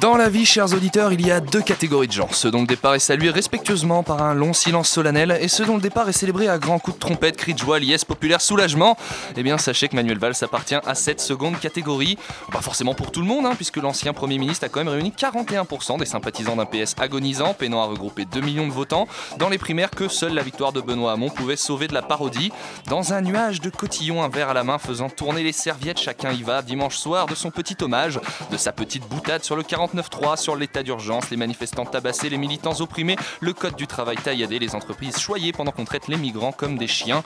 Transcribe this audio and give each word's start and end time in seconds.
Dans 0.00 0.16
la 0.16 0.28
vie, 0.28 0.44
chers 0.44 0.72
auditeurs, 0.74 1.12
il 1.12 1.24
y 1.24 1.30
a 1.30 1.38
deux 1.38 1.62
catégories 1.62 2.08
de 2.08 2.12
gens. 2.12 2.28
Ceux 2.32 2.50
dont 2.50 2.62
le 2.62 2.66
départ 2.66 2.96
est 2.96 2.98
salué 2.98 3.30
respectueusement 3.30 4.02
par 4.02 4.22
un 4.22 4.34
long 4.34 4.52
silence 4.52 4.88
solennel 4.88 5.38
et 5.40 5.46
ceux 5.46 5.64
dont 5.64 5.76
le 5.76 5.80
départ 5.80 6.08
est 6.08 6.12
célébré 6.12 6.48
à 6.48 6.58
grands 6.58 6.80
coups 6.80 6.96
de 6.96 7.00
trompette, 7.00 7.36
cris 7.36 7.54
de 7.54 7.60
joie, 7.60 7.78
liesse 7.78 8.04
populaire, 8.04 8.40
soulagement. 8.40 8.96
Eh 9.36 9.42
bien, 9.44 9.56
sachez 9.56 9.86
que 9.86 9.94
Manuel 9.94 10.18
Valls 10.18 10.34
appartient 10.42 10.74
à 10.74 10.94
cette 10.96 11.20
seconde 11.20 11.60
catégorie. 11.60 12.18
Pas 12.50 12.60
forcément 12.60 12.94
pour 12.94 13.12
tout 13.12 13.20
le 13.20 13.26
monde, 13.26 13.46
hein, 13.46 13.52
puisque 13.54 13.76
l'ancien 13.76 14.12
Premier 14.12 14.38
ministre 14.38 14.64
a 14.64 14.68
quand 14.68 14.80
même 14.80 14.88
réuni 14.88 15.12
41% 15.16 16.00
des 16.00 16.06
sympathisants 16.06 16.56
d'un 16.56 16.66
PS 16.66 16.96
agonisant, 16.98 17.54
peinant 17.54 17.82
à 17.82 17.86
regrouper 17.86 18.24
2 18.24 18.40
millions 18.40 18.66
de 18.66 18.72
votants 18.72 19.06
dans 19.38 19.48
les 19.48 19.58
primaires 19.58 19.90
que 19.90 20.08
seule 20.08 20.34
la 20.34 20.42
victoire 20.42 20.72
de 20.72 20.80
Benoît 20.80 21.12
Hamon 21.12 21.30
pouvait 21.30 21.56
sauver 21.56 21.86
de 21.86 21.94
la 21.94 22.02
parodie. 22.02 22.50
Dans 22.88 23.12
un 23.12 23.20
nuage 23.20 23.60
de 23.60 23.70
cotillons, 23.70 24.24
un 24.24 24.28
verre 24.28 24.48
à 24.48 24.54
la 24.54 24.64
main 24.64 24.78
faisant 24.78 25.08
tourner 25.08 25.44
les 25.44 25.52
serviettes, 25.52 26.00
chacun 26.00 26.32
y 26.32 26.42
va 26.42 26.62
dimanche 26.62 26.96
soir 26.96 27.26
de 27.26 27.36
son 27.36 27.52
petit 27.52 27.76
hommage, 27.80 28.18
de 28.50 28.56
sa 28.56 28.72
petite 28.72 29.08
boutade 29.08 29.44
sur 29.44 29.54
le 29.54 29.62
49.3, 29.86 30.36
sur 30.36 30.56
l'état 30.56 30.82
d'urgence, 30.82 31.30
les 31.30 31.36
manifestants 31.36 31.84
tabassés, 31.84 32.28
les 32.28 32.38
militants 32.38 32.80
opprimés, 32.80 33.16
le 33.40 33.52
code 33.52 33.76
du 33.76 33.86
travail 33.86 34.16
tailladé, 34.16 34.58
les 34.58 34.74
entreprises 34.74 35.18
choyées 35.18 35.52
pendant 35.52 35.72
qu'on 35.72 35.84
traite 35.84 36.08
les 36.08 36.16
migrants 36.16 36.52
comme 36.52 36.78
des 36.78 36.86
chiens. 36.86 37.22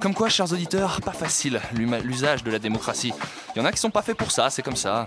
Comme 0.00 0.14
quoi, 0.14 0.28
chers 0.28 0.52
auditeurs, 0.52 1.00
pas 1.02 1.12
facile 1.12 1.60
l'usage 1.74 2.42
de 2.42 2.50
la 2.50 2.58
démocratie. 2.58 3.12
Il 3.54 3.58
y 3.58 3.62
en 3.62 3.64
a 3.64 3.72
qui 3.72 3.78
sont 3.78 3.90
pas 3.90 4.02
faits 4.02 4.16
pour 4.16 4.30
ça, 4.30 4.50
c'est 4.50 4.62
comme 4.62 4.76
ça. 4.76 5.06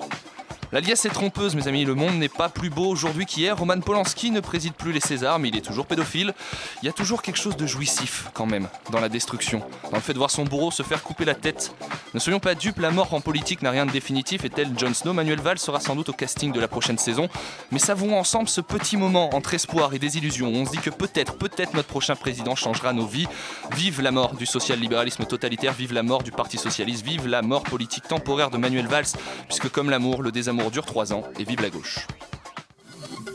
La 0.73 0.79
liesse 0.79 1.05
est 1.05 1.09
trompeuse, 1.09 1.53
mes 1.53 1.67
amis. 1.67 1.85
Le 1.85 1.93
monde 1.93 2.15
n'est 2.15 2.27
pas 2.27 2.49
plus 2.49 2.71
beau 2.71 2.87
aujourd'hui 2.87 3.27
qu'hier. 3.27 3.55
Roman 3.55 3.79
Polanski 3.79 4.31
ne 4.31 4.39
préside 4.39 4.73
plus 4.73 4.91
les 4.91 4.99
Césars, 4.99 5.37
mais 5.37 5.49
il 5.49 5.55
est 5.55 5.61
toujours 5.61 5.85
pédophile. 5.85 6.33
Il 6.81 6.87
y 6.87 6.89
a 6.89 6.91
toujours 6.91 7.21
quelque 7.21 7.37
chose 7.37 7.55
de 7.55 7.67
jouissif, 7.67 8.29
quand 8.33 8.47
même, 8.47 8.67
dans 8.89 8.99
la 8.99 9.07
destruction, 9.07 9.61
dans 9.91 9.97
le 9.97 10.01
fait 10.01 10.13
de 10.13 10.17
voir 10.17 10.31
son 10.31 10.45
bourreau 10.45 10.71
se 10.71 10.81
faire 10.81 11.03
couper 11.03 11.25
la 11.25 11.35
tête. 11.35 11.75
Ne 12.15 12.19
soyons 12.19 12.39
pas 12.39 12.55
dupes, 12.55 12.79
la 12.79 12.89
mort 12.89 13.13
en 13.13 13.21
politique 13.21 13.61
n'a 13.61 13.69
rien 13.69 13.85
de 13.85 13.91
définitif 13.91 14.45
et 14.45 14.49
tel 14.49 14.67
Jon 14.75 14.95
Snow, 14.95 15.13
Manuel 15.13 15.41
Valls 15.41 15.59
sera 15.59 15.79
sans 15.79 15.95
doute 15.95 16.09
au 16.09 16.13
casting 16.13 16.51
de 16.51 16.59
la 16.59 16.67
prochaine 16.67 16.97
saison. 16.97 17.29
Mais 17.71 17.77
savourons 17.77 18.17
ensemble 18.17 18.49
ce 18.49 18.61
petit 18.61 18.97
moment 18.97 19.35
entre 19.35 19.53
espoir 19.53 19.93
et 19.93 19.99
désillusion 19.99 20.47
on 20.47 20.65
se 20.65 20.71
dit 20.71 20.79
que 20.79 20.89
peut-être, 20.89 21.35
peut-être 21.35 21.75
notre 21.75 21.87
prochain 21.87 22.15
président 22.15 22.55
changera 22.55 22.93
nos 22.93 23.05
vies. 23.05 23.27
Vive 23.75 24.01
la 24.01 24.09
mort 24.09 24.33
du 24.33 24.47
social-libéralisme 24.47 25.25
totalitaire, 25.25 25.73
vive 25.73 25.93
la 25.93 26.01
mort 26.01 26.23
du 26.23 26.31
Parti 26.31 26.57
Socialiste, 26.57 27.05
vive 27.05 27.27
la 27.27 27.43
mort 27.43 27.61
politique 27.61 28.07
temporaire 28.07 28.49
de 28.49 28.57
Manuel 28.57 28.87
Valls, 28.87 29.05
puisque 29.47 29.69
comme 29.69 29.91
l'amour, 29.91 30.23
le 30.23 30.31
désamour 30.31 30.62
dure 30.69 30.85
3 30.85 31.13
ans 31.13 31.23
et 31.39 31.43
vive 31.43 31.61
la 31.61 31.69
gauche. 31.69 32.07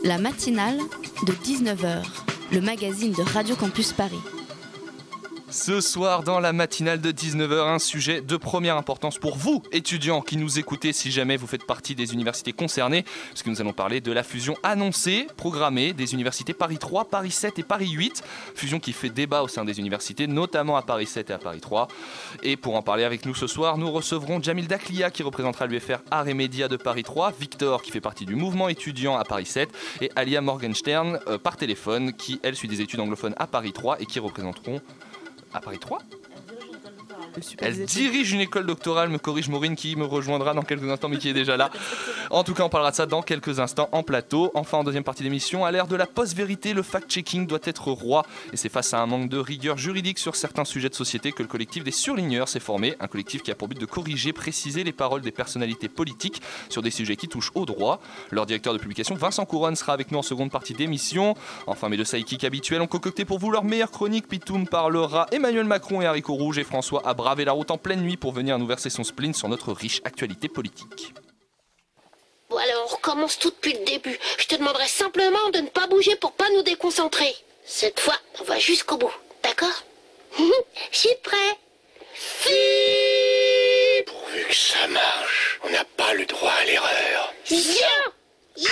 La 0.03 0.17
matinale 0.17 0.77
de 1.25 1.33
19h, 1.33 2.03
le 2.51 2.61
magazine 2.61 3.11
de 3.11 3.21
Radio 3.21 3.55
Campus 3.55 3.91
Paris. 3.93 4.19
Ce 5.51 5.81
soir, 5.81 6.21
dans 6.21 6.39
la 6.39 6.53
matinale 6.53 7.01
de 7.01 7.11
19h, 7.11 7.67
un 7.67 7.79
sujet 7.79 8.21
de 8.21 8.37
première 8.37 8.77
importance 8.77 9.17
pour 9.17 9.35
vous, 9.35 9.63
étudiants 9.71 10.21
qui 10.21 10.37
nous 10.37 10.59
écoutez, 10.59 10.93
si 10.93 11.09
jamais 11.09 11.37
vous 11.37 11.47
faites 11.47 11.65
partie 11.65 11.95
des 11.95 12.13
universités 12.13 12.53
concernées, 12.53 13.03
puisque 13.29 13.47
nous 13.47 13.59
allons 13.59 13.73
parler 13.73 13.99
de 13.99 14.11
la 14.11 14.21
fusion 14.21 14.55
annoncée, 14.61 15.25
programmée 15.37 15.93
des 15.93 16.13
universités 16.13 16.53
Paris 16.53 16.77
3, 16.77 17.05
Paris 17.05 17.31
7 17.31 17.57
et 17.57 17.63
Paris 17.63 17.89
8. 17.89 18.23
Fusion 18.53 18.79
qui 18.79 18.93
fait 18.93 19.09
débat 19.09 19.41
au 19.41 19.47
sein 19.47 19.65
des 19.65 19.79
universités, 19.79 20.27
notamment 20.27 20.77
à 20.77 20.83
Paris 20.83 21.07
7 21.07 21.31
et 21.31 21.33
à 21.33 21.39
Paris 21.39 21.61
3. 21.61 21.87
Et 22.43 22.55
pour 22.55 22.75
en 22.75 22.83
parler 22.83 23.03
avec 23.03 23.25
nous 23.25 23.33
ce 23.33 23.47
soir, 23.47 23.79
nous 23.79 23.91
recevrons 23.91 24.43
Jamil 24.43 24.67
Daklia 24.67 25.09
qui 25.09 25.23
représentera 25.23 25.65
l'UFR 25.65 25.97
Art 26.11 26.27
et 26.27 26.35
Média 26.35 26.67
de 26.67 26.77
Paris 26.77 27.03
3, 27.03 27.33
Victor 27.39 27.81
qui 27.81 27.89
fait 27.89 28.01
partie 28.01 28.25
du 28.25 28.35
mouvement 28.35 28.69
étudiant 28.69 29.17
à 29.17 29.23
Paris 29.23 29.47
7 29.47 29.69
et 30.01 30.11
Alia 30.15 30.41
Morgenstern 30.41 31.19
euh, 31.27 31.39
par 31.39 31.57
téléphone 31.57 32.13
qui, 32.13 32.39
elle, 32.43 32.55
suit 32.55 32.67
des 32.67 32.81
études 32.81 32.99
anglophones 32.99 33.35
à 33.37 33.47
Paris 33.47 33.73
3 33.73 33.99
et 33.99 34.05
qui 34.05 34.19
représenteront 34.19 34.79
à 35.53 35.59
Paris 35.61 35.79
3 35.79 35.99
elle 37.59 37.85
dirige 37.85 38.31
une 38.33 38.41
école 38.41 38.65
doctorale, 38.65 39.09
me 39.09 39.17
corrige 39.17 39.49
Maureen 39.49 39.75
qui 39.75 39.95
me 39.95 40.05
rejoindra 40.05 40.53
dans 40.53 40.61
quelques 40.61 40.89
instants 40.89 41.09
mais 41.09 41.17
qui 41.17 41.29
est 41.29 41.33
déjà 41.33 41.57
là. 41.57 41.69
En 42.29 42.43
tout 42.43 42.53
cas, 42.53 42.63
on 42.63 42.69
parlera 42.69 42.91
de 42.91 42.95
ça 42.95 43.05
dans 43.05 43.21
quelques 43.21 43.59
instants 43.59 43.89
en 43.91 44.03
plateau. 44.03 44.51
Enfin, 44.53 44.77
en 44.77 44.83
deuxième 44.83 45.03
partie 45.03 45.23
d'émission, 45.23 45.65
à 45.65 45.71
l'ère 45.71 45.87
de 45.87 45.95
la 45.95 46.05
post-vérité, 46.05 46.73
le 46.73 46.83
fact-checking 46.83 47.47
doit 47.47 47.59
être 47.63 47.91
roi. 47.91 48.25
Et 48.53 48.57
c'est 48.57 48.69
face 48.69 48.93
à 48.93 48.99
un 48.99 49.05
manque 49.05 49.29
de 49.29 49.37
rigueur 49.37 49.77
juridique 49.77 50.19
sur 50.19 50.35
certains 50.35 50.65
sujets 50.65 50.89
de 50.89 50.95
société 50.95 51.31
que 51.31 51.41
le 51.41 51.47
collectif 51.47 51.83
des 51.83 51.91
surligneurs 51.91 52.47
s'est 52.47 52.59
formé. 52.59 52.95
Un 52.99 53.07
collectif 53.07 53.41
qui 53.41 53.51
a 53.51 53.55
pour 53.55 53.67
but 53.67 53.79
de 53.79 53.85
corriger, 53.85 54.33
préciser 54.33 54.83
les 54.83 54.91
paroles 54.91 55.21
des 55.21 55.31
personnalités 55.31 55.89
politiques 55.89 56.41
sur 56.69 56.81
des 56.81 56.91
sujets 56.91 57.15
qui 57.15 57.27
touchent 57.27 57.51
au 57.55 57.65
droit. 57.65 57.99
Leur 58.31 58.45
directeur 58.45 58.73
de 58.73 58.79
publication, 58.79 59.15
Vincent 59.15 59.45
Couronne, 59.45 59.75
sera 59.75 59.93
avec 59.93 60.11
nous 60.11 60.19
en 60.19 60.23
seconde 60.23 60.51
partie 60.51 60.73
d'émission. 60.73 61.35
Enfin, 61.67 61.89
mes 61.89 61.97
deux 61.97 62.05
sidekicks 62.05 62.43
habituels 62.43 62.81
ont 62.81 62.87
concocté 62.87 63.25
pour 63.25 63.39
vous 63.39 63.51
leur 63.51 63.63
meilleure 63.63 63.91
chronique. 63.91 64.27
Pitoum 64.27 64.67
parlera 64.67 65.27
Emmanuel 65.31 65.65
Macron 65.65 66.01
et 66.01 66.05
Haricot 66.05 66.35
Rouge 66.35 66.59
et 66.59 66.63
François 66.63 67.01
a 67.05 67.13
bravé 67.19 67.43
la 67.43 67.51
route 67.51 67.69
en 67.69 67.77
pleine 67.77 68.01
nuit 68.01 68.15
pour 68.15 68.31
venir 68.31 68.57
nous 68.57 68.65
verser 68.65 68.89
son 68.89 69.03
spleen 69.03 69.33
sur 69.33 69.49
notre 69.49 69.73
riche 69.73 69.99
actualité 70.05 70.47
politique. 70.47 71.13
Bon 72.49 72.55
alors, 72.57 72.83
on 72.85 72.95
recommence 72.95 73.37
tout 73.37 73.49
depuis 73.51 73.73
le 73.73 73.83
début. 73.83 74.17
Je 74.37 74.45
te 74.47 74.55
demanderai 74.55 74.87
simplement 74.87 75.49
de 75.53 75.59
ne 75.59 75.67
pas 75.67 75.85
bouger 75.87 76.15
pour 76.15 76.31
pas 76.31 76.49
nous 76.55 76.61
déconcentrer. 76.63 77.35
Cette 77.65 77.99
fois, 77.99 78.15
on 78.39 78.43
va 78.45 78.57
jusqu'au 78.57 78.95
bout, 78.97 79.13
d'accord? 79.43 79.83
Je 80.91 80.97
suis 80.97 81.15
prêt. 81.21 81.57
Fi- 82.13 84.03
Pourvu 84.07 84.45
que 84.47 84.55
ça 84.55 84.87
marche, 84.87 85.59
on 85.65 85.69
n'a 85.71 85.83
pas 85.97 86.13
le 86.13 86.25
droit 86.25 86.51
à 86.51 86.63
l'erreur. 86.65 87.33
Ya 87.49 87.57
Ya 88.55 88.69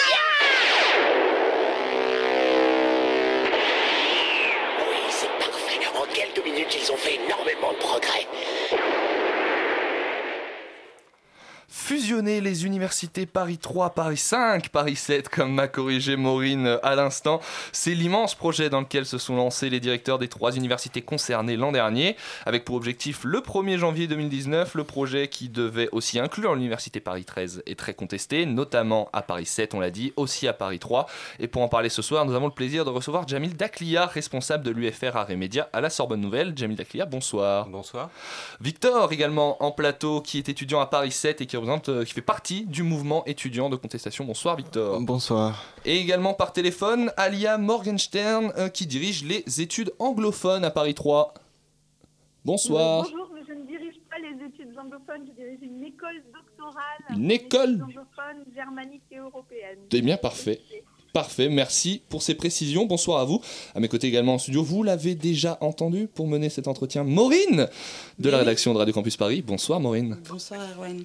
Quelques 6.13 6.44
minutes, 6.44 6.78
ils 6.79 6.91
ont 6.91 6.97
fait 6.97 7.16
énormément 7.16 7.72
de 7.72 7.78
progrès. 7.78 8.28
Fusionner 11.79 12.41
les 12.41 12.65
universités 12.65 13.25
Paris 13.25 13.59
3, 13.59 13.91
Paris 13.91 14.17
5, 14.17 14.69
Paris 14.69 14.95
7, 14.95 15.29
comme 15.29 15.53
m'a 15.53 15.69
corrigé 15.69 16.17
Maureen 16.17 16.79
à 16.81 16.95
l'instant, 16.95 17.39
c'est 17.71 17.93
l'immense 17.93 18.35
projet 18.35 18.69
dans 18.69 18.81
lequel 18.81 19.05
se 19.05 19.17
sont 19.17 19.38
lancés 19.38 19.69
les 19.69 19.79
directeurs 19.79 20.17
des 20.17 20.27
trois 20.27 20.53
universités 20.53 21.01
concernées 21.01 21.55
l'an 21.55 21.71
dernier, 21.71 22.17
avec 22.45 22.65
pour 22.65 22.75
objectif 22.75 23.23
le 23.23 23.39
1er 23.39 23.77
janvier 23.77 24.07
2019, 24.07 24.73
le 24.73 24.83
projet 24.83 25.29
qui 25.29 25.47
devait 25.49 25.88
aussi 25.93 26.19
inclure 26.19 26.55
l'université 26.55 26.99
Paris 26.99 27.23
13 27.23 27.63
est 27.65 27.79
très 27.79 27.94
contesté, 27.94 28.45
notamment 28.45 29.07
à 29.13 29.21
Paris 29.21 29.45
7, 29.45 29.73
on 29.73 29.79
l'a 29.79 29.91
dit, 29.91 30.11
aussi 30.17 30.47
à 30.47 30.53
Paris 30.53 30.79
3. 30.79 31.05
Et 31.39 31.47
pour 31.47 31.61
en 31.61 31.69
parler 31.69 31.89
ce 31.89 32.01
soir, 32.01 32.25
nous 32.25 32.33
avons 32.33 32.47
le 32.47 32.53
plaisir 32.53 32.83
de 32.85 32.89
recevoir 32.89 33.27
Jamil 33.27 33.55
Daklia, 33.55 34.07
responsable 34.07 34.65
de 34.65 34.71
l'UFR 34.71 35.15
Arts 35.15 35.29
et 35.29 35.38
Média 35.38 35.69
à 35.71 35.79
la 35.79 35.91
Sorbonne 35.91 36.21
Nouvelle. 36.21 36.53
Jamil 36.57 36.75
Daklia, 36.75 37.05
bonsoir. 37.05 37.69
Bonsoir. 37.69 38.09
Victor 38.59 39.13
également 39.13 39.63
en 39.63 39.71
plateau 39.71 40.21
qui 40.21 40.39
est 40.39 40.49
étudiant 40.49 40.81
à 40.81 40.88
Paris 40.88 41.11
7 41.11 41.39
et 41.39 41.45
qui 41.45 41.55
représente 41.67 41.89
euh, 41.89 42.05
qui 42.05 42.13
fait 42.13 42.22
partie 42.22 42.66
du 42.66 42.83
mouvement 42.83 43.25
étudiant 43.25 43.69
de 43.69 43.75
contestation. 43.75 44.25
Bonsoir 44.25 44.55
Victor. 44.55 45.01
Bonsoir. 45.01 45.66
Et 45.85 45.97
également 45.97 46.33
par 46.33 46.53
téléphone 46.53 47.11
Alia 47.17 47.57
Morgenstern 47.57 48.53
euh, 48.57 48.69
qui 48.69 48.85
dirige 48.88 49.23
les 49.23 49.61
études 49.61 49.91
anglophones 50.00 50.63
à 50.63 50.72
Paris 50.72 50.94
3. 50.94 51.33
Bonsoir. 52.45 53.03
Bonjour, 53.03 53.29
mais 53.33 53.41
je 53.47 53.53
ne 53.53 53.66
dirige 53.66 53.95
pas 54.09 54.17
les 54.19 54.45
études 54.45 54.77
anglophones, 54.77 55.27
je 55.27 55.33
dirige 55.33 55.59
une 55.62 55.83
école 55.83 56.24
doctorale. 56.33 56.83
Une 57.09 57.31
école 57.31 57.69
études 57.71 57.83
anglophones, 57.83 58.45
germaniques 58.56 59.03
et 59.12 59.18
européennes. 59.18 59.80
C'est 59.92 60.01
bien 60.01 60.18
parfait. 60.18 60.62
Parfait, 61.18 61.50
merci 61.50 62.04
pour 62.10 62.22
ces 62.22 62.36
précisions. 62.36 62.86
Bonsoir 62.86 63.19
à 63.22 63.25
vous. 63.25 63.42
À 63.74 63.80
mes 63.80 63.88
côtés 63.88 64.06
également 64.06 64.36
en 64.36 64.38
studio, 64.38 64.62
vous 64.62 64.84
l'avez 64.84 65.16
déjà 65.16 65.58
entendu 65.62 66.08
pour 66.14 66.28
mener 66.28 66.48
cet 66.52 66.68
entretien, 66.68 67.04
Maureen 67.04 67.68
de 68.19 68.30
la 68.30 68.38
rédaction 68.38 68.72
de 68.72 68.78
Radio 68.78 68.94
Campus 68.94 69.18
Paris. 69.18 69.42
Bonsoir 69.42 69.80
Maureen. 69.80 70.16
Bonsoir 70.30 70.60
Erwan. 70.75 71.04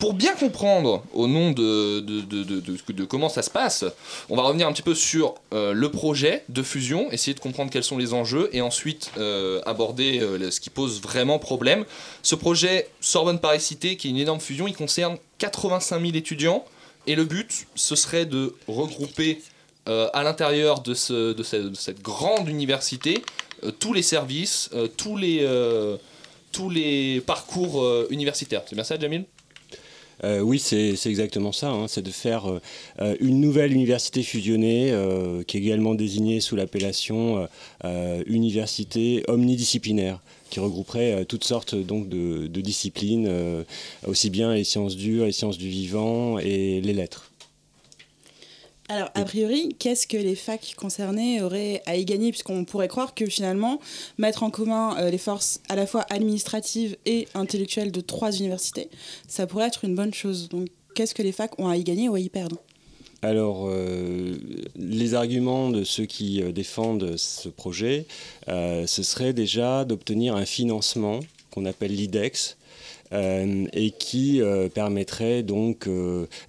Pour 0.00 0.14
bien 0.14 0.34
comprendre 0.34 1.04
au 1.14 1.28
nom 1.28 1.52
de, 1.52 2.00
de, 2.00 2.20
de, 2.22 2.42
de- 2.42 2.60
de- 2.60 2.92
de 2.92 3.04
comment 3.04 3.28
ça 3.28 3.42
se 3.42 3.50
passe, 3.50 3.84
on 4.28 4.34
va 4.34 4.42
revenir 4.42 4.66
un 4.66 4.72
petit 4.72 4.82
peu 4.82 4.96
sur 4.96 5.36
euh, 5.54 5.72
le 5.72 5.88
projet 5.92 6.42
de 6.48 6.64
fusion, 6.64 7.08
essayer 7.12 7.34
de 7.34 7.38
comprendre 7.40 7.70
quels 7.70 7.84
sont 7.84 7.96
les 7.96 8.14
enjeux 8.14 8.50
et 8.52 8.60
ensuite 8.60 9.12
euh, 9.18 9.60
aborder 9.66 10.18
euh, 10.18 10.50
ce 10.50 10.58
qui 10.58 10.70
pose 10.70 11.00
vraiment 11.00 11.38
problème. 11.38 11.84
Ce 12.24 12.34
projet 12.34 12.88
Sorbonne 13.00 13.38
Paris 13.38 13.60
Cité, 13.60 13.96
qui 13.96 14.08
est 14.08 14.10
une 14.10 14.16
énorme 14.18 14.40
fusion, 14.40 14.66
il 14.66 14.74
concerne 14.74 15.16
85 15.38 16.00
000 16.00 16.16
étudiants 16.16 16.64
et 17.08 17.16
le 17.16 17.24
but, 17.24 17.66
ce 17.74 17.96
serait 17.96 18.26
de 18.26 18.54
regrouper 18.68 19.40
euh, 19.88 20.08
à 20.12 20.22
l'intérieur 20.22 20.80
de, 20.82 20.94
ce- 20.94 21.32
de 21.32 21.42
ce- 21.42 21.56
de 21.56 21.74
cette 21.74 22.02
grande 22.02 22.48
université 22.48 23.22
euh, 23.64 23.70
tous 23.70 23.92
les 23.92 24.02
services, 24.02 24.70
euh, 24.74 24.86
tous 24.96 25.16
les... 25.16 25.46
parcours 27.26 27.84
universitaires. 28.10 28.62
C'est 28.66 28.74
bien 28.74 28.84
ça, 28.84 28.98
Jamil? 28.98 29.24
Oui, 30.24 30.58
c'est 30.58 30.96
exactement 31.06 31.52
ça. 31.52 31.70
hein. 31.70 31.86
C'est 31.86 32.02
de 32.02 32.10
faire 32.10 32.46
une 33.20 33.40
nouvelle 33.40 33.72
université 33.72 34.24
fusionnée, 34.24 34.92
qui 35.46 35.56
est 35.56 35.60
également 35.60 35.94
désignée 35.94 36.40
sous 36.40 36.56
l'appellation 36.56 37.48
université 38.26 39.22
omnidisciplinaire, 39.28 40.18
qui 40.50 40.60
regrouperait 40.60 41.12
euh, 41.12 41.24
toutes 41.24 41.44
sortes 41.44 41.74
donc 41.74 42.08
de, 42.08 42.46
de 42.46 42.60
disciplines, 42.60 43.26
euh, 43.28 43.64
aussi 44.06 44.30
bien 44.30 44.54
les 44.54 44.64
sciences 44.64 44.96
dures, 44.96 45.26
les 45.26 45.32
sciences 45.32 45.58
du 45.58 45.68
vivant 45.68 46.38
et 46.38 46.80
les 46.80 46.92
lettres. 46.92 47.30
Alors, 48.90 49.10
a 49.14 49.24
priori, 49.24 49.76
qu'est-ce 49.78 50.06
que 50.06 50.16
les 50.16 50.34
facs 50.34 50.74
concernées 50.74 51.42
auraient 51.42 51.82
à 51.84 51.96
y 51.96 52.06
gagner? 52.06 52.30
Puisqu'on 52.30 52.64
pourrait 52.64 52.88
croire 52.88 53.14
que 53.14 53.26
finalement, 53.26 53.80
mettre 54.16 54.42
en 54.42 54.50
commun 54.50 54.96
euh, 54.98 55.10
les 55.10 55.18
forces 55.18 55.60
à 55.68 55.76
la 55.76 55.86
fois 55.86 56.06
administratives 56.08 56.96
et 57.04 57.28
intellectuelles 57.34 57.92
de 57.92 58.00
trois 58.00 58.32
universités, 58.32 58.88
ça 59.26 59.46
pourrait 59.46 59.66
être 59.66 59.84
une 59.84 59.94
bonne 59.94 60.14
chose. 60.14 60.48
Donc, 60.48 60.68
qu'est-ce 60.94 61.14
que 61.14 61.22
les 61.22 61.32
facs 61.32 61.58
ont 61.58 61.68
à 61.68 61.76
y 61.76 61.84
gagner 61.84 62.08
ou 62.08 62.14
à 62.14 62.20
y 62.20 62.30
perdre? 62.30 62.56
Alors, 63.22 63.66
euh, 63.68 64.36
les 64.76 65.14
arguments 65.14 65.70
de 65.70 65.82
ceux 65.82 66.06
qui 66.06 66.40
euh, 66.40 66.52
défendent 66.52 67.16
ce 67.16 67.48
projet, 67.48 68.06
euh, 68.46 68.86
ce 68.86 69.02
serait 69.02 69.32
déjà 69.32 69.84
d'obtenir 69.84 70.36
un 70.36 70.44
financement 70.44 71.18
qu'on 71.50 71.64
appelle 71.64 71.94
l'IDEX, 71.94 72.56
et 73.10 73.90
qui 73.98 74.42
permettrait 74.74 75.42
donc 75.42 75.88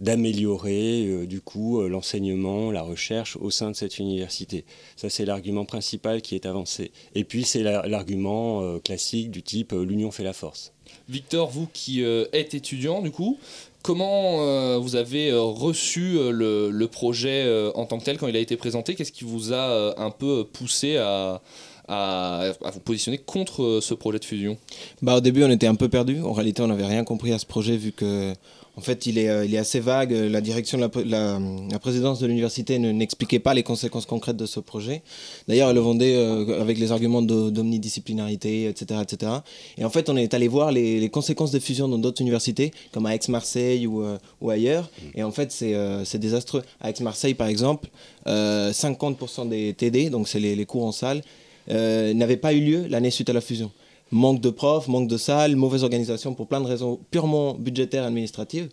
d'améliorer 0.01 1.25
du 1.25 1.39
coup 1.39 1.81
l'enseignement, 1.87 2.69
la 2.69 2.81
recherche 2.81 3.37
au 3.37 3.49
sein 3.49 3.71
de 3.71 3.77
cette 3.77 3.97
université. 3.97 4.65
Ça 4.97 5.09
c'est 5.09 5.23
l'argument 5.23 5.63
principal 5.63 6.21
qui 6.21 6.35
est 6.35 6.45
avancé. 6.45 6.91
Et 7.15 7.23
puis 7.23 7.45
c'est 7.45 7.63
la- 7.63 7.87
l'argument 7.87 8.77
classique 8.79 9.31
du 9.31 9.41
type 9.41 9.71
l'union 9.71 10.11
fait 10.11 10.25
la 10.25 10.33
force. 10.33 10.73
Victor, 11.07 11.49
vous 11.49 11.69
qui 11.71 12.03
êtes 12.03 12.53
étudiant, 12.53 13.01
du 13.01 13.11
coup, 13.11 13.37
comment 13.83 14.41
euh, 14.41 14.77
vous 14.77 14.95
avez 14.95 15.29
euh, 15.29 15.41
reçu 15.41 16.17
euh, 16.17 16.31
le, 16.71 16.87
projet 16.87 17.43
euh, 17.45 17.71
en 17.75 17.85
tant 17.85 17.97
que 17.97 18.03
tel 18.03 18.17
quand 18.17 18.27
il 18.27 18.35
a 18.35 18.39
été 18.39 18.57
présenté? 18.57 18.95
Qu'est-ce 18.95 19.11
qui 19.11 19.23
vous 19.23 19.53
a 19.53 19.93
un 19.97 20.11
peu 20.11 20.45
poussé 20.51 20.97
à, 20.97 21.41
vous 21.87 22.79
positionner 22.81 23.17
contre 23.17 23.79
ce 23.81 23.93
projet 23.93 24.19
de 24.19 24.25
fusion? 24.25 24.57
Bah, 25.01 25.17
au 25.17 25.21
début, 25.21 25.43
on 25.43 25.49
était 25.49 25.67
un 25.67 25.75
peu 25.75 25.89
perdu. 25.89 26.21
En 26.21 26.33
réalité, 26.33 26.61
on 26.61 26.67
n'avait 26.67 26.85
rien 26.85 27.03
compris 27.03 27.33
à 27.33 27.39
ce 27.39 27.45
projet 27.45 27.77
vu 27.77 27.91
que, 27.91 28.33
en 28.79 28.81
fait, 28.81 29.05
il 29.05 29.17
est, 29.17 29.27
euh, 29.27 29.43
il 29.45 29.53
est 29.53 29.57
assez 29.57 29.81
vague. 29.81 30.11
La 30.13 30.39
direction 30.39 30.77
de 30.77 30.83
la, 30.83 30.87
pr- 30.87 31.03
la- 31.05 31.37
la 31.69 31.79
présidence 31.79 32.19
de 32.19 32.27
l'université 32.27 32.79
ne- 32.79 32.93
n'expliquait 32.93 33.39
pas 33.39 33.53
les 33.53 33.61
conséquences 33.63 34.05
concrètes 34.05 34.37
de 34.37 34.45
ce 34.45 34.61
projet. 34.61 35.01
D'ailleurs, 35.49 35.67
elle 35.69 35.75
le 35.75 35.81
vendait 35.81 36.15
euh, 36.15 36.61
avec 36.61 36.77
les 36.79 36.93
arguments 36.93 37.21
d'omnidisciplinarité, 37.21 38.65
etc., 38.69 39.01
etc. 39.03 39.31
Et 39.77 39.83
en 39.83 39.89
fait, 39.89 40.09
on 40.09 40.15
est 40.17 40.33
allé 40.33 40.47
voir 40.47 40.71
les, 40.71 40.99
les 41.01 41.09
conséquences 41.09 41.51
des 41.51 41.59
fusions 41.59 41.87
dans 41.89 41.97
d'autres 41.97 42.21
universités, 42.21 42.71
comme 42.93 43.05
à 43.05 43.15
Aix-Marseille 43.15 43.85
ou, 43.85 44.01
euh, 44.03 44.17
ou 44.41 44.49
ailleurs. 44.49 44.89
Et 45.15 45.23
en 45.23 45.31
fait, 45.31 45.51
c'est 45.51 45.73
euh, 45.75 46.03
désastreux. 46.15 46.63
À 46.81 46.89
Aix-Marseille, 46.89 47.33
par 47.33 47.47
exemple, 47.47 47.89
euh, 48.27 48.71
50% 48.71 49.47
des 49.49 49.73
TD, 49.73 50.09
donc 50.09 50.27
c'est 50.29 50.39
les, 50.39 50.55
les 50.55 50.65
cours 50.65 50.85
en 50.85 50.91
salle, 50.93 51.21
euh, 51.69 52.13
n'avaient 52.13 52.37
pas 52.37 52.53
eu 52.53 52.61
lieu 52.61 52.87
l'année 52.87 53.11
suite 53.11 53.29
à 53.29 53.33
la 53.33 53.41
fusion. 53.41 53.71
Manque 54.11 54.41
de 54.41 54.49
profs, 54.49 54.87
manque 54.87 55.07
de 55.07 55.17
salles, 55.17 55.55
mauvaise 55.55 55.83
organisation 55.83 56.33
pour 56.33 56.47
plein 56.47 56.61
de 56.61 56.65
raisons 56.65 56.99
purement 57.11 57.53
budgétaires 57.53 58.03
administratives. 58.03 58.69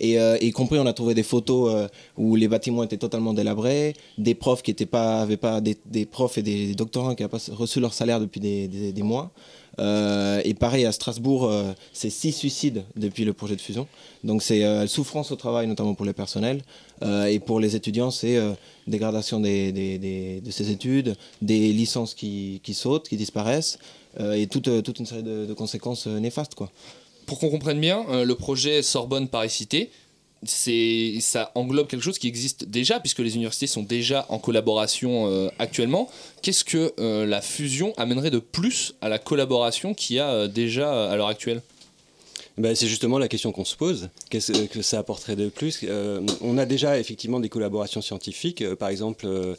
Et 0.00 0.18
euh, 0.18 0.36
y 0.40 0.50
compris, 0.50 0.78
on 0.78 0.86
a 0.86 0.92
trouvé 0.92 1.14
des 1.14 1.22
photos 1.22 1.72
euh, 1.72 1.88
où 2.16 2.34
les 2.36 2.48
bâtiments 2.48 2.82
étaient 2.82 2.96
totalement 2.96 3.32
délabrés, 3.32 3.94
des 4.18 4.34
profs 4.34 4.62
qui 4.62 4.70
étaient 4.70 4.86
pas, 4.86 5.26
des, 5.60 6.06
profs 6.06 6.38
et 6.38 6.42
des 6.42 6.74
doctorants 6.74 7.14
qui 7.14 7.22
n'avaient 7.22 7.38
pas 7.38 7.52
reçu 7.52 7.80
leur 7.80 7.94
salaire 7.94 8.20
depuis 8.20 8.40
des 8.40 9.02
mois. 9.02 9.32
Euh, 9.78 10.40
et 10.44 10.54
pareil 10.54 10.84
à 10.84 10.92
Strasbourg, 10.92 11.44
euh, 11.44 11.72
c'est 11.92 12.10
six 12.10 12.32
suicides 12.32 12.84
depuis 12.96 13.24
le 13.24 13.32
projet 13.32 13.56
de 13.56 13.60
fusion. 13.60 13.86
Donc 14.24 14.42
c'est 14.42 14.64
euh, 14.64 14.86
souffrance 14.86 15.30
au 15.30 15.36
travail, 15.36 15.66
notamment 15.66 15.94
pour 15.94 16.06
les 16.06 16.12
personnels. 16.12 16.62
Et 17.28 17.38
pour 17.38 17.60
les 17.60 17.76
étudiants, 17.76 18.10
c'est 18.10 18.38
dégradation 18.86 19.40
de 19.40 19.46
ces 20.50 20.70
études, 20.70 21.16
des 21.40 21.72
licences 21.72 22.12
qui, 22.12 22.60
sautent, 22.74 23.08
qui 23.08 23.16
disparaissent, 23.16 23.78
et 24.20 24.46
toute, 24.48 24.66
une 24.66 25.06
série 25.06 25.22
de, 25.22 25.46
de 25.46 25.54
conséquences 25.54 26.06
néfastes. 26.06 26.54
Quoi. 26.54 26.70
Pour 27.24 27.38
qu'on 27.38 27.48
comprenne 27.48 27.80
bien, 27.80 28.04
le 28.22 28.34
projet 28.34 28.82
Sorbonne 28.82 29.28
Paris-Cité, 29.28 29.90
c'est 30.42 31.18
ça 31.20 31.52
englobe 31.54 31.86
quelque 31.86 32.02
chose 32.02 32.18
qui 32.18 32.28
existe 32.28 32.64
déjà 32.64 32.98
puisque 32.98 33.18
les 33.18 33.34
universités 33.34 33.66
sont 33.66 33.82
déjà 33.82 34.26
en 34.28 34.38
collaboration 34.38 35.28
euh, 35.28 35.48
actuellement. 35.58 36.10
Qu'est-ce 36.42 36.64
que 36.64 36.92
euh, 36.98 37.26
la 37.26 37.42
fusion 37.42 37.92
amènerait 37.96 38.30
de 38.30 38.38
plus 38.38 38.94
à 39.00 39.08
la 39.08 39.18
collaboration 39.18 39.92
qu'il 39.92 40.16
y 40.16 40.18
a 40.18 40.30
euh, 40.30 40.48
déjà 40.48 41.10
à 41.10 41.16
l'heure 41.16 41.28
actuelle? 41.28 41.60
Ben, 42.58 42.74
c'est 42.74 42.88
justement 42.88 43.18
la 43.18 43.28
question 43.28 43.52
qu'on 43.52 43.64
se 43.64 43.76
pose. 43.76 44.10
Qu'est-ce 44.28 44.66
que 44.66 44.82
ça 44.82 44.98
apporterait 44.98 45.36
de 45.36 45.48
plus? 45.48 45.80
Euh, 45.84 46.20
On 46.42 46.58
a 46.58 46.66
déjà 46.66 46.98
effectivement 46.98 47.40
des 47.40 47.48
collaborations 47.48 48.02
scientifiques. 48.02 48.62
Euh, 48.62 48.74
par 48.74 48.88
exemple, 48.88 49.26
euh, 49.26 49.54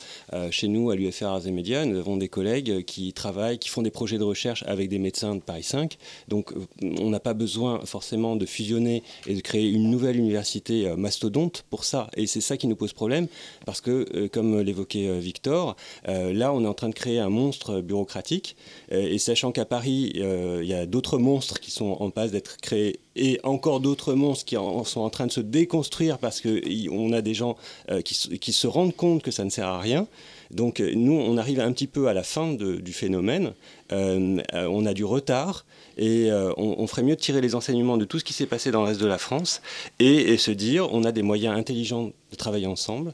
chez 0.51 0.67
nous, 0.67 0.91
à 0.91 0.95
l'UFR 0.95 1.25
Arts 1.25 1.47
et 1.47 1.51
Médias, 1.51 1.85
nous 1.85 1.97
avons 1.97 2.17
des 2.17 2.27
collègues 2.27 2.83
qui 2.83 3.13
travaillent, 3.13 3.59
qui 3.59 3.69
font 3.69 3.81
des 3.81 3.91
projets 3.91 4.17
de 4.17 4.23
recherche 4.23 4.63
avec 4.67 4.89
des 4.89 4.99
médecins 4.99 5.35
de 5.35 5.41
Paris 5.41 5.63
5. 5.63 5.97
Donc, 6.27 6.53
on 6.81 7.09
n'a 7.09 7.19
pas 7.19 7.33
besoin 7.33 7.79
forcément 7.85 8.35
de 8.35 8.45
fusionner 8.45 9.03
et 9.25 9.35
de 9.35 9.41
créer 9.41 9.69
une 9.69 9.89
nouvelle 9.89 10.17
université 10.17 10.93
mastodonte 10.97 11.63
pour 11.69 11.85
ça. 11.85 12.09
Et 12.17 12.27
c'est 12.27 12.41
ça 12.41 12.57
qui 12.57 12.67
nous 12.67 12.75
pose 12.75 12.93
problème, 12.93 13.27
parce 13.65 13.81
que, 13.81 14.27
comme 14.27 14.59
l'évoquait 14.59 15.19
Victor, 15.19 15.75
là, 16.05 16.53
on 16.53 16.63
est 16.63 16.67
en 16.67 16.73
train 16.73 16.89
de 16.89 16.93
créer 16.95 17.19
un 17.19 17.29
monstre 17.29 17.81
bureaucratique. 17.81 18.55
Et 18.91 19.17
sachant 19.17 19.51
qu'à 19.51 19.65
Paris, 19.65 20.11
il 20.15 20.65
y 20.65 20.73
a 20.73 20.85
d'autres 20.85 21.17
monstres 21.17 21.59
qui 21.59 21.71
sont 21.71 21.97
en 21.99 22.09
passe 22.09 22.31
d'être 22.31 22.57
créés 22.57 22.80
et 23.15 23.39
encore 23.43 23.79
d'autres 23.79 24.13
monstres 24.13 24.45
qui 24.45 24.55
sont 24.55 25.01
en 25.01 25.09
train 25.09 25.27
de 25.27 25.31
se 25.31 25.41
déconstruire 25.41 26.17
parce 26.17 26.41
qu'on 26.41 27.13
a 27.13 27.21
des 27.21 27.33
gens 27.33 27.57
euh, 27.89 28.01
qui, 28.01 28.39
qui 28.39 28.53
se 28.53 28.67
rendent 28.67 28.95
compte 28.95 29.21
que 29.21 29.31
ça 29.31 29.43
ne 29.43 29.49
sert 29.49 29.67
à 29.67 29.79
rien. 29.79 30.07
Donc 30.51 30.79
euh, 30.79 30.91
nous, 30.95 31.13
on 31.13 31.37
arrive 31.37 31.59
un 31.59 31.71
petit 31.71 31.87
peu 31.87 32.07
à 32.07 32.13
la 32.13 32.23
fin 32.23 32.53
du 32.53 32.93
phénomène. 32.93 33.53
Euh, 33.91 34.41
on 34.53 34.85
a 34.85 34.93
du 34.93 35.03
retard 35.03 35.65
et 35.97 36.29
on, 36.31 36.75
on 36.79 36.87
ferait 36.87 37.03
mieux 37.03 37.15
de 37.15 37.21
tirer 37.21 37.41
les 37.41 37.53
enseignements 37.53 37.97
de 37.97 38.05
tout 38.05 38.17
ce 38.17 38.23
qui 38.23 38.33
s'est 38.33 38.45
passé 38.45 38.71
dans 38.71 38.81
le 38.81 38.87
reste 38.87 39.01
de 39.01 39.07
la 39.07 39.17
France 39.17 39.61
et, 39.99 40.33
et 40.33 40.37
se 40.37 40.51
dire 40.51 40.87
on 40.93 41.03
a 41.03 41.11
des 41.11 41.21
moyens 41.21 41.57
intelligents 41.57 42.11
de 42.31 42.35
travailler 42.37 42.67
ensemble 42.67 43.13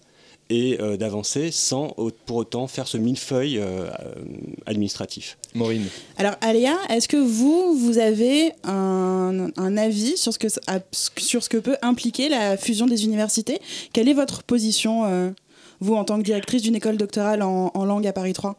et 0.49 0.79
euh, 0.79 0.97
d'avancer 0.97 1.51
sans 1.51 1.95
pour 2.25 2.37
autant 2.37 2.67
faire 2.67 2.87
ce 2.87 2.97
millefeuille 2.97 3.57
euh, 3.57 3.89
euh, 3.89 4.13
administratif. 4.65 5.37
Maureen. 5.53 5.85
Alors, 6.17 6.35
Aléa, 6.41 6.75
est-ce 6.89 7.07
que 7.07 7.17
vous, 7.17 7.73
vous 7.77 7.97
avez 7.97 8.51
un, 8.63 9.47
un 9.57 9.77
avis 9.77 10.17
sur 10.17 10.33
ce, 10.33 10.39
que, 10.39 10.47
sur 10.93 11.43
ce 11.43 11.49
que 11.49 11.57
peut 11.57 11.77
impliquer 11.81 12.29
la 12.29 12.57
fusion 12.57 12.85
des 12.85 13.05
universités? 13.05 13.59
Quelle 13.93 14.07
est 14.07 14.13
votre 14.13 14.43
position, 14.43 15.05
euh, 15.05 15.31
vous, 15.79 15.95
en 15.95 16.05
tant 16.05 16.17
que 16.17 16.23
directrice 16.23 16.61
d'une 16.61 16.75
école 16.75 16.97
doctorale 16.97 17.41
en, 17.41 17.71
en 17.73 17.85
langue 17.85 18.07
à 18.07 18.13
Paris 18.13 18.33
3 18.33 18.55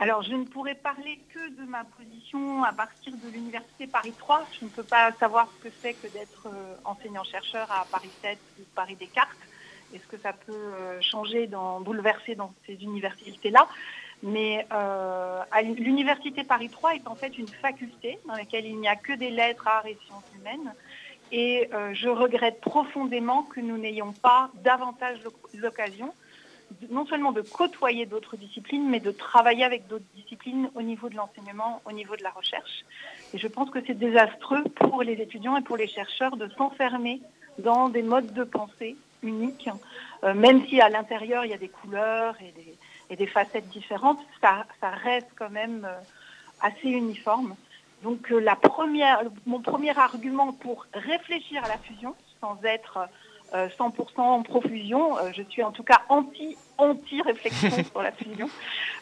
Alors, 0.00 0.22
je 0.22 0.34
ne 0.34 0.44
pourrais 0.44 0.74
parler 0.74 1.20
que 1.32 1.62
de 1.62 1.68
ma 1.68 1.84
position 1.84 2.64
à 2.64 2.72
partir 2.72 3.12
de 3.12 3.32
l'université 3.32 3.86
Paris 3.86 4.12
3. 4.18 4.46
Je 4.58 4.64
ne 4.64 4.70
peux 4.70 4.82
pas 4.82 5.12
savoir 5.18 5.48
ce 5.58 5.68
que 5.68 5.74
c'est 5.80 5.94
que 5.94 6.12
d'être 6.12 6.48
enseignant-chercheur 6.84 7.70
à 7.70 7.86
Paris 7.90 8.10
7 8.22 8.38
ou 8.58 8.62
Paris 8.74 8.96
Descartes 8.98 9.28
et 9.92 9.98
ce 9.98 10.06
que 10.06 10.18
ça 10.18 10.32
peut 10.32 10.52
euh, 10.52 11.00
changer, 11.00 11.48
bouleverser 11.80 12.34
dans 12.34 12.52
ces 12.66 12.74
universités-là? 12.74 13.68
Mais 14.22 14.66
euh, 14.72 15.42
l'université 15.78 16.44
Paris 16.44 16.68
3 16.68 16.94
est 16.94 17.08
en 17.08 17.16
fait 17.16 17.36
une 17.38 17.48
faculté 17.48 18.18
dans 18.26 18.34
laquelle 18.34 18.66
il 18.66 18.78
n'y 18.78 18.88
a 18.88 18.94
que 18.96 19.12
des 19.14 19.30
lettres, 19.30 19.66
arts 19.66 19.86
et 19.86 19.98
sciences 20.06 20.24
humaines. 20.38 20.72
Et 21.32 21.68
euh, 21.72 21.92
je 21.94 22.08
regrette 22.08 22.60
profondément 22.60 23.42
que 23.42 23.60
nous 23.60 23.78
n'ayons 23.78 24.12
pas 24.12 24.50
davantage 24.62 25.18
l'oc- 25.24 25.34
l'occasion 25.54 26.12
non 26.90 27.04
seulement 27.06 27.32
de 27.32 27.42
côtoyer 27.42 28.06
d'autres 28.06 28.36
disciplines, 28.36 28.88
mais 28.88 29.00
de 29.00 29.10
travailler 29.10 29.64
avec 29.64 29.88
d'autres 29.88 30.04
disciplines 30.14 30.70
au 30.74 30.82
niveau 30.82 31.08
de 31.10 31.16
l'enseignement, 31.16 31.82
au 31.84 31.92
niveau 31.92 32.16
de 32.16 32.22
la 32.22 32.30
recherche. 32.30 32.84
Et 33.34 33.38
je 33.38 33.46
pense 33.46 33.68
que 33.70 33.78
c'est 33.86 33.98
désastreux 33.98 34.64
pour 34.76 35.02
les 35.02 35.14
étudiants 35.14 35.56
et 35.56 35.62
pour 35.62 35.76
les 35.76 35.88
chercheurs 35.88 36.36
de 36.36 36.48
s'enfermer 36.56 37.20
dans 37.58 37.88
des 37.90 38.02
modes 38.02 38.32
de 38.32 38.44
pensée 38.44 38.96
uniques, 39.22 39.68
Euh, 40.24 40.34
même 40.34 40.64
si 40.68 40.80
à 40.80 40.88
l'intérieur 40.88 41.44
il 41.44 41.50
y 41.50 41.54
a 41.54 41.58
des 41.58 41.68
couleurs 41.68 42.36
et 42.40 42.52
des, 42.52 42.78
et 43.10 43.16
des 43.16 43.26
facettes 43.26 43.68
différentes, 43.68 44.20
ça, 44.40 44.66
ça 44.80 44.90
reste 44.90 45.26
quand 45.36 45.50
même 45.50 45.84
euh, 45.84 45.98
assez 46.60 46.88
uniforme. 46.88 47.56
Donc 48.04 48.30
euh, 48.30 48.38
la 48.38 48.54
première, 48.54 49.22
mon 49.46 49.60
premier 49.60 49.96
argument 49.98 50.52
pour 50.52 50.86
réfléchir 50.94 51.64
à 51.64 51.68
la 51.68 51.78
fusion, 51.78 52.14
sans 52.40 52.56
être 52.62 53.00
euh, 53.54 53.68
100% 53.68 54.20
en 54.20 54.42
profusion, 54.42 55.16
je 55.32 55.42
suis 55.42 55.62
en 55.62 55.72
tout 55.72 55.82
cas 55.82 56.02
anti 56.08 56.56
anti 56.78 57.20
réflexion 57.22 57.70
sur 57.92 58.02
la 58.02 58.12
fusion, 58.12 58.48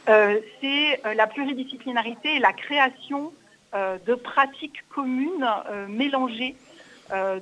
euh, 0.08 0.40
c'est 0.60 1.00
la 1.14 1.26
pluridisciplinarité 1.26 2.36
et 2.36 2.38
la 2.38 2.52
création 2.52 3.32
euh, 3.74 3.98
de 4.06 4.14
pratiques 4.14 4.82
communes 4.88 5.46
euh, 5.70 5.86
mélangées, 5.86 6.56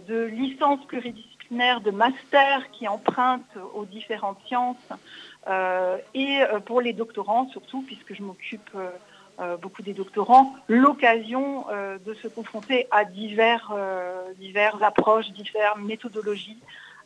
de 0.09 0.25
licences 0.25 0.85
pluridisciplinaires, 0.87 1.28
de 1.51 1.91
masters 1.91 2.71
qui 2.73 2.87
empruntent 2.89 3.59
aux 3.75 3.85
différentes 3.85 4.39
sciences, 4.47 4.77
euh, 5.49 5.97
et 6.15 6.41
euh, 6.43 6.61
pour 6.61 6.81
les 6.81 6.93
doctorants 6.93 7.49
surtout, 7.51 7.83
puisque 7.83 8.15
je 8.15 8.23
m'occupe 8.23 8.71
euh, 8.75 9.57
beaucoup 9.57 9.83
des 9.83 9.95
doctorants, 9.95 10.55
l'occasion 10.67 11.65
de 12.05 12.15
se 12.15 12.27
confronter 12.27 12.89
à 12.91 13.05
divers, 13.05 13.73
diverses 14.37 14.83
approches, 14.83 15.31
diverses 15.31 15.79
méthodologies, 15.79 16.59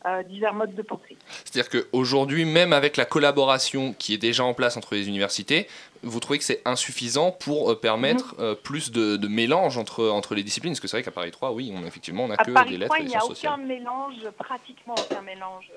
euh, 0.07 0.23
divers 0.25 0.55
modes 0.55 0.75
de 0.75 0.83
pensée. 0.83 1.17
C'est-à-dire 1.45 1.71
qu'aujourd'hui, 1.71 2.45
même 2.45 2.73
avec 2.73 2.97
la 2.97 3.05
collaboration 3.05 3.93
qui 3.99 4.15
est 4.15 4.19
déjà 4.19 4.45
en 4.45 4.55
place 4.55 4.77
entre 4.77 4.95
les 4.95 5.09
universités, 5.09 5.69
vous 6.03 6.19
trouvez 6.19 6.39
que 6.39 6.45
c'est 6.45 6.61
insuffisant 6.65 7.31
pour 7.31 7.71
euh, 7.71 7.75
permettre 7.79 8.35
euh, 8.41 8.55
plus 8.55 8.91
de, 8.91 9.17
de 9.17 9.29
mélange 9.29 9.79
entre, 9.79 10.09
entre 10.09 10.35
les 10.35 10.43
disciplines 10.43 10.73
Parce 10.73 10.81
que 10.81 10.89
c'est 10.89 10.97
vrai 10.97 11.05
qu'à 11.05 11.11
Paris 11.13 11.31
3, 11.31 11.53
oui, 11.53 11.73
on, 11.75 11.87
effectivement, 11.87 12.25
on 12.25 12.29
n'a 12.29 12.37
que 12.37 12.51
Paris 12.51 12.71
des 12.71 12.79
lettres 12.79 12.95
3, 12.95 12.99
et 12.99 13.03
il 13.03 13.05
des 13.05 13.11
n'y 13.11 13.17
a 13.17 13.21
sciences 13.21 13.31
aucun 13.45 13.57
sociales. 13.57 13.67
mélange, 13.67 14.15
pratiquement 14.39 14.95
aucun 14.99 15.23
mélange 15.23 15.71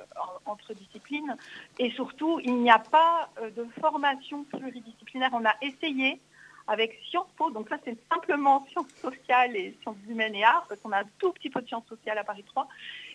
en- 0.45 0.51
entre 0.51 0.73
disciplines. 0.73 1.35
Et 1.79 1.91
surtout, 1.91 2.39
il 2.43 2.55
n'y 2.55 2.71
a 2.71 2.79
pas 2.79 3.29
de 3.55 3.65
formation 3.79 4.43
pluridisciplinaire. 4.45 5.29
On 5.33 5.45
a 5.45 5.53
essayé 5.61 6.19
avec 6.67 6.99
Sciences 7.11 7.27
Po, 7.37 7.51
donc 7.51 7.69
ça 7.69 7.77
c'est 7.85 7.95
simplement 8.11 8.65
sciences 8.71 8.87
sociales 8.99 9.55
et 9.55 9.77
sciences 9.83 9.97
humaines 10.09 10.33
et 10.33 10.43
arts, 10.43 10.65
parce 10.67 10.81
qu'on 10.81 10.91
a 10.93 11.01
un 11.01 11.09
tout 11.19 11.31
petit 11.33 11.51
peu 11.51 11.61
de 11.61 11.67
sciences 11.67 11.85
sociales 11.87 12.17
à 12.17 12.23
Paris 12.23 12.43
3. 12.47 12.67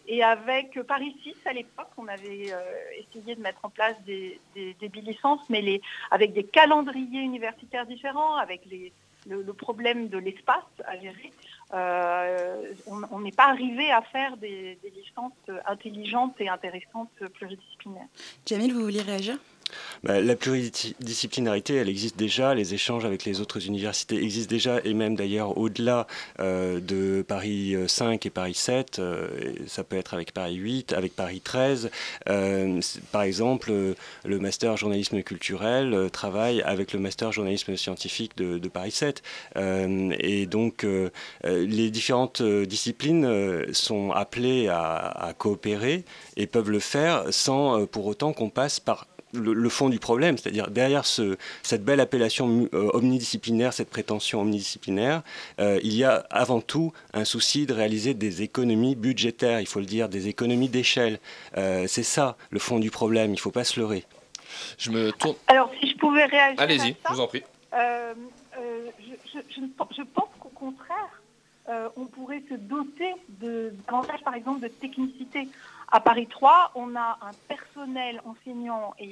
Et 0.07 0.23
avec 0.23 0.80
Paris 0.83 1.16
6, 1.23 1.35
à 1.47 1.52
l'époque, 1.52 1.90
on 1.97 2.09
avait 2.09 2.52
euh, 2.52 2.61
essayé 2.99 3.35
de 3.35 3.40
mettre 3.40 3.64
en 3.64 3.71
place 3.71 3.97
des, 4.07 4.40
des, 4.54 4.88
bilicences, 4.88 5.49
mais 5.49 5.80
avec 6.11 6.33
des 6.33 6.45
calendriers 6.45 7.21
universitaires 7.21 7.87
différents, 7.87 8.37
avec 8.37 8.62
le, 9.26 9.52
problème 9.52 10.09
de 10.09 10.19
l'espace 10.19 10.64
à 10.85 10.99
gérer. 10.99 11.33
Euh, 11.73 12.73
on 13.11 13.21
n'est 13.21 13.30
pas 13.33 13.49
arrivé 13.49 13.90
à 13.92 14.02
faire 14.02 14.37
des, 14.37 14.78
des 14.83 14.90
licences 14.90 15.33
intelligentes 15.66 16.35
et 16.40 16.49
intéressantes 16.49 17.11
pluridisciplinaires. 17.35 18.09
Jamil, 18.47 18.73
vous 18.73 18.83
vouliez 18.83 19.02
réagir? 19.02 19.38
La 20.04 20.36
pluridisciplinarité, 20.36 21.74
elle 21.76 21.88
existe 21.88 22.16
déjà, 22.16 22.54
les 22.54 22.74
échanges 22.74 23.04
avec 23.04 23.24
les 23.24 23.40
autres 23.40 23.66
universités 23.66 24.16
existent 24.22 24.50
déjà, 24.50 24.80
et 24.84 24.94
même 24.94 25.14
d'ailleurs 25.16 25.58
au-delà 25.58 26.06
euh, 26.40 26.80
de 26.80 27.22
Paris 27.26 27.74
euh, 27.74 27.88
5 27.88 28.24
et 28.26 28.30
Paris 28.30 28.54
7, 28.54 28.98
euh, 28.98 29.28
ça 29.66 29.84
peut 29.84 29.96
être 29.96 30.14
avec 30.14 30.32
Paris 30.32 30.54
8, 30.56 30.92
avec 30.92 31.14
Paris 31.14 31.40
13. 31.40 31.90
Euh, 32.28 32.78
c'est- 32.80 33.00
par 33.12 33.22
exemple, 33.22 33.70
euh, 33.70 33.94
le 34.24 34.38
master 34.38 34.76
journalisme 34.76 35.22
culturel 35.22 35.94
euh, 35.94 36.08
travaille 36.08 36.62
avec 36.62 36.92
le 36.92 36.98
master 36.98 37.32
journalisme 37.32 37.76
scientifique 37.76 38.36
de, 38.36 38.68
Paris 38.68 38.92
7. 38.92 39.22
Euh, 39.56 40.14
et 40.20 40.46
donc, 40.46 40.84
euh, 40.84 41.10
euh, 41.44 41.66
les 41.66 41.90
différentes 41.90 42.40
euh, 42.40 42.66
disciplines 42.66 43.24
euh, 43.24 43.66
sont 43.72 44.12
appelées 44.12 44.68
à, 44.68 44.94
à 44.96 45.32
coopérer 45.34 46.04
et 46.36 46.46
peuvent 46.46 46.70
le 46.70 46.78
faire 46.78 47.24
sans 47.30 47.80
euh, 47.80 47.86
pour 47.86 48.06
autant 48.06 48.32
qu'on 48.32 48.50
passe 48.50 48.78
par 48.80 49.06
le, 49.32 49.52
le 49.52 49.68
fond 49.68 49.88
du 49.88 49.99
problème, 49.99 50.37
c'est-à-dire 50.38 50.70
derrière 50.70 51.04
ce, 51.06 51.37
cette 51.62 51.84
belle 51.84 52.00
appellation 52.00 52.68
euh, 52.75 52.90
omnidisciplinaire, 52.94 53.72
cette 53.72 53.90
prétention 53.90 54.40
omnidisciplinaire, 54.42 55.22
euh, 55.60 55.78
il 55.82 55.94
y 55.94 56.04
a 56.04 56.26
avant 56.30 56.60
tout 56.60 56.92
un 57.14 57.25
souci 57.25 57.66
de 57.66 57.72
réaliser 57.72 58.14
des 58.14 58.42
économies 58.42 58.94
budgétaires, 58.96 59.60
il 59.60 59.66
faut 59.66 59.80
le 59.80 59.87
dire, 59.87 60.08
des 60.08 60.28
économies 60.28 60.68
d'échelle. 60.68 61.18
Euh, 61.56 61.87
c'est 61.88 62.02
ça 62.02 62.37
le 62.50 62.58
fond 62.58 62.78
du 62.78 62.90
problème, 62.90 63.30
il 63.30 63.34
ne 63.34 63.40
faut 63.40 63.50
pas 63.50 63.64
se 63.64 63.78
leurrer. 63.78 64.04
Je 64.78 64.90
me 64.90 65.12
tourne. 65.12 65.37
Alors, 65.46 65.70
si 65.80 65.90
je 65.90 65.96
pouvais 65.96 66.25
réagir. 66.25 66.60
Allez-y, 66.60 66.90
à 67.04 67.10
je 67.10 67.14
vous 67.14 67.20
en 67.20 67.26
prie. 67.28 67.42
euh, 67.75 68.12
euh, 68.58 68.87
je, 69.00 69.38
je- 69.38 69.54
je 69.54 69.60
ne 69.60 69.66
pen- 69.68 69.87
je 69.96 70.02
pense 70.02 70.28
qu'au 70.40 70.49
contraire, 70.49 71.22
euh, 71.68 71.88
on 71.96 72.06
pourrait 72.06 72.42
se 72.50 72.54
doter 72.54 73.12
de 73.40 73.72
davantage, 73.87 74.20
par 74.25 74.34
exemple, 74.34 74.60
de 74.60 74.68
technicité. 74.68 75.46
À 75.92 75.99
Paris 75.99 76.28
3, 76.28 76.70
on 76.76 76.94
a 76.94 77.18
un 77.20 77.32
personnel 77.49 78.20
enseignant 78.25 78.94
et, 79.00 79.11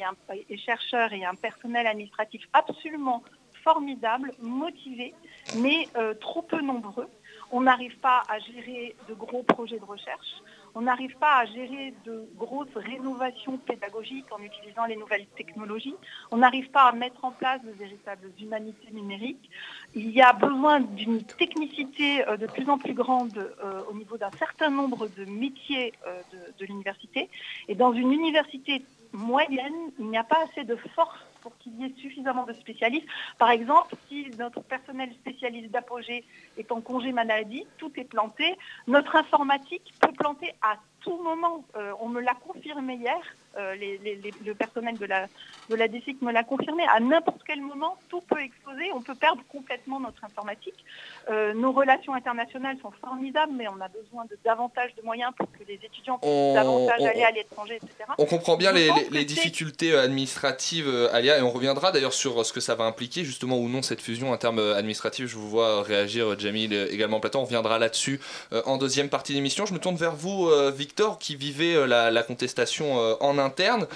chercheur 0.57 1.13
et 1.13 1.25
un 1.25 1.35
personnel 1.35 1.89
administratif 1.89 2.43
absolument 2.53 3.25
formidable, 3.65 4.33
motivé, 4.41 5.13
mais 5.57 5.89
euh, 5.97 6.15
trop 6.15 6.43
peu 6.43 6.61
nombreux. 6.61 7.09
On 7.51 7.63
n'arrive 7.63 7.99
pas 7.99 8.23
à 8.29 8.39
gérer 8.39 8.95
de 9.09 9.15
gros 9.15 9.43
projets 9.43 9.81
de 9.81 9.85
recherche. 9.85 10.41
On 10.75 10.83
n'arrive 10.83 11.17
pas 11.19 11.39
à 11.39 11.47
gérer 11.47 11.95
de 12.05 12.29
grosses 12.37 12.75
rénovations 12.75 13.59
pédagogiques 13.59 14.31
en 14.31 14.43
utilisant 14.43 14.87
les 14.87 14.97
nouvelles 14.97 15.27
technologies. 15.37 15.95
On 16.31 16.39
n'arrive 16.39 16.71
pas 16.71 16.85
à 16.85 16.93
mettre 16.93 17.25
en 17.25 17.33
place 17.33 17.63
de 17.63 17.71
véritables 17.71 18.31
humanités 18.41 18.91
numériques. 18.93 19.51
Il 19.95 20.11
y 20.11 20.23
a 20.23 20.33
besoin 20.33 20.81
d'une 20.81 21.23
technicité 21.23 22.27
euh, 22.29 22.37
de 22.37 22.47
plus 22.47 22.69
en 22.69 22.79
plus 22.79 22.95
grande 22.95 23.39
euh, 23.39 23.83
au 23.91 23.95
niveau 23.95 24.17
d'un 24.17 24.31
certain 24.39 24.71
nombre 24.71 25.09
de 25.09 25.25
métiers 25.25 25.93
euh, 26.07 26.21
de, 26.33 26.39
de 26.59 26.67
l'université. 26.67 27.29
Et 27.69 27.75
dans 27.75 27.93
une 27.93 28.13
université 28.13 28.83
moyenne, 29.13 29.91
il 29.99 30.07
n'y 30.07 30.19
a 30.19 30.25
pas 30.25 30.39
assez 30.45 30.65
de 30.65 30.77
force 30.95 31.19
pour 31.41 31.57
qu'il 31.59 31.79
y 31.81 31.85
ait 31.85 31.95
suffisamment 31.97 32.45
de 32.45 32.53
spécialistes. 32.53 33.07
Par 33.39 33.51
exemple, 33.51 33.95
si 34.09 34.31
notre 34.39 34.61
personnel 34.63 35.13
spécialiste 35.15 35.71
d'apogée 35.71 36.25
est 36.57 36.71
en 36.73 36.81
congé 36.81 37.13
maladie, 37.13 37.67
tout 37.79 37.93
est 37.97 38.05
planté. 38.05 38.57
Notre 38.87 39.17
informatique 39.17 39.93
peut 40.01 40.13
planter 40.13 40.53
à 40.63 40.77
tout 41.01 41.17
moment. 41.23 41.65
Euh, 41.77 41.93
on 42.01 42.09
me 42.09 42.21
l'a 42.21 42.35
confirmé 42.35 42.95
hier. 42.97 43.21
Euh, 43.57 43.75
les- 43.77 43.99
les- 43.99 44.17
les- 44.17 44.35
le 44.45 44.55
personnel 44.55 44.99
de 44.99 45.07
la, 45.07 45.27
de 45.71 45.75
la 45.75 45.89
DSIC 45.89 46.21
me 46.23 46.33
l'a 46.33 46.45
confirmé. 46.45 46.85
À 46.95 47.01
n'importe 47.01 47.41
quel 47.47 47.61
moment, 47.61 47.97
tout 48.09 48.21
peut 48.21 48.41
exploser. 48.41 48.91
On 48.95 49.01
peut 49.03 49.15
perdre 49.15 49.43
complètement 49.49 50.01
notre 50.01 50.23
informatique. 50.25 50.85
Euh, 51.31 51.55
nos 51.55 51.73
relations 51.73 52.15
internationales 52.15 52.77
sont 52.83 52.93
formidables, 53.01 53.53
mais 53.55 53.67
on 53.69 53.81
a 53.81 53.89
besoin 53.89 54.25
de 54.27 54.37
davantage 54.45 54.95
de 54.97 55.03
moyens 55.03 55.33
pour 55.37 55.51
que 55.53 55.59
les 55.67 55.75
étudiants 55.75 56.19
puissent 56.19 56.31
On- 56.31 56.55
davantage 56.55 57.01
on- 57.01 57.07
aller 57.07 57.23
à 57.23 57.31
l'étranger, 57.31 57.77
etc. 57.77 57.93
On 58.19 58.25
comprend 58.27 58.57
bien 58.57 58.73
les, 58.73 58.91
les- 59.11 59.25
difficultés 59.25 59.93
euh, 59.93 60.03
administratives, 60.03 60.89
Alia, 61.13 61.39
et 61.39 61.43
on 61.43 61.51
reviendra 61.51 61.93
d'ailleurs 61.93 62.13
sur 62.15 62.45
ce 62.47 62.53
que 62.53 62.61
ça 62.61 62.75
va 62.75 62.85
impliquer, 62.85 63.25
justement 63.25 63.59
ou 63.59 63.69
non, 63.69 63.83
cette 63.83 64.01
fusion 64.01 64.31
en 64.33 64.37
termes 64.37 64.59
administratifs. 64.59 65.27
Je 65.27 65.37
vous 65.37 65.49
vois 65.49 65.83
réagir, 65.83 66.39
Jamil, 66.39 66.73
également 66.91 67.21
Platon. 67.21 67.41
On 67.41 67.45
reviendra 67.45 67.79
là-dessus 67.79 68.21
en 68.67 68.77
deuxième 68.79 69.09
partie 69.09 69.35
d'émission. 69.35 69.67
Je 69.67 69.75
me 69.75 69.79
tourne 69.79 69.97
vers 69.97 70.15
vous, 70.15 70.49
Victor, 70.75 71.19
qui 71.19 71.37
vivait 71.37 71.87
la, 71.87 72.11
la 72.11 72.23
contestation 72.23 72.99
euh, 73.01 73.15
interne. 73.39 73.87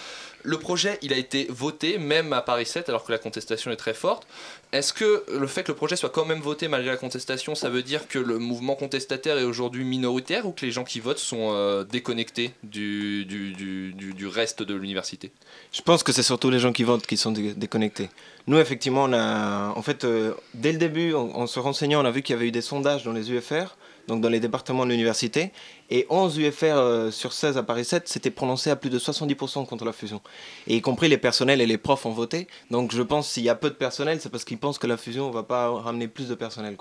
Le 0.45 0.59
projet, 0.59 0.99
il 1.03 1.13
a 1.13 1.17
été 1.17 1.47
voté, 1.51 1.99
même 1.99 2.33
à 2.33 2.41
Paris 2.43 2.67
7, 2.67 2.89
alors 2.89 3.05
que 3.05 3.13
la 3.13 3.19
contestation 3.19 3.71
est 3.71 3.77
très 3.77 3.95
forte. 3.95 4.27
Est-ce 4.73 4.93
que 4.93 5.25
le 5.31 5.47
fait 5.47 5.63
que 5.63 5.71
le 5.71 5.77
projet 5.77 5.95
soit 5.95 6.09
quand 6.11 6.25
même 6.25 6.41
voté 6.41 6.67
malgré 6.67 6.91
la 6.91 6.97
contestation, 6.97 7.55
ça 7.55 7.69
veut 7.71 7.85
dire 7.85 8.09
que 8.09 8.19
le 8.19 8.39
mouvement 8.39 8.75
contestataire 8.75 9.39
est 9.39 9.45
aujourd'hui 9.45 9.85
minoritaire 9.85 10.45
ou 10.47 10.51
que 10.51 10.67
les 10.67 10.73
gens 10.73 10.83
qui 10.83 10.99
votent 10.99 11.19
sont 11.21 11.51
euh, 11.53 11.85
déconnectés 11.85 12.51
du, 12.65 13.25
du, 13.25 13.53
du- 13.53 14.27
reste 14.27 14.65
de 14.65 14.75
l'université? 14.75 15.31
Je 15.73 15.83
pense 15.83 16.03
que 16.03 16.11
c'est 16.11 16.23
surtout 16.25 16.51
les 16.51 16.59
gens 16.59 16.73
qui 16.73 16.83
votent 16.83 17.07
qui 17.07 17.17
sont 17.17 17.31
dé- 17.31 17.55
déconnectés. 17.55 18.09
Nous, 18.49 18.59
effectivement, 18.59 19.05
on 19.05 19.13
a, 19.13 19.69
en 19.77 19.83
fait, 19.83 20.03
euh, 20.05 20.33
dès 20.55 20.73
le 20.73 20.79
début, 20.79 21.15
en 21.15 21.47
se 21.47 21.61
renseignant, 21.61 22.03
on 22.03 22.05
a 22.05 22.11
vu 22.11 22.23
qu'il 22.23 22.35
y 22.35 22.37
avait 22.37 22.49
eu 22.49 22.53
des 22.53 22.63
sondages 22.63 23.05
dans 23.05 23.13
les 23.13 23.31
UFR, 23.31 23.77
donc 24.09 24.21
dans 24.21 24.29
les 24.29 24.41
départements 24.41 24.85
de 24.87 24.91
l'université, 24.91 25.53
et 25.93 26.07
11 26.09 26.39
UFR 26.39 26.65
euh, 26.65 27.11
sur 27.11 27.35
16 27.35 27.59
à 27.59 27.63
Paris 27.63 27.85
7 27.85 28.09
s'étaient 28.09 28.31
prononcés 28.31 28.71
à 28.71 28.77
plus 28.77 28.89
de 28.89 28.99
70% 28.99 29.67
contre 29.67 29.85
la 29.85 29.93
fusion. 29.93 30.23
Et 30.67 30.77
y 30.77 30.81
compris 30.81 31.07
les 31.09 31.19
personnels 31.19 31.61
et 31.61 31.67
les 31.67 31.77
profs 31.77 32.07
ont 32.07 32.13
voté. 32.13 32.49
Donc 32.71 32.93
je 32.95 33.03
pense 33.03 33.29
s'il 33.29 33.43
y 33.43 33.51
a 33.51 33.55
peu 33.55 33.69
de 33.69 33.75
personnel, 33.75 34.19
c'est 34.19 34.31
parce 34.31 34.45
qu'ils 34.45 34.57
pensent 34.57 34.79
que 34.79 34.87
la 34.87 34.97
fusion 34.97 35.29
ne 35.29 35.35
va 35.35 35.43
pas 35.43 35.71
ramener 35.71 36.09
plus 36.09 36.29
de 36.29 36.35
personnel. 36.35 36.79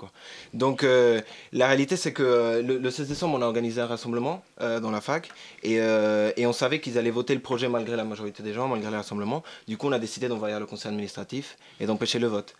Donc 0.54 0.82
euh, 0.82 1.20
la 1.52 1.66
réalité, 1.66 1.96
c'est 1.96 2.14
que 2.14 2.22
euh, 2.22 2.62
le, 2.62 2.78
le 2.78 2.90
16 2.90 3.08
décembre, 3.08 3.36
on 3.38 3.42
a 3.42 3.46
organisé 3.46 3.82
un 3.82 3.86
rassemblement 3.86 4.42
dans 4.58 4.92
la 4.92 5.00
fac, 5.00 5.28
et, 5.64 5.74
et 5.74 6.46
on 6.46 6.52
savait 6.52 6.80
qu'ils 6.80 6.96
allaient 6.96 7.10
voter 7.10 7.34
le 7.34 7.40
projet 7.40 7.68
malgré 7.68 7.96
la 7.96 8.04
majorité 8.04 8.44
des 8.44 8.52
gens, 8.52 8.68
malgré 8.68 8.90
le 8.90 8.96
rassemblement. 8.96 9.42
Du 9.66 9.76
coup, 9.76 9.88
on 9.88 9.92
a 9.92 9.98
décidé 9.98 10.28
d'envoyer 10.28 10.56
le 10.56 10.66
conseil 10.66 10.92
administratif 10.92 11.56
et 11.80 11.86
d'empêcher 11.86 12.20
le 12.20 12.28
vote. 12.28 12.54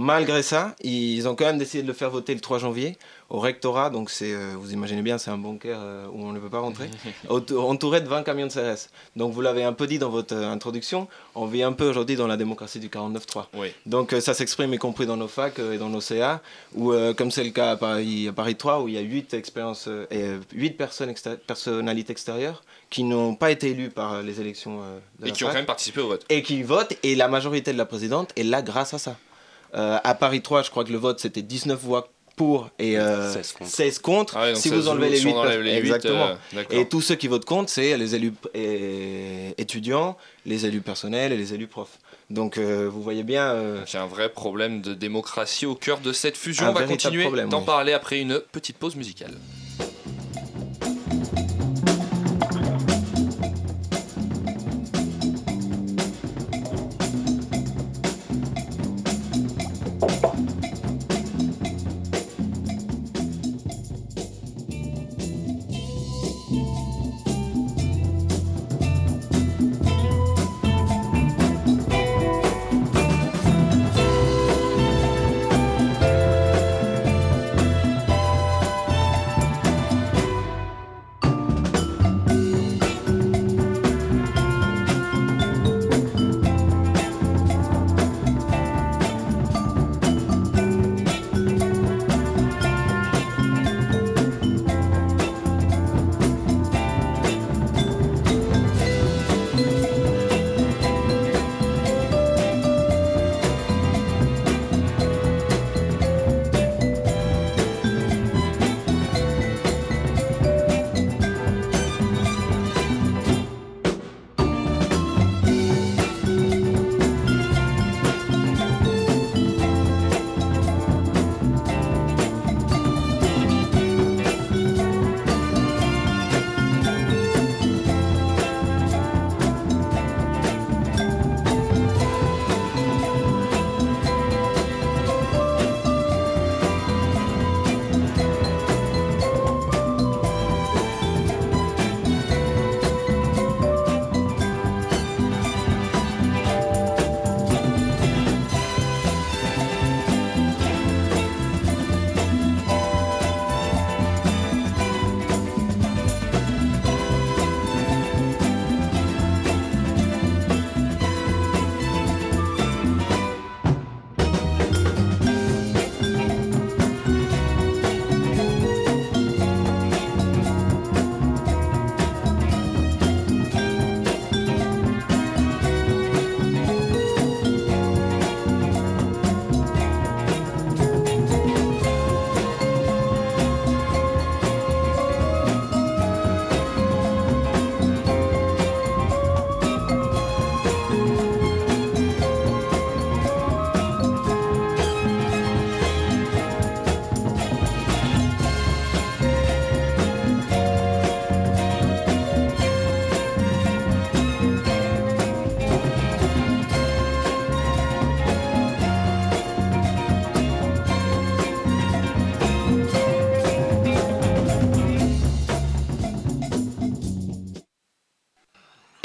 Malgré 0.00 0.44
ça, 0.44 0.76
ils 0.80 1.26
ont 1.26 1.34
quand 1.34 1.46
même 1.46 1.58
décidé 1.58 1.82
de 1.82 1.88
le 1.88 1.92
faire 1.92 2.10
voter 2.10 2.32
le 2.32 2.40
3 2.40 2.58
janvier 2.58 2.96
au 3.30 3.40
rectorat. 3.40 3.90
Donc, 3.90 4.10
c'est, 4.10 4.32
euh, 4.32 4.52
vous 4.56 4.72
imaginez 4.72 5.02
bien, 5.02 5.18
c'est 5.18 5.32
un 5.32 5.38
bunker 5.38 5.76
euh, 5.76 6.06
où 6.12 6.24
on 6.24 6.30
ne 6.30 6.38
peut 6.38 6.48
pas 6.48 6.60
rentrer. 6.60 6.88
entouré 7.28 8.00
de 8.00 8.06
20 8.06 8.22
camions 8.22 8.46
de 8.46 8.52
CRS. 8.52 8.90
Donc, 9.16 9.32
vous 9.32 9.40
l'avez 9.40 9.64
un 9.64 9.72
peu 9.72 9.88
dit 9.88 9.98
dans 9.98 10.08
votre 10.08 10.36
euh, 10.36 10.52
introduction, 10.52 11.08
on 11.34 11.46
vit 11.46 11.64
un 11.64 11.72
peu 11.72 11.88
aujourd'hui 11.88 12.14
dans 12.14 12.28
la 12.28 12.36
démocratie 12.36 12.78
du 12.78 12.88
49-3. 12.88 13.46
Oui. 13.54 13.72
Donc, 13.86 14.12
euh, 14.12 14.20
ça 14.20 14.34
s'exprime 14.34 14.72
y 14.72 14.78
compris 14.78 15.04
dans 15.04 15.16
nos 15.16 15.26
facs 15.26 15.58
et 15.58 15.78
dans 15.78 15.88
nos 15.88 16.00
CA, 16.00 16.42
où, 16.76 16.92
comme 17.16 17.32
c'est 17.32 17.42
le 17.42 17.50
cas 17.50 17.72
à 17.72 17.76
Paris, 17.76 18.28
à 18.28 18.32
Paris 18.32 18.54
3, 18.54 18.82
où 18.82 18.86
il 18.86 18.94
y 18.94 18.98
a 18.98 19.00
8, 19.00 19.34
expériences, 19.34 19.88
et, 20.12 20.30
8 20.52 20.76
personnes 20.76 21.12
personnalités 21.44 22.12
extérieures 22.12 22.62
qui 22.88 23.02
n'ont 23.02 23.34
pas 23.34 23.50
été 23.50 23.70
élues 23.70 23.90
par 23.90 24.22
les 24.22 24.40
élections 24.40 24.80
de 25.18 25.26
Et 25.26 25.30
la 25.30 25.34
qui 25.34 25.42
ont 25.42 25.48
quand 25.48 25.54
même 25.54 25.66
participé 25.66 26.00
au 26.00 26.06
vote. 26.06 26.24
et 26.28 26.44
qui 26.44 26.62
votent, 26.62 26.94
et 27.02 27.16
la 27.16 27.26
majorité 27.26 27.72
de 27.72 27.78
la 27.78 27.84
présidente 27.84 28.30
est 28.36 28.44
là 28.44 28.62
grâce 28.62 28.94
à 28.94 28.98
ça. 28.98 29.16
Euh, 29.74 29.98
à 30.02 30.14
Paris 30.14 30.42
3, 30.42 30.62
je 30.62 30.70
crois 30.70 30.84
que 30.84 30.92
le 30.92 30.98
vote 30.98 31.20
c'était 31.20 31.42
19 31.42 31.78
voix 31.80 32.08
pour 32.36 32.70
et 32.78 32.96
euh, 32.98 33.32
16 33.32 33.52
contre. 33.52 33.70
16 33.70 33.98
contre. 33.98 34.36
Ah 34.36 34.42
ouais, 34.42 34.54
si 34.54 34.68
vous 34.70 34.88
enlevez 34.88 35.10
les 35.10 35.16
si 35.18 35.24
8, 35.26 35.32
on 35.32 35.38
enlève 35.38 35.60
les 35.60 35.72
exactement. 35.74 36.28
euh, 36.54 36.62
et 36.70 36.88
tous 36.88 37.00
ceux 37.00 37.16
qui 37.16 37.26
votent 37.26 37.44
contre, 37.44 37.68
c'est 37.70 37.96
les 37.96 38.14
élus 38.14 38.32
euh, 38.54 39.50
étudiants, 39.58 40.16
les 40.46 40.64
élus 40.64 40.80
personnels 40.80 41.32
et 41.32 41.36
les 41.36 41.52
élus 41.52 41.66
profs. 41.66 41.98
Donc 42.30 42.56
euh, 42.58 42.88
vous 42.90 43.02
voyez 43.02 43.24
bien. 43.24 43.50
euh, 43.52 43.84
a 43.92 43.98
un 44.02 44.06
vrai 44.06 44.28
problème 44.28 44.80
de 44.82 44.94
démocratie 44.94 45.66
au 45.66 45.74
cœur 45.74 45.98
de 45.98 46.12
cette 46.12 46.36
fusion. 46.36 46.66
Un 46.66 46.70
on 46.70 46.74
va 46.74 46.84
continuer 46.84 47.24
d'en 47.46 47.60
oui. 47.60 47.66
parler 47.66 47.92
après 47.92 48.20
une 48.20 48.40
petite 48.52 48.76
pause 48.76 48.94
musicale. 48.96 49.34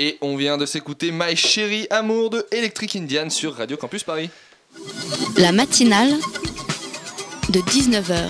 Et 0.03 0.17
on 0.19 0.35
vient 0.35 0.57
de 0.57 0.65
s'écouter 0.65 1.11
My 1.13 1.33
Chérie 1.37 1.87
Amour 1.89 2.29
de 2.29 2.45
Electric 2.51 2.97
Indian 2.97 3.29
sur 3.29 3.55
Radio 3.55 3.77
Campus 3.77 4.03
Paris. 4.03 4.29
La 5.37 5.53
matinale 5.53 6.11
de 7.47 7.59
19h 7.61 8.29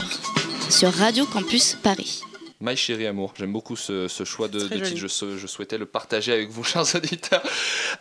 sur 0.69 0.93
Radio 0.93 1.25
Campus 1.25 1.75
Paris. 1.81 2.21
My 2.61 2.77
Chérie 2.77 3.07
Amour, 3.07 3.33
j'aime 3.37 3.51
beaucoup 3.51 3.75
ce, 3.75 4.07
ce 4.07 4.23
choix 4.23 4.47
de, 4.49 4.59
titre, 4.67 4.91
je, 4.95 5.07
sou- 5.07 5.35
je 5.35 5.47
souhaitais 5.47 5.79
le 5.79 5.87
partager 5.87 6.31
avec 6.31 6.49
vous, 6.49 6.63
chers 6.63 6.95
auditeurs. 6.95 7.41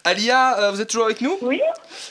Alia, 0.04 0.58
euh, 0.60 0.70
vous 0.70 0.80
êtes 0.82 0.88
toujours 0.90 1.06
avec 1.06 1.22
nous? 1.22 1.38
Oui, 1.40 1.58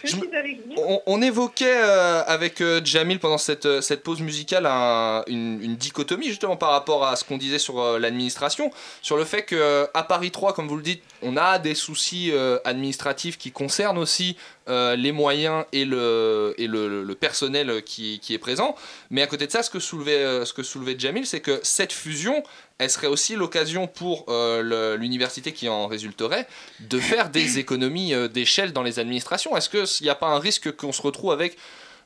je 0.04 0.08
Je 0.10 0.16
suis 0.18 0.36
avec 0.36 0.60
vous. 0.66 0.74
on, 0.78 1.00
on 1.06 1.22
évoquait 1.22 1.80
euh, 1.84 2.24
avec 2.26 2.60
euh, 2.62 2.82
Jamil 2.84 3.20
pendant 3.20 3.38
cette, 3.38 3.82
cette 3.82 4.02
pause 4.02 4.20
musicale 4.22 4.66
un- 4.66 5.24
une, 5.28 5.62
une 5.62 5.76
dichotomie 5.76 6.28
justement 6.28 6.58
par 6.58 6.72
rapport 6.72 7.06
à 7.06 7.16
ce 7.16 7.24
qu'on 7.24 7.38
disait 7.38 7.60
sur 7.60 7.80
euh, 7.80 8.00
l'administration, 8.00 8.72
sur 9.04 9.16
le 9.16 9.26
fait 9.26 9.44
qu'à 9.46 10.04
Paris 10.10 10.32
3, 10.32 10.54
comme 10.54 10.68
vous 10.68 10.76
le 10.78 10.84
dites, 10.84 11.04
on 11.22 11.38
a 11.38 11.60
des 11.60 11.76
soucis 11.76 12.32
euh, 12.32 12.58
administratifs 12.66 13.38
qui 13.38 13.52
concernent 13.52 13.98
aussi 13.98 14.38
euh, 14.70 14.96
les 14.96 15.12
moyens 15.12 15.66
et 15.72 15.86
le, 15.86 16.54
et 16.58 16.68
le, 16.68 17.04
le 17.04 17.16
personnel 17.16 17.84
qui, 17.84 18.20
qui 18.20 18.34
est 18.34 18.40
présent. 18.40 18.76
Mais 19.10 19.22
à 19.22 19.28
côté 19.28 19.48
de 19.48 19.52
ça, 19.52 19.64
ce 19.64 19.70
que 19.70 19.80
soulevait, 19.80 20.24
euh, 20.24 20.46
ce 20.46 20.54
que 20.54 20.64
soulevait 20.64 20.96
Jamil, 20.98 21.26
c'est 21.26 21.42
que 21.42 21.60
cette 21.64 21.94
fusion, 21.94 22.44
elle 22.78 22.90
serait 22.90 23.08
aussi 23.08 23.36
l'occasion 23.36 23.88
pour 23.88 24.26
euh, 24.30 24.98
l'université 24.98 25.52
qui 25.52 25.70
en 25.70 25.88
résulterait 25.88 26.48
de 26.80 27.00
faire 27.00 27.30
des 27.30 27.60
économies 27.60 28.14
d'échelle 28.30 28.74
dans 28.74 28.84
les 28.84 29.00
administrations. 29.00 29.56
Est-ce 29.58 29.70
qu'il 29.70 30.06
n'y 30.06 30.10
a 30.10 30.16
pas 30.16 30.28
un 30.28 30.40
risque 30.40 30.76
qu'on 30.76 30.92
se 30.92 31.02
retrouve 31.02 31.32
avec 31.32 31.58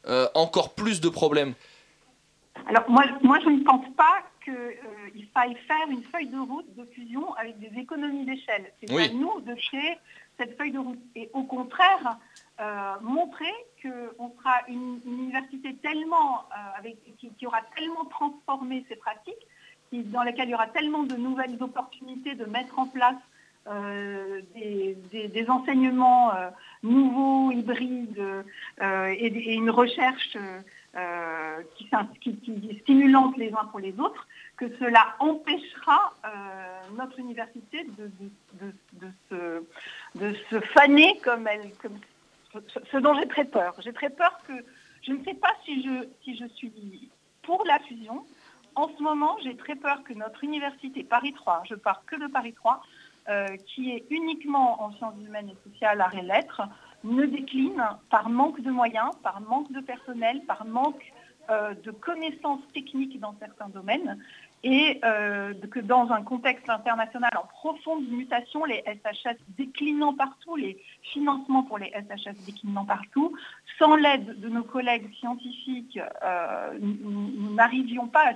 euh, 0.07 0.27
encore 0.35 0.75
plus 0.75 1.01
de 1.01 1.09
problèmes? 1.09 1.53
Alors 2.67 2.83
moi, 2.89 3.03
moi, 3.23 3.39
je 3.43 3.49
ne 3.49 3.63
pense 3.63 3.85
pas 3.97 4.21
qu'il 4.45 5.25
faille 5.33 5.55
faire 5.67 5.87
une 5.89 6.03
feuille 6.03 6.27
de 6.27 6.37
route 6.39 6.69
de 6.75 6.85
fusion 6.93 7.33
avec 7.33 7.59
des 7.59 7.71
économies 7.79 8.25
d'échelle. 8.25 8.71
C'est 8.79 8.91
Oui. 8.93 9.03
à 9.05 9.13
nous 9.13 9.41
de 9.41 9.53
créer 9.55 9.97
cette 10.37 10.55
feuille 10.57 10.71
de 10.71 10.79
route. 10.79 10.99
Et 11.15 11.29
au 11.33 11.43
contraire, 11.43 12.17
euh, 12.61 12.93
montrer 13.01 13.53
qu'on 13.81 14.31
sera 14.37 14.55
une, 14.69 14.99
une 15.05 15.19
université 15.23 15.75
tellement, 15.87 16.43
euh, 16.51 16.79
avec, 16.79 16.95
qui, 17.17 17.29
qui 17.37 17.47
aura 17.47 17.61
tellement 17.75 18.05
transformé 18.05 18.85
ses 18.87 18.95
pratiques, 18.95 19.45
qui- 19.89 20.03
dans 20.03 20.23
laquelle 20.23 20.47
il 20.49 20.51
y 20.51 20.55
aura 20.55 20.67
tellement 20.67 21.03
de 21.03 21.15
nouvelles 21.15 21.57
opportunités 21.61 22.35
de 22.35 22.45
mettre 22.45 22.77
en 22.79 22.87
place 22.87 23.15
euh, 23.67 24.41
des, 24.53 24.95
des- 25.11 25.27
des 25.27 25.49
enseignements 25.49 26.33
euh, 26.35 26.49
nouveaux, 26.83 27.51
hybrides, 27.51 28.19
euh, 28.81 29.07
et, 29.07 29.25
et 29.25 29.53
une 29.55 29.71
recherche 29.71 30.35
euh, 30.35 30.61
euh, 30.95 31.61
qui, 31.75 31.89
qui, 32.21 32.37
qui 32.37 32.69
est 32.69 32.79
stimulante 32.83 33.35
les 33.37 33.51
uns 33.53 33.65
pour 33.71 33.79
les 33.79 33.99
autres, 33.99 34.27
que 34.57 34.65
cela 34.77 35.15
empêchera 35.19 36.13
euh, 36.25 36.29
notre 36.95 37.19
université 37.19 37.83
de, 37.97 38.11
de, 38.93 39.07
se, 39.29 39.63
de 40.15 40.33
se 40.49 40.59
faner 40.67 41.19
comme 41.23 41.47
elle, 41.47 41.71
comme 41.81 41.99
ce, 42.91 42.97
dont 42.97 43.13
j'ai 43.15 43.27
très 43.27 43.45
peur. 43.45 43.75
J'ai 43.79 43.93
très 43.93 44.09
peur 44.09 44.39
que 44.47 44.53
je 45.03 45.11
ne 45.11 45.23
sais 45.23 45.33
pas 45.33 45.53
si 45.65 45.83
je, 45.83 46.07
si 46.23 46.37
je 46.37 46.45
suis 46.55 47.09
pour 47.43 47.63
la 47.65 47.79
fusion. 47.79 48.25
En 48.75 48.89
ce 48.89 49.01
moment, 49.01 49.37
j'ai 49.43 49.55
très 49.55 49.75
peur 49.75 50.03
que 50.03 50.13
notre 50.13 50.43
université 50.43 51.03
Paris 51.03 51.33
3, 51.33 51.63
je 51.69 51.75
pars 51.75 52.03
que 52.05 52.15
de 52.15 52.27
Paris 52.27 52.53
3, 52.53 52.81
euh, 53.29 53.47
qui 53.67 53.91
est 53.91 54.05
uniquement 54.09 54.83
en 54.83 54.91
sciences 54.93 55.15
humaines 55.25 55.49
et 55.49 55.69
sociales, 55.69 56.01
arts 56.01 56.15
et 56.15 56.21
lettres, 56.21 56.61
ne 57.03 57.25
décline 57.25 57.83
par 58.09 58.29
manque 58.29 58.61
de 58.61 58.71
moyens, 58.71 59.11
par 59.23 59.41
manque 59.41 59.71
de 59.71 59.79
personnel, 59.79 60.41
par 60.45 60.65
manque 60.65 61.13
euh, 61.49 61.75
de 61.75 61.91
connaissances 61.91 62.61
techniques 62.73 63.19
dans 63.19 63.35
certains 63.39 63.69
domaines, 63.69 64.17
et 64.65 64.99
euh, 65.05 65.53
que 65.69 65.79
dans 65.79 66.11
un 66.11 66.23
contexte 66.23 66.67
international 66.71 67.29
en 67.37 67.45
profonde 67.45 68.09
mutation, 68.09 68.65
les 68.65 68.83
SHS 68.87 69.37
déclinant 69.59 70.15
partout, 70.15 70.55
les 70.55 70.81
financements 71.13 71.63
pour 71.63 71.77
les 71.77 71.91
SHS 71.91 72.35
déclinant 72.45 72.85
partout, 72.85 73.35
sans 73.79 73.95
l'aide 73.95 74.39
de 74.39 74.47
nos 74.49 74.63
collègues 74.63 75.09
scientifiques, 75.19 75.99
euh, 76.23 76.77
nous- 76.79 77.53
n'arrivions 77.53 78.07
pas 78.07 78.29
à 78.29 78.33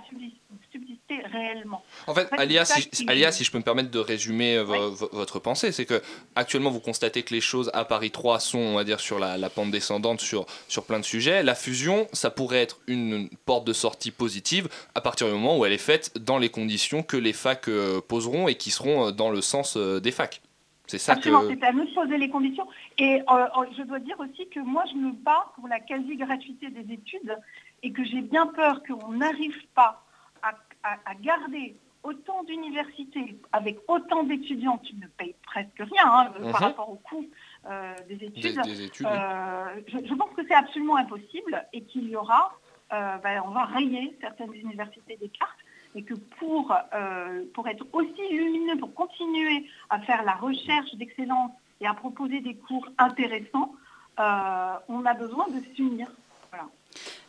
subsister, 0.72 1.22
réellement. 1.32 1.84
En 2.08 2.14
fait, 2.14 2.26
En 2.26 2.36
fait, 2.36 2.40
Alia, 2.42 2.66
si, 2.66 2.90
qui- 2.90 3.06
Alia, 3.10 3.32
si 3.32 3.44
je 3.44 3.52
peux 3.52 3.58
me 3.58 3.64
permettre 3.64 3.90
de 3.92 4.00
résumer 4.00 4.58
euh, 4.58 4.64
vo- 4.64 4.92
vo- 4.92 5.10
votre 5.14 5.40
pensée, 5.40 5.72
c'est 5.72 5.86
que 5.86 6.02
actuellement 6.36 6.70
vous 6.70 6.80
constatez 6.80 7.24
que 7.24 7.34
les 7.34 7.42
choses 7.42 7.72
à 7.74 7.86
Paris 7.86 8.12
3 8.12 8.40
sont, 8.40 8.60
on 8.60 8.76
va 8.76 8.84
dire, 8.84 9.00
sur 9.00 9.18
la, 9.20 9.38
la 9.38 9.50
pente 9.50 9.72
descendante 9.72 10.20
sur, 10.22 10.46
sur 10.68 10.86
plein 10.86 11.00
de 11.00 11.06
sujets. 11.06 11.42
La 11.44 11.56
fusion, 11.56 12.08
ça 12.14 12.30
pourrait 12.30 12.62
être 12.62 12.80
une 12.88 13.30
porte 13.46 13.66
de 13.66 13.74
sortie 13.74 14.12
positive 14.12 14.68
à 14.96 15.02
partir 15.02 15.28
du 15.28 15.34
moment 15.34 15.58
où 15.58 15.66
elle 15.66 15.74
est 15.74 15.78
faite 15.78 16.12
dans 16.20 16.38
les 16.38 16.50
conditions 16.50 17.02
que 17.04 17.18
les 17.18 17.34
facs 17.34 17.68
euh, 17.70 18.02
poseront 18.02 18.48
et 18.48 18.56
qui 18.56 18.72
seront 18.72 19.12
dans 19.12 19.30
le 19.32 19.42
sens 19.42 19.78
des 19.78 20.12
facs. 20.12 20.42
C'est 20.90 20.98
ça 20.98 21.14
Absolument, 21.14 21.42
que. 21.42 21.50
c'est 21.54 21.64
à 21.64 21.72
nous 21.72 21.86
de 21.86 21.94
poser 21.94 22.18
les 22.18 22.30
conditions. 22.30 22.68
Et 22.98 23.22
euh, 23.22 23.24
euh, 23.30 23.66
je 23.78 23.84
dois 23.84 24.00
dire 24.00 24.20
aussi 24.20 24.50
que 24.50 24.60
moi, 24.60 24.84
je 24.92 24.96
me 24.98 25.12
bats 25.12 25.52
pour 25.56 25.68
la 25.68 25.80
quasi-gratuité 25.80 26.70
des 26.70 26.94
études 26.94 27.38
et 27.84 27.92
que 27.92 28.04
j'ai 28.04 28.22
bien 28.22 28.48
peur 28.48 28.82
qu'on 28.84 29.12
n'arrive 29.14 29.56
pas 29.76 30.04
à, 30.42 30.50
à- 30.84 30.98
à 31.06 31.16
garder 31.16 31.76
autant 32.02 32.44
d'universités 32.44 33.38
avec 33.52 33.78
autant 33.88 34.24
d'étudiants 34.24 34.78
qui 34.78 34.96
ne 34.96 35.06
payent 35.08 35.36
presque 35.44 35.78
rien 35.78 36.04
hein, 36.06 36.32
Mhm. 36.40 36.52
par 36.54 36.62
rapport 36.62 36.90
au 36.90 36.96
coût 36.96 37.26
euh, 37.70 37.94
des 38.08 38.16
études. 38.26 38.62
des 38.64 38.82
études, 38.86 39.06
oui. 39.06 39.12
Euh, 39.14 39.82
je, 39.88 39.98
je 40.08 40.14
pense 40.16 40.30
que 40.36 40.42
c'est 40.48 40.56
absolument 40.56 40.96
impossible 40.96 41.66
et 41.74 41.82
qu'il 41.84 42.10
y 42.10 42.16
aura, 42.16 42.58
euh, 42.94 43.18
ben, 43.18 43.44
on 43.46 43.50
va 43.52 43.66
rayer 43.66 44.18
certaines 44.22 44.54
universités 44.56 45.18
des 45.18 45.30
cartes 45.30 45.60
et 45.96 46.04
que 46.04 46.14
pour, 46.14 46.74
euh, 46.94 47.44
pour 47.54 47.68
être 47.68 47.86
aussi 47.94 48.30
lumineux, 48.32 48.78
pour 48.78 48.94
continuer 48.94 49.66
à 49.90 50.00
faire 50.00 50.24
la 50.24 50.34
recherche 50.34 50.94
d'excellence 50.96 51.52
et 51.82 51.88
à 51.88 51.94
proposer 51.94 52.42
des 52.42 52.56
cours 52.56 52.88
intéressants, 52.98 53.74
euh, 54.20 54.74
on 54.88 55.06
a 55.06 55.14
besoin 55.14 55.48
de 55.48 55.62
s'unir. 55.76 56.08
Voilà. 56.52 56.68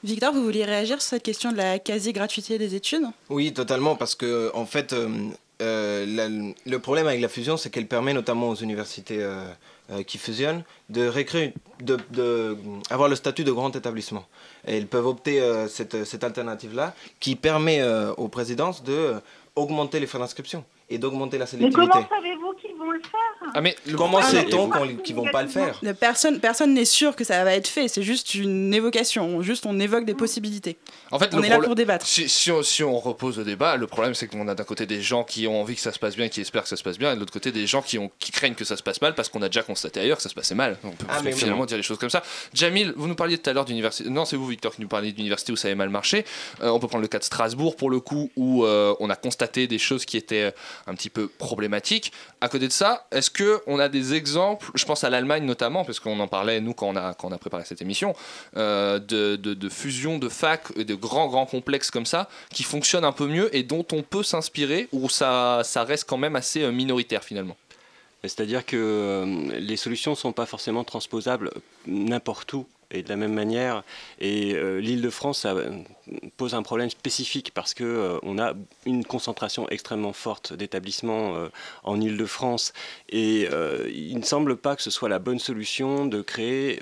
Victor, 0.03 0.33
vous 0.33 0.43
vouliez 0.43 0.65
réagir 0.65 1.01
sur 1.01 1.11
cette 1.11 1.23
question 1.23 1.53
de 1.53 1.57
la 1.57 1.79
quasi-gratuité 1.79 2.59
des 2.59 2.75
études? 2.75 3.07
Oui, 3.29 3.53
totalement, 3.53 3.97
parce 3.97 4.15
que 4.15 4.51
en 4.55 4.67
fait, 4.67 4.95
euh, 5.61 6.05
la- 6.07 6.53
le 6.67 6.79
problème 6.79 7.07
avec 7.07 7.21
la 7.21 7.29
fusion, 7.29 7.57
c'est 7.57 7.71
qu'elle 7.71 7.87
permet 7.87 8.13
notamment 8.15 8.49
aux 8.51 8.55
universités 8.55 9.19
euh, 9.23 9.45
euh, 9.91 10.03
qui 10.03 10.19
fusionnent 10.19 10.63
de 10.89 11.07
récréer, 11.07 11.53
de, 11.83 11.97
de 12.11 12.57
avoir 12.91 13.09
le 13.09 13.17
statut 13.17 13.45
de 13.45 13.53
grand 13.53 13.75
établissement. 13.77 14.27
Et 14.67 14.77
ils 14.79 14.87
peuvent 14.87 15.07
opter 15.07 15.41
cette, 15.69 16.05
cette 16.05 16.25
alternative-là, 16.25 16.95
qui 17.19 17.35
permet 17.37 17.83
aux 18.17 18.29
présidences 18.29 18.83
de 18.85 19.15
augmenter 19.57 19.99
les 20.01 20.07
frais 20.07 20.19
d'inscription 20.19 20.65
et 20.89 20.99
d'augmenter 20.99 21.39
la 21.39 21.45
Mais 21.45 21.51
sélectivité. 21.51 21.89
comment 21.93 22.09
savez-vous 22.09 22.53
qu'ils 22.61 22.70
vont 22.81 22.91
le 22.91 23.01
faire 23.01 23.51
Ah, 23.55 23.61
mais 23.61 23.77
le 23.87 23.97
Comment 23.97 24.23
sait-on 24.23 24.71
qu'ils 25.05 25.15
vont 25.15 25.31
pas 25.31 25.43
le 25.43 25.49
faire? 25.49 25.79
Le 25.83 25.95
Personne 25.95 26.41
personne 26.41 26.75
n'est 26.75 26.85
sûr 26.85 27.15
que 27.15 27.25
ça 27.25 27.45
va 27.45 27.55
être 27.55 27.69
fait, 27.69 27.89
c'est 27.89 28.03
juste 28.03 28.35
une 28.35 28.73
évocation, 28.75 29.43
juste 29.43 29.67
on 29.67 29.79
évoque 29.79 30.05
des 30.05 30.15
possibilités. 30.15 30.77
En 31.11 31.19
fait, 31.19 31.35
on 31.35 31.43
est 31.43 31.49
là 31.49 31.59
pour 31.59 31.75
débattre. 31.75 32.07
Si, 32.07 32.29
si 32.29 32.51
on, 32.51 32.63
si 32.63 32.83
on 32.83 32.99
repose 32.99 33.39
le 33.39 33.45
débat, 33.45 33.77
le 33.77 33.87
problème 33.87 34.15
c'est 34.15 34.27
qu'on 34.27 34.49
a 34.49 34.55
d'un 34.55 34.65
côté 34.65 34.87
des 34.87 35.03
gens 35.03 35.25
qui 35.25 35.47
ont 35.47 35.61
envie 35.61 35.75
que 35.75 35.81
ça 35.81 35.93
se 35.93 35.99
passe 35.99 36.17
bien, 36.17 36.29
qui 36.29 36.41
espèrent 36.41 36.63
que 36.63 36.69
ça 36.69 36.77
se 36.77 36.83
passe 36.83 36.99
bien, 36.99 37.13
et 37.13 37.15
de 37.15 37.21
l'autre 37.21 37.33
côté 37.33 37.53
des 37.53 37.67
gens 37.67 37.83
qui, 37.83 37.99
ont, 37.99 38.11
qui 38.19 38.33
craignent 38.33 38.55
que 38.55 38.65
ça 38.65 38.77
se 38.77 38.83
passe 38.83 39.01
mal 39.01 39.15
parce 39.15 39.29
qu'on 39.29 39.43
a 39.43 39.49
déjà 39.49 39.63
constaté 39.63 40.01
ailleurs 40.01 40.17
que 40.17 40.23
ça 40.23 40.29
se 40.29 40.35
passait 40.35 40.55
mal. 40.55 40.79
On 40.85 40.91
peut 40.91 41.07
Ah, 41.09 41.21
mais 41.23 41.33
finalement 41.33 41.67
dire 41.67 41.77
les 41.77 41.83
choses 41.83 41.99
comme 41.99 42.11
ça. 42.11 42.23
Jamil, 42.55 42.93
vous 42.97 43.07
nous 43.07 43.15
parliez 43.15 43.39
tout 43.39 43.51
à 43.51 43.53
l'heure 43.53 43.65
d'université. 43.65 44.09
Non, 44.09 44.25
c'est 44.25 44.37
vous, 44.37 44.47
Victor, 44.47 44.75
qui 44.75 44.81
nous 44.81 44.89
parliez 44.89 45.13
d'université 45.13 45.53
où 45.53 45.57
ça 45.57 45.69
avait 45.69 45.75
mal 45.75 45.91
marché. 45.91 46.25
Euh, 46.63 46.71
on 46.71 46.79
peut 46.79 46.89
prendre 46.89 47.03
le 47.03 47.09
cas 47.09 47.19
de 47.19 47.25
Strasbourg 47.25 47.77
pour 47.77 47.91
le 47.91 48.01
coup, 48.01 48.31
où 48.37 48.65
euh, 48.65 48.95
on 49.01 49.11
a 49.11 49.17
constaté 49.17 49.67
des 49.67 49.79
choses 49.79 50.05
qui 50.05 50.17
étaient 50.17 50.45
euh, 50.45 50.51
un 50.87 50.95
petit 50.95 51.11
peu 51.11 51.29
problématiques. 51.29 52.13
À 52.41 52.49
côté 52.49 52.69
de 52.71 52.75
ça, 52.75 53.07
est-ce 53.11 53.31
que 53.31 53.61
on 53.67 53.79
a 53.79 53.89
des 53.89 54.15
exemples 54.15 54.71
Je 54.75 54.85
pense 54.85 55.05
à 55.05 55.11
l'Allemagne 55.11 55.45
notamment, 55.45 55.85
parce 55.85 56.01
qu'on 56.01 56.19
en 56.21 56.29
parlait 56.29 56.61
nous 56.61 56.73
quand 56.73 56.89
on 56.89 57.33
a, 57.33 57.39
préparé 57.39 57.65
cette 57.65 57.83
émission, 57.83 58.15
euh, 58.57 58.99
de, 58.99 59.37
de, 59.37 59.55
de 59.55 59.69
fusion 59.69 60.19
de 60.19 60.29
fac 60.29 60.63
et 60.77 60.85
de 60.85 60.95
grands 60.95 61.29
grands 61.29 61.47
complexes 61.47 61.91
comme 61.91 62.07
ça 62.07 62.29
qui 62.55 62.63
fonctionnent 62.63 63.05
un 63.05 63.13
peu 63.13 63.27
mieux 63.27 63.55
et 63.55 63.63
dont 63.63 63.87
on 63.93 64.03
peut 64.03 64.23
s'inspirer 64.23 64.89
ou 64.93 65.09
ça, 65.09 65.61
ça 65.65 65.85
reste 65.85 66.09
quand 66.09 66.19
même 66.19 66.37
assez 66.37 66.63
euh, 66.63 66.71
minoritaire 66.71 67.25
finalement. 67.25 67.57
C'est-à-dire 68.23 68.65
que 68.67 68.77
euh, 68.77 69.59
les 69.59 69.77
solutions 69.77 70.13
ne 70.13 70.17
sont 70.17 70.33
pas 70.33 70.47
forcément 70.47 70.85
transposables 70.85 71.51
n'importe 71.87 72.53
où 72.53 72.67
et 72.91 73.03
de 73.03 73.09
la 73.09 73.17
même 73.17 73.33
manière. 73.33 73.83
Et 74.21 74.55
euh, 74.55 74.81
l'île 74.81 75.03
de 75.03 75.11
France 75.11 75.41
ça, 75.41 75.53
euh, 75.53 75.83
pose 76.37 76.55
un 76.55 76.63
problème 76.63 76.91
spécifique 76.91 77.53
parce 77.55 77.75
que 77.75 77.85
euh, 77.85 78.19
on 78.23 78.39
a 78.39 78.55
une 78.87 79.05
concentration 79.05 79.69
extrêmement 79.69 80.13
forte 80.13 80.53
d'établissements 80.53 81.37
euh, 81.37 81.49
en 81.85 82.01
île 82.01 82.17
de 82.17 82.27
France. 82.27 82.73
Et 83.09 83.49
il 83.93 84.19
ne 84.19 84.25
semble 84.25 84.57
pas 84.57 84.77
que 84.77 84.83
ce 84.83 84.91
soit 84.91 85.09
la 85.09 85.19
bonne 85.19 85.39
solution 85.39 86.07
de 86.07 86.23
créer 86.23 86.81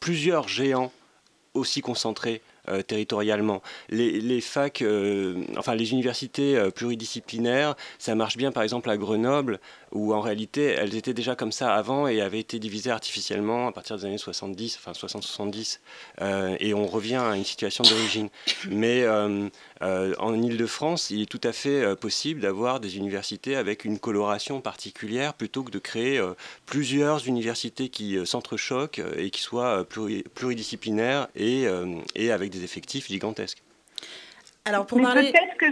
plusieurs 0.00 0.48
géants 0.48 0.92
aussi 1.54 1.80
concentrés 1.80 2.42
euh, 2.70 2.82
territorialement. 2.82 3.62
Les, 3.88 4.40
facs, 4.40 4.82
euh, 4.82 5.44
enfin 5.56 5.74
les 5.74 5.92
universités 5.92 6.56
euh, 6.56 6.70
pluridisciplinaires, 6.70 7.74
ça 7.98 8.14
marche 8.14 8.36
bien 8.36 8.52
par 8.52 8.62
exemple 8.62 8.90
à 8.90 8.96
Grenoble, 8.96 9.60
où 9.92 10.14
en 10.14 10.20
réalité 10.20 10.66
elles 10.66 10.94
étaient 10.94 11.14
déjà 11.14 11.34
comme 11.34 11.52
ça 11.52 11.74
avant 11.74 12.06
et 12.06 12.20
avaient 12.20 12.40
été 12.40 12.58
divisées 12.58 12.90
artificiellement 12.90 13.68
à 13.68 13.72
partir 13.72 13.96
des 13.96 14.04
années 14.04 14.18
70, 14.18 14.78
enfin 14.80 14.92
60-70, 14.92 15.80
euh, 16.20 16.56
et 16.60 16.74
on 16.74 16.86
revient 16.86 17.16
à 17.16 17.36
une 17.36 17.44
situation 17.44 17.84
d'origine. 17.84 18.28
Mais 18.68 19.04
euh, 19.82 20.14
en 20.18 20.34
Ile-de-France, 20.34 21.10
il 21.10 21.22
est 21.22 21.30
tout 21.30 21.40
à 21.42 21.52
fait 21.52 21.82
euh, 21.82 21.94
possible 21.94 22.40
d'avoir 22.40 22.80
des 22.80 22.96
universités 22.98 23.56
avec 23.56 23.84
une 23.84 23.98
coloration 23.98 24.60
particulière 24.60 25.34
plutôt 25.34 25.62
que 25.62 25.70
de 25.70 25.78
créer 25.78 26.18
euh, 26.18 26.34
plusieurs 26.66 27.26
universités 27.26 27.88
qui 27.88 28.16
euh, 28.16 28.24
s'entrechoquent 28.24 29.00
et 29.16 29.30
qui 29.30 29.40
soient 29.40 29.80
euh, 29.80 29.84
pluri- 29.84 30.24
pluridisciplinaires 30.34 31.28
et, 31.34 31.66
euh, 31.66 31.96
et 32.14 32.30
avec 32.30 32.50
des 32.50 32.62
effectifs 32.64 33.06
gigantesques. 33.08 33.62
Alors 34.66 34.84
pour 34.84 34.98
Mais 34.98 35.04
parler. 35.04 35.32
peut-être 35.32 35.56
que. 35.56 35.66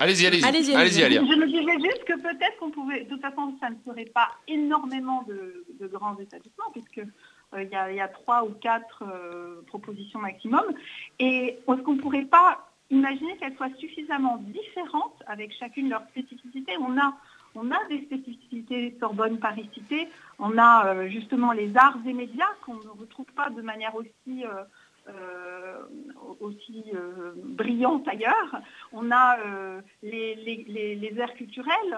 Allez-y, 0.00 0.26
allez-y. 0.26 0.44
Allez-y, 0.44 0.74
Allez-y, 0.74 1.02
Alia. 1.04 1.20
Je 1.20 1.36
me 1.36 1.46
disais 1.46 1.88
juste 1.88 2.04
que 2.04 2.14
peut-être 2.20 2.56
qu'on 2.58 2.72
pouvait. 2.72 3.04
De 3.04 3.08
toute 3.10 3.20
façon, 3.22 3.54
ça 3.60 3.70
ne 3.70 3.76
serait 3.86 4.04
pas 4.06 4.28
énormément 4.48 5.22
de, 5.28 5.64
de 5.80 5.86
grands 5.86 6.18
établissements, 6.18 6.70
puisque 6.72 6.98
euh, 6.98 7.62
il 7.62 7.68
y, 7.70 7.76
a, 7.76 7.92
il 7.92 7.96
y 7.96 8.00
a 8.00 8.08
trois 8.08 8.44
ou 8.44 8.50
quatre 8.60 9.04
euh, 9.04 9.62
propositions 9.68 10.18
maximum. 10.18 10.64
Et 11.20 11.56
est-ce 11.68 11.82
qu'on 11.82 11.94
ne 11.94 12.00
pourrait 12.00 12.24
pas 12.24 12.68
imaginer 12.90 13.36
qu'elles 13.36 13.56
soient 13.56 13.74
suffisamment 13.78 14.38
différentes 14.38 15.22
avec 15.26 15.52
chacune 15.58 15.88
leur 15.88 16.02
spécificité 16.08 16.72
On 16.80 16.98
a, 16.98 17.14
on 17.54 17.70
a 17.70 17.84
des 17.88 18.02
spécificités 18.04 18.96
Sorbonne, 19.00 19.38
Paris 19.38 19.68
Cité. 19.74 20.08
On 20.38 20.56
a 20.58 20.86
euh, 20.86 21.08
justement 21.08 21.52
les 21.52 21.76
arts 21.76 21.98
et 22.06 22.12
médias 22.12 22.44
qu'on 22.64 22.74
ne 22.74 22.88
retrouve 23.00 23.26
pas 23.34 23.50
de 23.50 23.62
manière 23.62 23.94
aussi 23.94 24.44
euh, 24.44 24.64
euh, 25.08 25.78
brillante 27.36 28.06
ailleurs. 28.08 28.60
On 28.92 29.10
a 29.10 29.38
les, 30.02 30.34
les, 30.36 30.64
les, 30.68 30.94
les 30.96 31.18
aires 31.18 31.34
culturelles, 31.34 31.96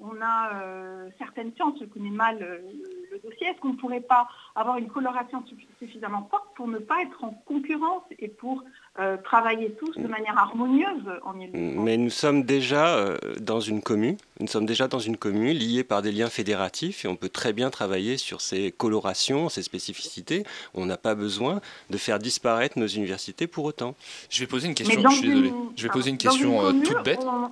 on 0.00 0.20
a 0.20 0.54
euh, 0.54 1.08
certaines 1.18 1.54
sciences, 1.54 1.78
je 1.80 1.86
connais 1.86 2.10
mal 2.10 2.38
euh, 2.42 2.58
le, 2.58 3.12
le 3.16 3.18
dossier. 3.30 3.46
Est-ce 3.46 3.60
qu'on 3.60 3.70
ne 3.74 3.76
pourrait 3.76 4.00
pas 4.00 4.26
avoir 4.56 4.76
une 4.76 4.88
coloration 4.88 5.40
suffi- 5.42 5.68
suffisamment 5.78 6.26
forte 6.30 6.44
pour 6.56 6.66
ne 6.68 6.78
pas 6.78 7.00
être 7.02 7.22
en 7.22 7.30
concurrence 7.46 8.02
et 8.18 8.28
pour 8.28 8.62
euh, 8.98 9.16
travailler 9.18 9.70
tous 9.72 9.96
de 9.96 10.06
manière 10.08 10.36
harmonieuse 10.36 11.04
en 11.24 11.38
ile 11.40 11.50
Mais 11.54 11.96
nous 11.96 12.10
sommes 12.10 12.42
déjà 12.42 12.96
euh, 12.96 13.16
dans 13.40 13.60
une 13.60 13.82
commune, 13.82 14.16
nous 14.40 14.46
sommes 14.48 14.66
déjà 14.66 14.88
dans 14.88 14.98
une 14.98 15.16
commune 15.16 15.52
liée 15.56 15.84
par 15.84 16.02
des 16.02 16.12
liens 16.12 16.28
fédératifs 16.30 17.04
et 17.04 17.08
on 17.08 17.16
peut 17.16 17.28
très 17.28 17.52
bien 17.52 17.70
travailler 17.70 18.16
sur 18.16 18.40
ces 18.40 18.72
colorations, 18.72 19.48
ces 19.48 19.62
spécificités. 19.62 20.44
On 20.74 20.86
n'a 20.86 20.96
pas 20.96 21.14
besoin 21.14 21.60
de 21.90 21.96
faire 21.98 22.18
disparaître 22.18 22.78
nos 22.78 22.86
universités 22.88 23.46
pour 23.46 23.64
autant. 23.64 23.94
Je 24.28 24.40
vais 24.40 24.46
poser 24.48 24.68
une 24.68 24.74
question, 24.74 25.00
je 25.08 25.08
suis 25.16 25.28
désolé. 25.28 25.48
une- 25.48 25.70
Je 25.76 25.82
vais 25.84 25.88
poser 25.88 26.10
une 26.10 26.18
question 26.18 26.58
commune, 26.60 26.82
toute 26.82 27.02
bête. 27.04 27.20
On, 27.22 27.50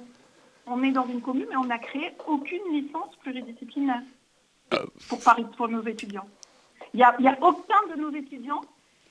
on 0.67 0.83
est 0.83 0.93
dans 0.93 1.07
une 1.07 1.21
commune, 1.21 1.47
mais 1.51 1.57
on 1.57 1.65
n'a 1.65 1.79
créé 1.79 2.13
aucune 2.27 2.63
licence 2.73 3.15
pluridisciplinaire 3.23 4.03
Euh. 4.75 4.87
pour 5.09 5.21
Paris, 5.21 5.45
pour 5.57 5.69
nos 5.69 5.83
étudiants. 5.83 6.27
Il 6.95 6.99
n'y 6.99 7.03
a, 7.03 7.15
il 7.19 7.25
y 7.25 7.29
a 7.29 7.37
aucun 7.43 7.95
de 7.95 8.01
nos 8.01 8.11
étudiants 8.11 8.61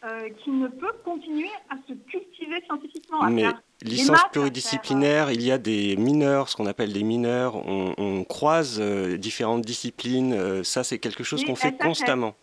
euh, 0.03 0.29
qui 0.43 0.49
ne 0.49 0.67
peut 0.67 0.93
continuer 1.05 1.49
à 1.69 1.75
se 1.87 1.93
cultiver 1.93 2.61
scientifiquement. 2.65 3.21
à 3.21 3.29
Mais 3.29 3.43
faire 3.43 3.61
licence 3.83 4.09
maths, 4.09 4.31
pluridisciplinaire, 4.31 5.31
il 5.31 5.43
y 5.43 5.51
a 5.51 5.57
des 5.57 5.95
mineurs, 5.97 6.49
ce 6.49 6.55
qu'on 6.55 6.65
appelle 6.65 6.93
des 6.93 7.03
mineurs, 7.03 7.55
on, 7.55 7.93
on 7.97 8.23
croise 8.23 8.79
euh, 8.79 9.17
différentes 9.17 9.61
disciplines, 9.63 10.33
euh, 10.33 10.63
ça 10.63 10.83
c'est 10.83 10.97
quelque 10.99 11.23
chose 11.23 11.43
qu'on 11.45 11.55
fait 11.55 11.75
SHS. 11.79 11.83
constamment. 11.85 12.33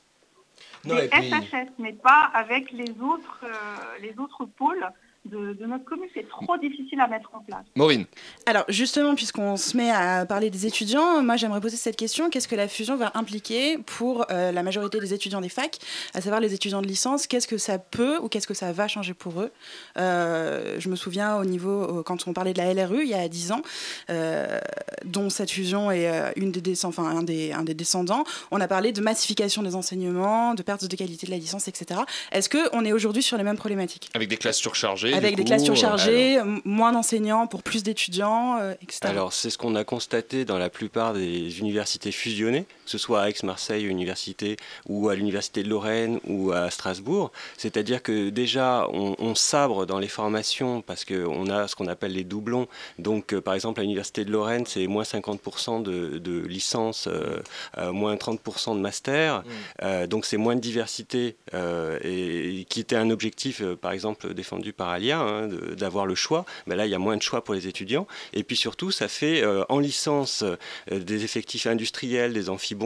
des 0.85 1.09
SHS, 1.09 1.71
mais 1.79 1.93
pas 1.93 2.31
avec 2.35 2.71
les 2.71 2.91
autres, 3.01 3.41
euh, 3.45 3.99
les 4.01 4.17
autres 4.19 4.45
pôles 4.45 4.87
de, 5.31 5.53
de 5.55 5.67
notre 5.67 5.85
commune. 5.85 6.09
C'est 6.15 6.29
trop 6.29 6.57
difficile 6.59 7.01
à 7.01 7.07
mettre 7.09 7.31
en 7.35 7.41
place. 7.41 7.65
Maureen. 7.77 8.05
Alors 8.47 8.65
justement, 8.69 9.15
puisqu'on 9.15 9.57
se 9.57 9.77
met 9.77 9.91
à 9.91 10.27
parler 10.27 10.51
des 10.51 10.67
étudiants, 10.67 11.23
moi 11.23 11.37
j'aimerais 11.37 11.61
poser 11.61 11.77
cette 11.77 11.97
question. 11.97 12.31
Qu'est-ce 12.31 12.49
que 12.49 12.57
la 12.57 12.69
fusion 12.69 12.97
va 12.97 13.13
impliquer 13.15 13.79
pour 13.79 14.27
euh, 14.31 14.53
la 14.53 14.63
majorité 14.63 14.99
des 15.01 15.15
étudiants 15.15 15.41
des 15.41 15.49
facs, 15.49 15.79
à 16.15 16.21
savoir 16.21 16.41
les 16.41 16.55
étudiants 16.55 16.83
de 16.83 16.87
licence? 16.87 17.27
Qu'est-ce 17.27 17.47
que 17.49 17.59
ça 17.59 17.79
peut 17.79 18.19
ou 18.19 18.29
qu'est-ce 18.29 18.47
que 18.47 18.55
ça 18.55 18.73
va 18.73 18.89
changer 18.89 19.15
pour 19.15 19.41
eux? 19.41 19.51
Euh, 19.99 20.77
Je 20.79 20.89
me 20.89 20.97
souviens 20.97 21.37
au 21.37 21.45
niveau, 21.45 22.03
quand 22.05 22.27
on 22.27 22.33
parlait 22.33 22.53
de 22.53 22.59
la 22.59 22.73
LRU 22.75 23.03
il 23.03 23.09
y 23.09 23.15
a 23.15 23.29
10 23.29 23.53
ans, 23.53 23.63
euh, 24.11 24.59
dont 25.05 25.31
cette 25.31 25.51
fusion 25.51 25.91
est 25.91 26.09
euh, 26.09 26.31
une 26.37 26.53
des 26.53 26.61
descend- 26.61 26.89
enfin, 26.91 27.05
un, 27.05 27.23
des, 27.23 27.53
un 27.53 27.63
des 27.63 27.75
descendants, 27.75 28.25
on 28.51 28.61
a 28.61 28.69
parlé 28.69 28.93
de 28.93 29.01
massification 29.01 29.63
des 29.63 29.75
enseignements, 29.75 30.55
de 30.55 30.63
perte 30.63 30.85
de 30.87 30.97
qualité 30.97 31.27
de 31.27 31.31
la 31.33 31.39
licence, 31.39 31.69
etc. 31.69 32.01
Est-ce 32.33 32.49
qu'on 32.49 32.85
est 32.85 32.93
aujourd'hui 32.93 33.23
sur 33.23 33.37
les 33.37 33.45
mêmes 33.45 33.57
problématiques? 33.57 34.09
Avec 34.15 34.29
des 34.29 34.37
classes 34.37 34.57
surchargées. 34.59 35.15
Avec 35.19 35.37
des 35.37 35.43
coup, 35.43 35.49
classes 35.49 35.65
surchargées, 35.65 36.39
moins 36.65 36.93
d'enseignants 36.93 37.47
pour 37.47 37.63
plus 37.63 37.83
d'étudiants, 37.83 38.59
euh, 38.59 38.75
etc. 38.83 39.01
Alors, 39.05 39.33
c'est 39.33 39.51
ce 39.51 39.59
qu'on 39.59 39.75
a 39.75 39.85
constaté 39.85 40.45
dans 40.45 40.59
la 40.59 40.71
plupart 40.71 41.13
des 41.13 41.59
universités 41.61 42.13
fusionnées, 42.13 42.67
que 42.89 42.93
ce 42.93 42.99
soit 42.99 43.21
à 43.21 43.29
Aix-Marseille 43.29 43.85
Université 43.85 44.57
ou 44.89 45.11
à 45.11 45.15
l'Université 45.15 45.63
de 45.63 45.69
Lorraine 45.69 46.21
ou 46.27 46.53
à 46.53 46.71
Strasbourg. 46.71 47.31
C'est-à-dire 47.59 48.03
que 48.03 48.31
déjà, 48.31 48.89
on, 48.95 49.15
on 49.19 49.35
sabre 49.35 49.85
dans 49.85 49.99
les 49.99 50.09
formations 50.09 50.81
parce 50.81 51.05
qu'on 51.05 51.51
a 51.51 51.69
ce 51.69 51.77
qu'on 51.77 51.87
appelle 51.87 52.13
les 52.13 52.25
doublons. 52.25 52.67
Donc, 52.99 53.35
euh, 53.35 53.43
par 53.43 53.53
exemple, 53.53 53.81
à 53.81 53.83
l'Université 53.83 54.25
de 54.25 54.31
Lorraine, 54.31 54.65
c'est 54.65 54.87
moins 54.87 55.03
50% 55.03 55.83
de, 55.83 56.17
de 56.17 56.39
licence, 56.41 57.09
euh, 57.09 57.43
euh, 57.77 57.93
moins 57.93 58.15
30% 58.17 58.75
de 58.75 58.81
master. 58.81 59.43
Euh, 59.83 60.07
donc, 60.07 60.25
c'est 60.25 60.39
moins 60.39 60.57
de 60.57 60.61
diversité 60.61 61.37
et, 61.53 62.61
et 62.61 62.65
qui 62.65 62.81
était 62.81 62.97
un 62.97 63.11
objectif, 63.11 63.63
par 63.83 63.93
exemple, 63.93 64.33
défendu 64.33 64.73
par 64.73 64.89
Alia, 64.89 65.21
hein, 65.21 65.49
d'avoir 65.77 66.07
le 66.07 66.15
choix. 66.15 66.47
Mais 66.67 66.75
là, 66.75 66.87
il 66.87 66.91
y 66.91 66.95
a 66.95 66.99
moins 66.99 67.19
de 67.19 67.23
choix 67.23 67.45
pour 67.45 67.55
les 67.55 67.67
étudiants. 67.67 68.07
Et 68.33 68.45
puis 68.45 68.57
surtout, 68.57 68.91
ça 68.91 69.09
fait 69.09 69.45
en 69.69 69.79
licence 69.79 70.43
des 70.91 71.25
effectifs 71.25 71.67
industriels, 71.67 72.33
des 72.33 72.49
amphibondés. 72.49 72.78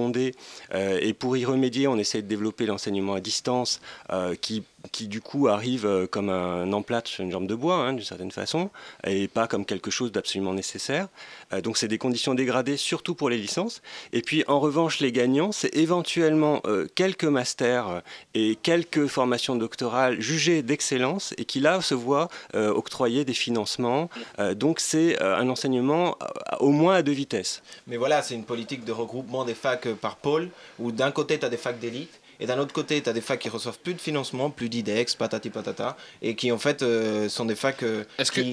Euh, 0.74 0.98
et 1.00 1.12
pour 1.12 1.36
y 1.36 1.44
remédier, 1.44 1.88
on 1.88 1.96
essaie 1.96 2.22
de 2.22 2.26
développer 2.28 2.66
l'enseignement 2.66 3.14
à 3.14 3.20
distance 3.20 3.80
euh, 4.10 4.34
qui 4.34 4.64
qui 4.90 5.06
du 5.06 5.20
coup 5.20 5.48
arrive 5.48 5.86
euh, 5.86 6.06
comme 6.06 6.28
un 6.28 6.72
emplâtre 6.72 7.08
sur 7.08 7.22
une 7.22 7.30
jambe 7.30 7.46
de 7.46 7.54
bois, 7.54 7.76
hein, 7.76 7.92
d'une 7.92 8.04
certaine 8.04 8.30
façon, 8.30 8.70
et 9.06 9.28
pas 9.28 9.46
comme 9.46 9.64
quelque 9.64 9.90
chose 9.90 10.10
d'absolument 10.10 10.54
nécessaire. 10.54 11.08
Euh, 11.52 11.60
donc 11.60 11.76
c'est 11.76 11.88
des 11.88 11.98
conditions 11.98 12.34
dégradées, 12.34 12.76
surtout 12.76 13.14
pour 13.14 13.30
les 13.30 13.38
licences. 13.38 13.82
Et 14.12 14.22
puis 14.22 14.44
en 14.48 14.58
revanche, 14.58 15.00
les 15.00 15.12
gagnants, 15.12 15.52
c'est 15.52 15.74
éventuellement 15.76 16.60
euh, 16.66 16.86
quelques 16.94 17.24
masters 17.24 18.02
et 18.34 18.56
quelques 18.56 19.06
formations 19.06 19.54
doctorales 19.54 20.20
jugées 20.20 20.62
d'excellence 20.62 21.34
et 21.38 21.44
qui 21.44 21.60
là 21.60 21.80
se 21.80 21.94
voient 21.94 22.28
octroyer 22.54 23.24
des 23.24 23.34
financements. 23.34 24.08
Donc 24.56 24.80
c'est 24.80 25.20
un 25.20 25.48
enseignement 25.48 26.16
au 26.60 26.70
moins 26.70 26.96
à 26.96 27.02
deux 27.02 27.12
vitesses. 27.12 27.62
Mais 27.86 27.96
voilà, 27.96 28.22
c'est 28.22 28.34
une 28.34 28.44
politique 28.44 28.84
de 28.84 28.92
regroupement 28.92 29.44
des 29.44 29.54
facs 29.54 29.88
par 29.94 30.16
pôle, 30.16 30.50
où 30.78 30.92
d'un 30.92 31.10
côté, 31.10 31.38
tu 31.38 31.44
as 31.44 31.48
des 31.48 31.56
facs 31.56 31.78
d'élite, 31.78 32.21
et 32.42 32.46
d'un 32.46 32.58
autre 32.58 32.72
côté, 32.72 33.00
tu 33.00 33.08
as 33.08 33.12
des 33.12 33.20
facs 33.20 33.38
qui 33.38 33.48
reçoivent 33.48 33.78
plus 33.78 33.94
de 33.94 34.00
financement, 34.00 34.50
plus 34.50 34.68
d'IDEX, 34.68 35.14
patati 35.14 35.48
patata, 35.48 35.96
et 36.22 36.34
qui 36.34 36.50
en 36.50 36.58
fait 36.58 36.82
euh, 36.82 37.28
sont 37.28 37.44
des 37.44 37.54
facs 37.54 37.84
euh, 37.84 38.02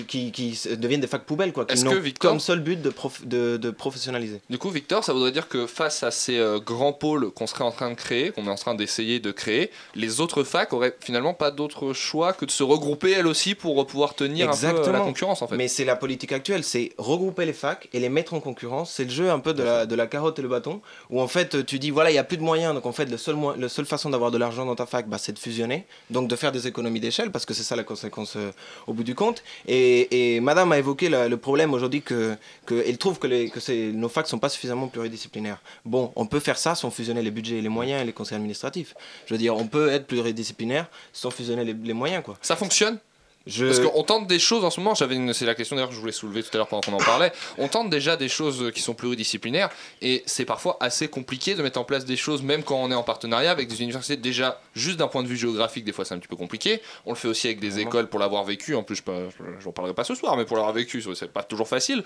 qui, 0.08 0.32
qui, 0.32 0.60
deviennent 0.78 1.02
des 1.02 1.08
facs 1.08 1.24
poubelles, 1.26 1.52
quoi, 1.54 1.66
qui 1.66 1.84
n'ont 1.84 1.96
Victor- 2.00 2.30
comme 2.32 2.40
seul 2.40 2.60
but 2.60 2.80
de, 2.80 2.92
prof- 2.92 3.26
de, 3.26 3.58
de 3.58 3.72
professionnaliser. 3.72 4.42
Du 4.48 4.60
coup, 4.60 4.70
Victor, 4.70 5.04
ça 5.04 5.12
voudrait 5.12 5.32
dire 5.32 5.48
que 5.48 5.66
face 5.66 6.04
à 6.04 6.12
ces 6.12 6.38
euh, 6.38 6.60
grands 6.60 6.94
pôles 6.94 7.32
qu'on 7.32 7.48
serait 7.48 7.64
en 7.64 7.72
train 7.72 7.90
de 7.90 7.96
créer, 7.96 8.30
qu'on 8.30 8.46
est 8.46 8.52
en 8.52 8.56
train 8.56 8.76
d'essayer 8.76 9.20
de 9.20 9.32
créer, 9.32 9.72
les 9.96 10.22
autres 10.22 10.44
facs 10.44 10.72
auraient 10.72 10.96
finalement 11.00 11.34
pas 11.34 11.50
d'autre 11.50 11.94
choix 11.94 12.34
que 12.34 12.46
de 12.46 12.52
se 12.52 12.62
regrouper 12.62 13.12
elles 13.12 13.26
aussi 13.28 13.56
pour 13.56 13.88
pouvoir 13.88 14.14
tenir 14.14 14.50
un 14.52 14.56
peu 14.56 14.68
euh, 14.68 14.92
la 14.92 15.00
concurrence 15.00 15.42
en 15.42 15.48
fait. 15.48 15.56
Mais 15.56 15.68
c'est 15.68 15.86
la 15.86 15.96
politique 15.96 16.32
actuelle, 16.32 16.64
c'est 16.64 16.92
regrouper 17.00 17.46
les 17.48 17.54
facs 17.54 17.90
et 17.94 18.00
les 18.00 18.10
mettre 18.10 18.36
en 18.36 18.40
concurrence. 18.40 18.92
C'est 18.94 19.06
le 19.06 19.10
jeu 19.10 19.32
un 19.32 19.40
peu 19.40 19.56
de 19.56 19.64
la, 19.64 19.86
de 19.88 19.96
la 19.96 20.06
carotte 20.06 20.38
et 20.38 20.44
le 20.44 20.48
bâton, 20.48 20.82
où 21.10 21.20
en 21.20 21.28
fait 21.28 21.66
tu 21.66 21.80
dis 21.80 21.90
voilà, 21.90 22.12
il 22.12 22.14
n'y 22.14 22.20
a 22.20 22.24
plus 22.24 22.38
de 22.38 22.44
moyens, 22.44 22.76
donc 22.76 22.86
en 22.86 22.92
fait 22.92 23.06
le 23.06 23.18
seul, 23.18 23.36
seule 23.80 23.86
façon 23.86 24.10
d'avoir 24.10 24.30
de 24.30 24.38
l'argent 24.38 24.66
dans 24.66 24.76
ta 24.76 24.86
fac, 24.86 25.08
bah, 25.08 25.18
c'est 25.18 25.32
de 25.32 25.40
fusionner, 25.40 25.86
donc 26.10 26.28
de 26.28 26.36
faire 26.36 26.52
des 26.52 26.68
économies 26.68 27.00
d'échelle, 27.00 27.32
parce 27.32 27.46
que 27.46 27.54
c'est 27.54 27.64
ça 27.64 27.78
la 27.78 27.86
conséquence 27.86 28.36
euh, 28.36 28.52
au 28.88 28.94
bout 28.94 29.06
du 29.06 29.16
compte. 29.16 29.42
Et, 29.68 30.40
madame 30.42 30.74
a 30.74 30.78
évoqué 30.78 31.08
le 31.10 31.38
problème 31.38 31.74
aujourd'hui 31.74 32.02
que, 32.02 32.36
que 32.66 32.84
elle 32.86 32.98
trouve 32.98 33.20
que, 33.20 33.28
les, 33.28 33.50
que 33.50 33.92
nos 33.92 34.10
facs 34.10 34.28
sont 34.28 34.40
pas 34.40 34.50
suffisamment 34.50 34.88
pluridisciplinaires. 34.90 35.62
Bon, 35.86 36.12
on 36.18 36.26
peut 36.26 36.42
faire 36.42 36.58
ça 36.58 36.76
sans 36.76 36.92
fusionner 36.92 37.22
les 37.22 37.32
budgets 37.32 37.60
et 37.60 37.62
les 37.62 37.70
moyens 37.70 38.02
et 38.02 38.06
les 38.06 38.14
conseils 38.14 38.36
administratifs. 38.36 38.96
Je 39.28 39.34
veux 39.34 39.38
dire, 39.38 39.56
on 39.56 39.68
peut 39.68 39.90
être 39.90 40.08
pluridisciplinaire 40.08 40.88
sans 41.14 41.32
fusionner 41.32 41.64
les, 41.64 41.74
les 41.74 41.94
moyens, 41.94 42.22
quoi. 42.24 42.38
Ça 42.42 42.58
fonctionne? 42.58 43.00
Je... 43.50 43.66
Parce 43.66 43.80
qu'on 43.80 44.04
tente 44.04 44.28
des 44.28 44.40
choses 44.40 44.64
en 44.64 44.70
ce 44.70 44.80
moment, 44.80 44.96
j'avais 44.96 45.16
une- 45.16 45.34
c'est 45.34 45.46
la 45.46 45.56
question 45.56 45.76
d'ailleurs 45.76 45.90
que 45.90 45.96
je 45.96 46.00
voulais 46.00 46.12
soulever 46.12 46.44
tout 46.44 46.50
à 46.54 46.58
l'heure 46.58 46.68
pendant 46.68 46.82
qu'on 46.82 46.94
en 46.94 46.98
parlait. 47.04 47.32
On 47.58 47.68
tente 47.68 47.90
déjà 47.90 48.16
des 48.16 48.30
choses 48.30 48.72
qui 48.74 48.82
sont 48.82 48.94
pluridisciplinaires 48.94 49.70
et 50.02 50.24
c'est 50.26 50.46
parfois 50.46 50.78
assez 50.80 51.08
compliqué 51.08 51.56
de 51.56 51.64
mettre 51.64 51.80
en 51.80 51.84
place 51.84 52.06
des 52.06 52.16
choses, 52.18 52.42
même 52.44 52.64
quand 52.64 52.76
on 52.82 52.92
est 52.92 52.96
en 52.96 53.04
partenariat 53.04 53.52
avec 53.52 53.68
des 53.68 53.82
universités. 53.82 54.16
Déjà, 54.18 54.62
juste 54.76 54.98
d'un 54.98 55.08
point 55.08 55.24
de 55.24 55.28
vue 55.28 55.38
géographique, 55.38 55.84
des 55.84 55.92
fois 55.92 56.06
c'est 56.06 56.14
un 56.14 56.20
petit 56.20 56.28
peu 56.28 56.36
compliqué. 56.36 56.82
On 57.06 57.12
le 57.12 57.16
fait 57.18 57.28
aussi 57.28 57.48
avec 57.48 57.60
des 57.60 57.80
écoles 57.80 58.08
pour 58.08 58.20
l'avoir 58.20 58.44
vécu. 58.44 58.76
En 58.76 58.84
plus, 58.84 58.98
je 58.98 59.04
peux- 59.04 59.30
j'en 59.60 59.72
parlerai 59.72 59.94
pas 59.94 60.04
ce 60.04 60.16
soir, 60.16 60.38
mais 60.38 60.46
pour 60.46 60.56
l'avoir 60.58 60.74
vécu, 60.74 61.04
c'est 61.16 61.32
pas 61.32 61.44
toujours 61.44 61.68
facile. 61.68 62.04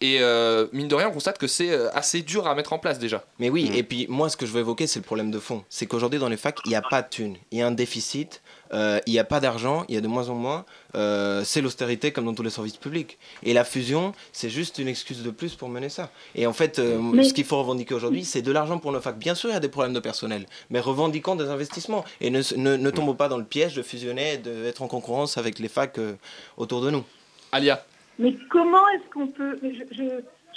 Et 0.00 0.18
euh, 0.20 0.66
mine 0.72 0.88
de 0.88 0.94
rien, 0.94 1.08
on 1.08 1.12
constate 1.12 1.38
que 1.38 1.46
c'est 1.46 1.70
euh, 1.70 1.88
assez 1.94 2.22
dur 2.22 2.46
à 2.46 2.54
mettre 2.54 2.72
en 2.72 2.78
place 2.78 2.98
déjà. 2.98 3.24
Mais 3.38 3.50
oui, 3.50 3.70
et 3.74 3.82
puis 3.82 4.06
moi, 4.08 4.28
ce 4.28 4.36
que 4.36 4.46
je 4.46 4.52
veux 4.52 4.60
évoquer, 4.60 4.86
c'est 4.86 4.98
le 4.98 5.04
problème 5.04 5.30
de 5.30 5.38
fond. 5.38 5.64
C'est 5.68 5.86
qu'aujourd'hui, 5.86 6.18
dans 6.18 6.28
les 6.28 6.36
facs, 6.36 6.58
il 6.64 6.70
n'y 6.70 6.74
a 6.74 6.82
pas 6.82 7.02
de 7.02 7.08
thunes. 7.08 7.36
Il 7.52 7.58
y 7.58 7.62
a 7.62 7.66
un 7.66 7.70
déficit 7.70 8.42
euh, 8.46 8.49
il 8.72 9.12
n'y 9.12 9.18
a 9.18 9.24
pas 9.24 9.40
d'argent, 9.40 9.84
il 9.88 9.94
y 9.94 9.98
a 9.98 10.00
de 10.00 10.06
moins 10.08 10.28
en 10.28 10.34
moins, 10.34 10.64
euh, 10.94 11.42
c'est 11.44 11.60
l'austérité 11.60 12.12
comme 12.12 12.24
dans 12.24 12.34
tous 12.34 12.42
les 12.42 12.50
services 12.50 12.76
publics. 12.76 13.18
Et 13.42 13.52
la 13.52 13.64
fusion, 13.64 14.12
c'est 14.32 14.50
juste 14.50 14.78
une 14.78 14.88
excuse 14.88 15.22
de 15.22 15.30
plus 15.30 15.54
pour 15.54 15.68
mener 15.68 15.88
ça. 15.88 16.10
Et 16.34 16.46
en 16.46 16.52
fait, 16.52 16.78
euh, 16.78 16.98
Mais- 17.00 17.24
ce 17.24 17.34
qu'il 17.34 17.44
faut 17.44 17.58
revendiquer 17.58 17.94
aujourd'hui, 17.94 18.24
c'est 18.24 18.42
de 18.42 18.52
l'argent 18.52 18.78
pour 18.78 18.92
nos 18.92 19.00
facs. 19.00 19.18
Bien 19.18 19.34
sûr, 19.34 19.50
il 19.50 19.54
y 19.54 19.56
a 19.56 19.60
des 19.60 19.68
problèmes 19.68 19.94
de 19.94 20.00
personnel, 20.00 20.46
mais 20.70 20.80
revendiquons 20.80 21.36
des 21.36 21.48
investissements 21.48 22.04
et 22.20 22.30
ne, 22.30 22.42
ne, 22.56 22.76
ne 22.76 22.90
tombons 22.90 23.14
pas 23.14 23.28
dans 23.28 23.38
le 23.38 23.44
piège 23.44 23.74
de 23.74 23.82
fusionner 23.82 24.34
et 24.34 24.38
d'être 24.38 24.82
en 24.82 24.88
concurrence 24.88 25.36
avec 25.38 25.58
les 25.58 25.68
facs 25.68 25.98
euh, 25.98 26.14
autour 26.56 26.80
de 26.80 26.90
nous. 26.90 27.04
Alia 27.52 27.84
Mais 28.18 28.34
comment 28.50 28.88
est-ce 28.90 29.10
qu'on 29.12 29.26
peut... 29.28 29.58
Je, 29.62 29.82
je, 29.96 30.04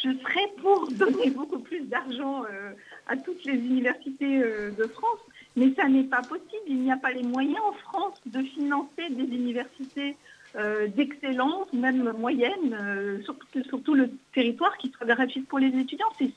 je 0.04 0.10
serais 0.19 0.49
pour 0.62 0.88
donner 0.91 1.30
beaucoup 1.30 1.60
plus 1.60 1.82
d'argent 1.82 2.43
euh, 2.43 2.71
à 3.08 3.15
toutes 3.17 3.43
les 3.45 3.54
universités 3.54 4.41
euh, 4.43 4.71
de 4.71 4.84
France, 4.88 5.19
mais 5.55 5.73
ça 5.75 5.87
n'est 5.87 6.03
pas 6.03 6.21
possible. 6.21 6.63
Il 6.67 6.79
n'y 6.81 6.91
a 6.91 6.97
pas 6.97 7.11
les 7.11 7.23
moyens 7.23 7.59
en 7.67 7.73
France 7.73 8.19
de 8.25 8.41
financer 8.41 9.09
des 9.09 9.23
universités 9.35 10.15
euh, 10.55 10.87
d'excellence, 10.87 11.71
même 11.73 12.13
moyennes, 12.19 12.77
euh, 12.79 13.21
sur, 13.23 13.35
tout- 13.81 13.95
le 13.95 14.11
territoire, 14.35 14.77
qui 14.77 14.91
soient 14.91 15.07
gratuites 15.07 15.47
pour 15.47 15.57
les 15.59 15.69
étudiants. 15.79 16.07
C'est- 16.17 16.31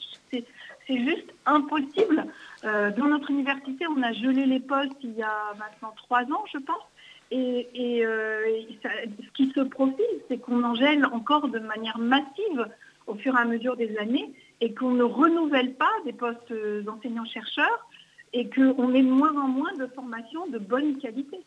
juste 0.88 1.34
impossible. 1.46 2.24
Euh, 2.64 2.92
dans 2.92 3.06
notre 3.08 3.30
université, 3.30 3.84
on 3.88 4.00
a 4.02 4.12
gelé 4.12 4.46
les 4.46 4.60
postes 4.60 4.92
il 5.02 5.14
y 5.16 5.22
a 5.22 5.52
maintenant 5.58 5.92
trois 5.96 6.22
ans, 6.22 6.44
je 6.52 6.58
pense. 6.58 6.86
Et, 7.32 7.66
euh, 8.06 8.40
ce 8.84 9.30
qui 9.34 9.50
se 9.50 9.60
profile, 9.60 10.04
c'est 10.28 10.38
qu'on 10.38 10.62
en 10.62 10.74
gèle 10.76 11.04
encore 11.06 11.48
de 11.48 11.58
manière 11.58 11.98
massive 11.98 12.68
au 13.08 13.14
fur 13.16 13.34
et 13.36 13.40
à 13.40 13.44
mesure 13.44 13.76
des 13.76 13.98
années 13.98 14.32
et 14.60 14.72
qu'on 14.74 14.92
ne 14.92 15.02
renouvelle 15.02 15.74
pas 15.74 15.90
des 16.04 16.12
postes 16.12 16.52
d'enseignants-chercheurs 16.84 17.88
et 18.32 18.48
qu'on 18.50 18.94
ait 18.94 19.02
moins 19.02 19.34
en 19.36 19.48
moins 19.48 19.72
de 19.74 19.86
formations 19.86 20.46
de 20.48 20.58
bonne 20.58 20.98
qualité, 20.98 21.38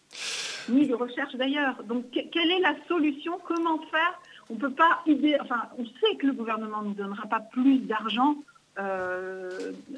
ni 0.70 0.88
de 0.88 0.96
recherche 0.96 1.36
d'ailleurs. 1.36 1.84
Donc 1.84 2.10
que- 2.12 2.28
quelle 2.32 2.52
est 2.52 2.60
la 2.60 2.76
solution? 2.88 3.34
Comment 3.48 3.80
faire? 3.92 4.20
On 4.50 4.56
peut 4.56 4.72
pas 4.72 5.04
enfin, 5.42 5.62
on 5.78 5.86
sait 5.86 6.16
que 6.18 6.26
le 6.28 6.34
gouvernement 6.34 6.82
ne 6.82 6.94
donnera 6.94 7.28
pas 7.28 7.40
plus 7.40 7.80
d'argent 7.80 8.36
euh, 8.80 9.50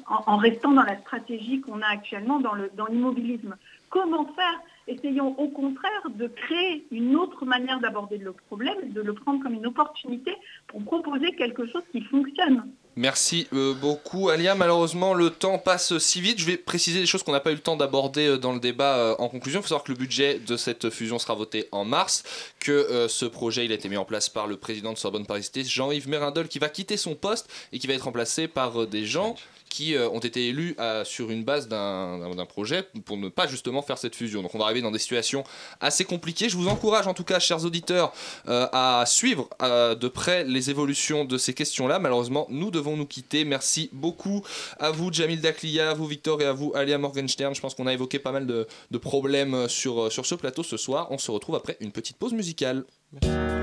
en, 0.08 0.36
restant 0.36 0.72
dans 0.72 0.82
la 0.82 0.98
stratégie 1.00 1.60
qu'on 1.60 1.80
a 1.82 1.86
actuellement 1.86 2.40
dans 2.40 2.54
le- 2.54 2.70
dans 2.76 2.86
l'immobilisme. 2.86 3.56
Comment 3.90 4.24
faire? 4.34 4.60
Essayons 4.88 5.38
au 5.38 5.48
contraire 5.48 6.02
de 6.10 6.26
créer 6.26 6.84
une 6.90 7.14
autre 7.14 7.44
manière 7.46 7.78
d'aborder 7.78 8.18
le 8.18 8.32
problème, 8.32 8.90
de 8.92 9.00
le 9.00 9.12
prendre 9.14 9.40
comme 9.42 9.54
une 9.54 9.66
opportunité 9.66 10.34
pour 10.66 10.82
proposer 10.82 11.30
quelque 11.32 11.64
chose 11.66 11.84
qui 11.92 12.00
fonctionne. 12.02 12.64
Merci 12.94 13.46
euh, 13.54 13.72
beaucoup 13.72 14.28
Alia. 14.28 14.54
Malheureusement, 14.54 15.14
le 15.14 15.30
temps 15.30 15.58
passe 15.58 15.96
si 15.96 16.20
vite. 16.20 16.38
Je 16.38 16.44
vais 16.44 16.58
préciser 16.58 17.00
des 17.00 17.06
choses 17.06 17.22
qu'on 17.22 17.32
n'a 17.32 17.40
pas 17.40 17.50
eu 17.50 17.54
le 17.54 17.60
temps 17.60 17.76
d'aborder 17.76 18.26
euh, 18.26 18.36
dans 18.36 18.52
le 18.52 18.60
débat 18.60 18.96
euh, 18.96 19.14
en 19.18 19.30
conclusion. 19.30 19.60
Il 19.60 19.62
faut 19.62 19.68
savoir 19.68 19.84
que 19.84 19.92
le 19.92 19.96
budget 19.96 20.38
de 20.38 20.58
cette 20.58 20.90
fusion 20.90 21.18
sera 21.18 21.34
voté 21.34 21.68
en 21.72 21.86
mars, 21.86 22.22
que 22.60 23.06
ce 23.08 23.24
projet 23.24 23.64
il 23.64 23.72
a 23.72 23.74
été 23.74 23.88
mis 23.88 23.96
en 23.96 24.04
place 24.04 24.28
par 24.28 24.46
le 24.46 24.56
président 24.58 24.92
de 24.92 24.98
Sorbonne 24.98 25.24
Paris 25.24 25.44
Cité, 25.44 25.64
Jean-Yves 25.64 26.08
Mérindol, 26.08 26.48
qui 26.48 26.58
va 26.58 26.68
quitter 26.68 26.98
son 26.98 27.14
poste 27.14 27.48
et 27.72 27.78
qui 27.78 27.86
va 27.86 27.94
être 27.94 28.04
remplacé 28.04 28.46
par 28.46 28.86
des 28.86 29.06
gens 29.06 29.36
qui 29.72 29.94
euh, 29.94 30.08
ont 30.10 30.18
été 30.18 30.48
élus 30.48 30.76
euh, 30.78 31.02
sur 31.02 31.30
une 31.30 31.44
base 31.44 31.66
d'un 31.66 32.46
projet 32.46 32.86
pour 33.06 33.16
ne 33.16 33.30
pas 33.30 33.46
justement 33.46 33.80
faire 33.80 33.96
cette 33.96 34.14
fusion. 34.14 34.42
Donc 34.42 34.54
on 34.54 34.58
va 34.58 34.66
arriver 34.66 34.82
dans 34.82 34.90
des 34.90 34.98
situations 34.98 35.44
assez 35.80 36.04
compliquées. 36.04 36.50
Je 36.50 36.58
vous 36.58 36.68
encourage 36.68 37.06
en 37.06 37.14
tout 37.14 37.24
cas, 37.24 37.38
chers 37.38 37.64
auditeurs, 37.64 38.12
euh, 38.48 38.68
à 38.72 39.04
suivre 39.06 39.48
de 39.60 40.08
près 40.08 40.44
les 40.44 40.68
évolutions 40.68 41.24
de 41.24 41.38
ces 41.38 41.54
questions-là. 41.54 41.98
Malheureusement, 41.98 42.46
nous 42.50 42.70
devons 42.70 42.98
nous 42.98 43.06
quitter. 43.06 43.46
Merci 43.46 43.88
beaucoup 43.92 44.44
à 44.78 44.90
vous, 44.90 45.10
Jamil 45.10 45.40
Daklia, 45.40 45.90
à 45.90 45.94
vous, 45.94 46.06
Victor, 46.06 46.42
et 46.42 46.44
à 46.44 46.52
vous, 46.52 46.72
Alia 46.74 46.98
Morgenstern. 46.98 47.54
Je 47.54 47.60
pense 47.62 47.74
qu'on 47.74 47.86
a 47.86 47.94
évoqué 47.94 48.18
pas 48.18 48.32
mal 48.32 48.46
de, 48.46 48.66
problèmes 48.98 49.68
sur, 49.68 50.12
sur 50.12 50.26
ce 50.26 50.34
plateau 50.34 50.62
ce 50.62 50.76
soir. 50.76 51.08
On 51.10 51.18
se 51.18 51.30
retrouve 51.30 51.54
après 51.54 51.78
une 51.80 51.92
petite 51.92 52.18
pause 52.18 52.34
musicale. 52.34 52.84
Si 53.22 53.61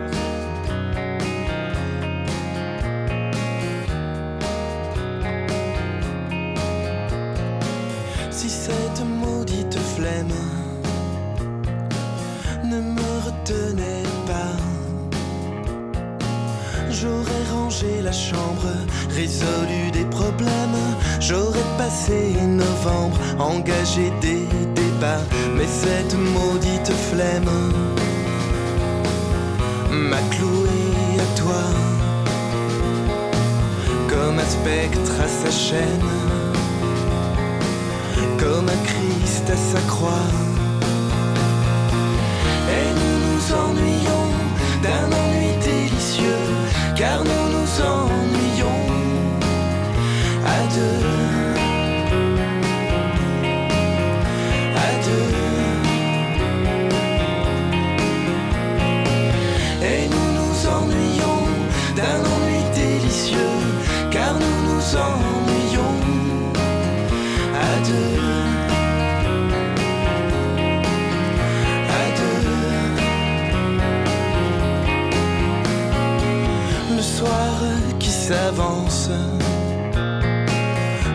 chambre, 18.11 18.73
résolu 19.09 19.91
des 19.91 20.05
problèmes, 20.05 20.79
j'aurais 21.19 21.69
passé 21.77 22.35
novembre, 22.47 23.17
engagé 23.39 24.11
des 24.21 24.45
débats, 24.75 25.23
mais 25.55 25.67
cette 25.67 26.15
maudite 26.17 26.91
flemme 27.11 27.49
m'a 29.91 30.21
cloué 30.31 30.79
à 31.19 31.39
toi, 31.39 31.63
comme 34.07 34.39
un 34.39 34.49
spectre 34.49 35.13
à 35.23 35.27
sa 35.27 35.51
chaîne 35.51 36.09
comme 38.39 38.69
un 38.69 38.83
Christ 38.85 39.49
à 39.49 39.57
sa 39.71 39.81
croix. 39.87 40.27
Et 42.77 42.87
nous 42.99 43.17
nous 43.27 43.43
ennuyons 43.65 44.29
d'un 44.83 45.07
ennui 45.21 45.51
délicieux, 45.63 46.45
car 46.95 47.23
nous 47.23 47.38
nous 47.79 48.18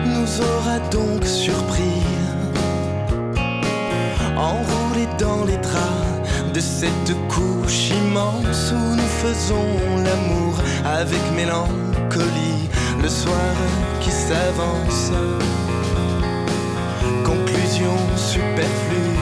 nous 0.05 0.41
aura 0.41 0.79
donc 0.91 1.23
surpris, 1.23 2.03
enroulés 4.35 5.07
dans 5.17 5.45
les 5.45 5.55
draps 5.57 6.51
de 6.53 6.59
cette 6.59 7.15
couche 7.29 7.91
immense 7.91 8.73
où 8.73 8.95
nous 8.95 9.11
faisons 9.23 9.65
l'amour 10.03 10.55
avec 10.83 11.21
mélancolie. 11.35 12.69
Le 13.01 13.09
soir 13.09 13.55
qui 14.01 14.09
s'avance. 14.11 15.11
Conclusion 17.23 17.95
superflue. 18.17 19.15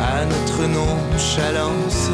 À 0.00 0.24
notre 0.26 0.66
nonchalance, 0.66 2.10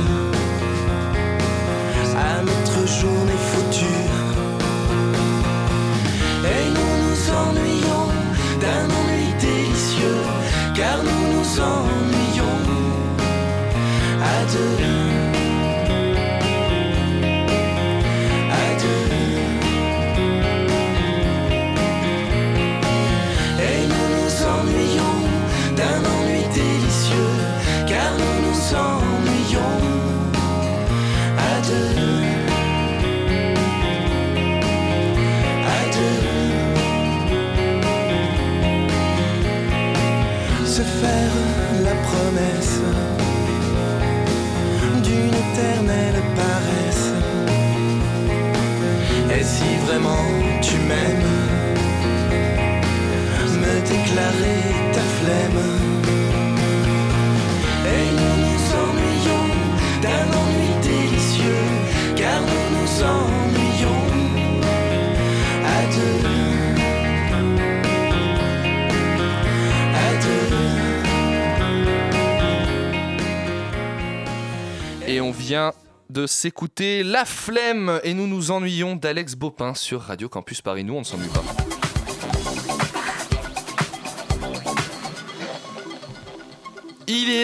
s'écouter 76.26 77.02
La 77.02 77.24
Flemme 77.24 78.00
et 78.04 78.14
nous 78.14 78.26
nous 78.26 78.50
ennuyons 78.50 78.96
d'Alex 78.96 79.34
Bopin 79.34 79.74
sur 79.74 80.02
Radio 80.02 80.28
Campus 80.28 80.62
Paris. 80.62 80.84
Nous, 80.84 80.94
on 80.94 81.00
ne 81.00 81.04
s'ennuie 81.04 81.28
pas. 81.28 81.69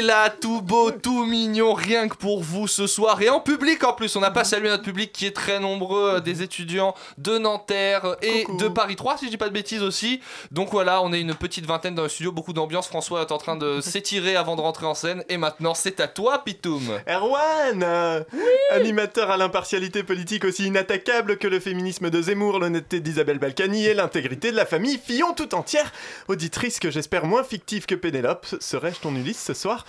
Là, 0.06 0.30
tout 0.30 0.62
beau, 0.62 0.90
tout 0.92 1.24
mignon, 1.24 1.74
rien 1.74 2.08
que 2.08 2.16
pour 2.16 2.42
vous 2.42 2.68
ce 2.68 2.86
soir. 2.86 3.20
Et 3.20 3.28
en 3.28 3.40
public 3.40 3.82
en 3.82 3.92
plus, 3.92 4.14
on 4.16 4.20
n'a 4.20 4.30
pas 4.30 4.44
salué 4.44 4.68
notre 4.68 4.84
public 4.84 5.12
qui 5.12 5.26
est 5.26 5.34
très 5.34 5.58
nombreux, 5.58 6.14
euh, 6.16 6.20
des 6.20 6.42
étudiants 6.42 6.94
de 7.18 7.38
Nanterre 7.38 8.16
et 8.22 8.46
de 8.58 8.68
Paris 8.68 8.96
3, 8.96 9.18
si 9.18 9.26
je 9.26 9.30
dis 9.30 9.36
pas 9.36 9.48
de 9.48 9.54
bêtises 9.54 9.82
aussi. 9.82 10.20
Donc 10.52 10.70
voilà, 10.70 11.02
on 11.02 11.12
est 11.12 11.20
une 11.20 11.34
petite 11.34 11.66
vingtaine 11.66 11.94
dans 11.94 12.04
le 12.04 12.08
studio, 12.08 12.30
beaucoup 12.30 12.52
d'ambiance. 12.52 12.86
François 12.86 13.22
est 13.22 13.32
en 13.32 13.38
train 13.38 13.56
de 13.56 13.80
s'étirer 13.82 14.36
avant 14.36 14.54
de 14.54 14.60
rentrer 14.60 14.86
en 14.86 14.94
scène. 14.94 15.24
Et 15.28 15.36
maintenant, 15.36 15.74
c'est 15.74 15.98
à 15.98 16.06
toi, 16.06 16.44
Pitoum. 16.44 17.00
Erwan 17.08 17.82
euh, 17.82 18.22
Animateur 18.70 19.30
à 19.30 19.36
l'impartialité 19.36 20.04
politique 20.04 20.44
aussi 20.44 20.66
inattaquable 20.66 21.36
que 21.36 21.48
le 21.48 21.58
féminisme 21.58 22.10
de 22.10 22.22
Zemmour, 22.22 22.60
l'honnêteté 22.60 23.00
d'Isabelle 23.00 23.38
Balkany 23.38 23.86
et 23.86 23.94
l'intégrité 23.94 24.52
de 24.52 24.56
la 24.56 24.66
famille 24.66 25.00
Fillon 25.04 25.32
tout 25.34 25.54
entière. 25.54 25.92
Auditrice 26.28 26.78
que 26.78 26.90
j'espère 26.90 27.26
moins 27.26 27.42
fictive 27.42 27.86
que 27.86 27.94
Pénélope, 27.94 28.46
serais-je 28.60 29.00
ton 29.00 29.14
Ulysse 29.14 29.42
ce 29.42 29.54
soir? 29.54 29.84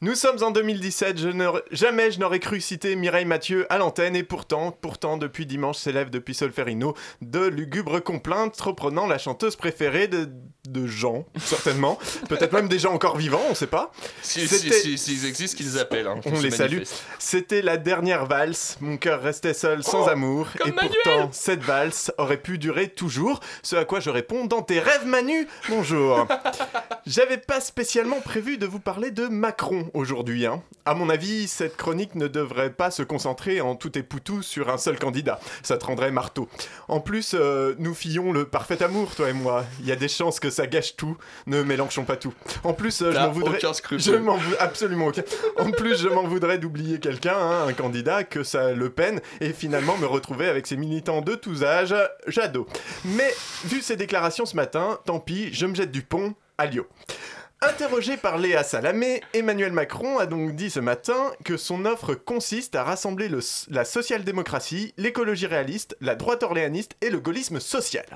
Nous 0.00 0.14
sommes 0.14 0.40
en 0.44 0.52
2017, 0.52 1.18
je 1.18 1.28
n'aurais- 1.28 1.64
jamais 1.72 2.12
je 2.12 2.20
n'aurais 2.20 2.38
cru 2.38 2.60
citer 2.60 2.94
Mireille 2.94 3.24
Mathieu 3.24 3.66
à 3.68 3.78
l'antenne 3.78 4.14
et 4.14 4.22
pourtant, 4.22 4.70
pourtant 4.70 5.16
depuis 5.16 5.44
dimanche 5.44 5.78
s'élève 5.78 6.08
depuis 6.08 6.34
Solferino 6.36 6.94
de 7.20 7.40
lugubres 7.46 8.00
complaintes 8.00 8.60
reprenant 8.60 9.08
la 9.08 9.18
chanteuse 9.18 9.56
préférée 9.56 10.06
de, 10.06 10.28
de 10.68 10.86
gens, 10.86 11.24
certainement. 11.36 11.98
Peut-être 12.28 12.52
même 12.52 12.68
des 12.68 12.78
gens 12.78 12.92
encore 12.94 13.16
vivants, 13.16 13.42
on 13.50 13.56
sait 13.56 13.66
pas. 13.66 13.90
Si, 14.22 14.46
C'était- 14.46 14.72
si, 14.72 14.96
si, 14.96 15.16
s'ils 15.16 15.26
existent, 15.26 15.56
qu'ils 15.56 15.80
appellent. 15.80 16.06
hein, 16.06 16.20
on 16.26 16.40
les 16.42 16.52
salue. 16.52 16.82
C'était 17.18 17.60
la 17.62 17.76
dernière 17.76 18.26
valse. 18.26 18.76
Mon 18.80 18.98
cœur 18.98 19.20
restait 19.20 19.52
seul, 19.54 19.82
sans 19.82 20.04
Oh, 20.06 20.10
amour. 20.10 20.46
et 20.64 20.70
Manuel 20.70 20.92
pourtant, 21.02 21.28
cette 21.32 21.62
valse 21.64 22.12
aurait 22.18 22.36
pu 22.40 22.58
durer 22.58 22.88
toujours. 22.88 23.40
Ce 23.64 23.74
à 23.74 23.84
quoi 23.84 23.98
je 23.98 24.10
réponds 24.10 24.44
dans 24.44 24.62
tes 24.62 24.78
rêves, 24.78 25.06
Manu. 25.06 25.48
Bonjour. 25.68 26.28
J'avais 27.06 27.38
pas 27.38 27.60
spécialement 27.60 28.20
prévu 28.20 28.58
de 28.58 28.66
vous 28.66 28.78
parler 28.78 29.10
de 29.10 29.26
Macron 29.26 29.87
aujourd'hui. 29.94 30.46
Hein. 30.46 30.62
À 30.84 30.94
mon 30.94 31.08
avis, 31.10 31.48
cette 31.48 31.76
chronique 31.76 32.14
ne 32.14 32.28
devrait 32.28 32.70
pas 32.70 32.90
se 32.90 33.02
concentrer 33.02 33.60
en 33.60 33.74
tout 33.76 33.96
et 33.98 34.02
poutou 34.02 34.42
sur 34.42 34.68
un 34.70 34.78
seul 34.78 34.98
candidat. 34.98 35.38
Ça 35.62 35.76
te 35.78 35.84
rendrait 35.84 36.10
marteau. 36.10 36.48
En 36.88 37.00
plus, 37.00 37.34
euh, 37.34 37.74
nous 37.78 37.94
fillons 37.94 38.32
le 38.32 38.44
parfait 38.46 38.82
amour, 38.82 39.14
toi 39.14 39.28
et 39.30 39.32
moi. 39.32 39.64
Il 39.80 39.86
y 39.86 39.92
a 39.92 39.96
des 39.96 40.08
chances 40.08 40.40
que 40.40 40.50
ça 40.50 40.66
gâche 40.66 40.96
tout. 40.96 41.16
Ne 41.46 41.62
mélangeons 41.62 42.04
pas 42.04 42.16
tout. 42.16 42.32
En 42.64 42.72
plus, 42.72 43.02
euh, 43.02 43.12
je 43.12 43.18
m'en 43.18 43.30
voudrais. 43.30 43.58
aucun 43.58 43.72
scrupule. 43.72 44.04
Je 44.04 44.16
m'en 44.16 44.36
vou- 44.36 44.54
absolument 44.60 45.06
aucun. 45.06 45.22
En 45.58 45.70
plus, 45.70 45.96
je 46.00 46.08
m'en 46.08 46.24
voudrais 46.24 46.58
d'oublier 46.58 47.00
quelqu'un, 47.00 47.36
hein, 47.36 47.66
un 47.68 47.72
candidat, 47.72 48.24
que 48.24 48.42
ça 48.42 48.72
le 48.72 48.90
peine, 48.90 49.20
et 49.40 49.52
finalement 49.52 49.96
me 49.98 50.06
retrouver 50.06 50.48
avec 50.48 50.66
ces 50.66 50.76
militants 50.76 51.20
de 51.20 51.34
tous 51.34 51.64
âges, 51.64 51.94
Jadot. 52.26 52.66
Mais 53.04 53.32
vu 53.64 53.80
ses 53.82 53.96
déclarations 53.96 54.46
ce 54.46 54.56
matin, 54.56 54.98
tant 55.04 55.20
pis, 55.20 55.52
je 55.52 55.66
me 55.66 55.74
jette 55.74 55.90
du 55.90 56.02
pont 56.02 56.34
à 56.56 56.66
Lyon. 56.66 56.84
Interrogé 57.60 58.16
par 58.16 58.38
Léa 58.38 58.62
Salamé, 58.62 59.20
Emmanuel 59.34 59.72
Macron 59.72 60.18
a 60.18 60.26
donc 60.26 60.54
dit 60.54 60.70
ce 60.70 60.78
matin 60.78 61.32
que 61.44 61.56
son 61.56 61.86
offre 61.86 62.14
consiste 62.14 62.76
à 62.76 62.84
rassembler 62.84 63.28
le- 63.28 63.40
la 63.68 63.84
social-démocratie, 63.84 64.94
l'écologie 64.96 65.46
réaliste, 65.48 65.96
la 66.00 66.14
droite 66.14 66.44
orléaniste 66.44 66.94
et 67.00 67.10
le 67.10 67.18
gaullisme 67.18 67.58
social. 67.58 68.06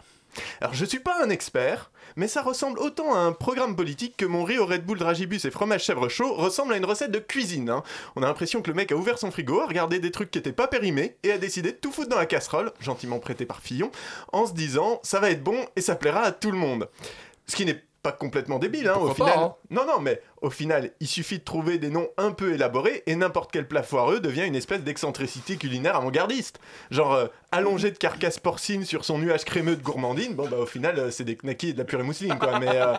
Alors 0.60 0.74
je 0.74 0.84
suis 0.84 1.00
pas 1.00 1.22
un 1.24 1.28
expert, 1.28 1.90
mais 2.14 2.28
ça 2.28 2.40
ressemble 2.40 2.78
autant 2.78 3.14
à 3.14 3.18
un 3.18 3.32
programme 3.32 3.74
politique 3.74 4.16
que 4.16 4.24
mon 4.24 4.44
riz 4.44 4.58
au 4.58 4.64
Red 4.64 4.86
Bull 4.86 4.98
Dragibus 4.98 5.44
et 5.44 5.50
fromage 5.50 5.82
chèvre 5.84 6.08
chaud 6.08 6.34
ressemble 6.34 6.74
à 6.74 6.76
une 6.76 6.84
recette 6.84 7.10
de 7.10 7.18
cuisine. 7.18 7.68
hein. 7.68 7.82
On 8.14 8.22
a 8.22 8.28
l'impression 8.28 8.62
que 8.62 8.70
le 8.70 8.76
mec 8.76 8.92
a 8.92 8.96
ouvert 8.96 9.18
son 9.18 9.32
frigo, 9.32 9.60
a 9.60 9.66
regardé 9.66 9.98
des 9.98 10.12
trucs 10.12 10.30
qui 10.30 10.38
étaient 10.38 10.52
pas 10.52 10.68
périmés 10.68 11.16
et 11.24 11.32
a 11.32 11.38
décidé 11.38 11.72
de 11.72 11.76
tout 11.76 11.90
foutre 11.90 12.08
dans 12.10 12.16
la 12.16 12.26
casserole, 12.26 12.72
gentiment 12.78 13.18
prêté 13.18 13.44
par 13.44 13.60
Fillon, 13.60 13.90
en 14.32 14.46
se 14.46 14.52
disant 14.54 15.00
ça 15.02 15.18
va 15.18 15.30
être 15.30 15.42
bon 15.42 15.66
et 15.74 15.80
ça 15.80 15.96
plaira 15.96 16.20
à 16.22 16.30
tout 16.32 16.52
le 16.52 16.58
monde. 16.58 16.88
Ce 17.48 17.56
qui 17.56 17.66
n'est 17.66 17.82
pas 18.02 18.12
complètement 18.12 18.58
débile, 18.58 18.88
hein, 18.88 18.96
au 18.96 19.08
pas, 19.08 19.14
final. 19.14 19.38
hein. 19.38 19.54
Non, 19.70 19.86
non, 19.86 20.00
mais 20.00 20.20
au 20.40 20.50
final, 20.50 20.90
il 20.98 21.06
suffit 21.06 21.38
de 21.38 21.44
trouver 21.44 21.78
des 21.78 21.88
noms 21.88 22.08
un 22.16 22.32
peu 22.32 22.52
élaborés 22.54 23.04
et 23.06 23.14
n'importe 23.14 23.52
quel 23.52 23.68
plat 23.68 23.82
foireux 23.84 24.18
devient 24.18 24.44
une 24.44 24.56
espèce 24.56 24.80
d'excentricité 24.82 25.56
culinaire 25.56 25.94
avant-gardiste. 25.96 26.58
Genre, 26.90 27.12
euh, 27.14 27.26
allongé 27.52 27.92
de 27.92 27.98
carcasse 27.98 28.38
porcine 28.40 28.84
sur 28.84 29.04
son 29.04 29.18
nuage 29.18 29.44
crémeux 29.44 29.76
de 29.76 29.82
gourmandine, 29.82 30.34
bon 30.34 30.48
bah 30.48 30.56
au 30.58 30.66
final, 30.66 30.98
euh, 30.98 31.10
c'est 31.12 31.24
des 31.24 31.36
knackis 31.36 31.68
et 31.70 31.72
de 31.74 31.78
la 31.78 31.84
purée 31.84 32.02
mousseline, 32.02 32.38
quoi. 32.38 32.58
Mais, 32.58 32.68
euh, 32.68 32.94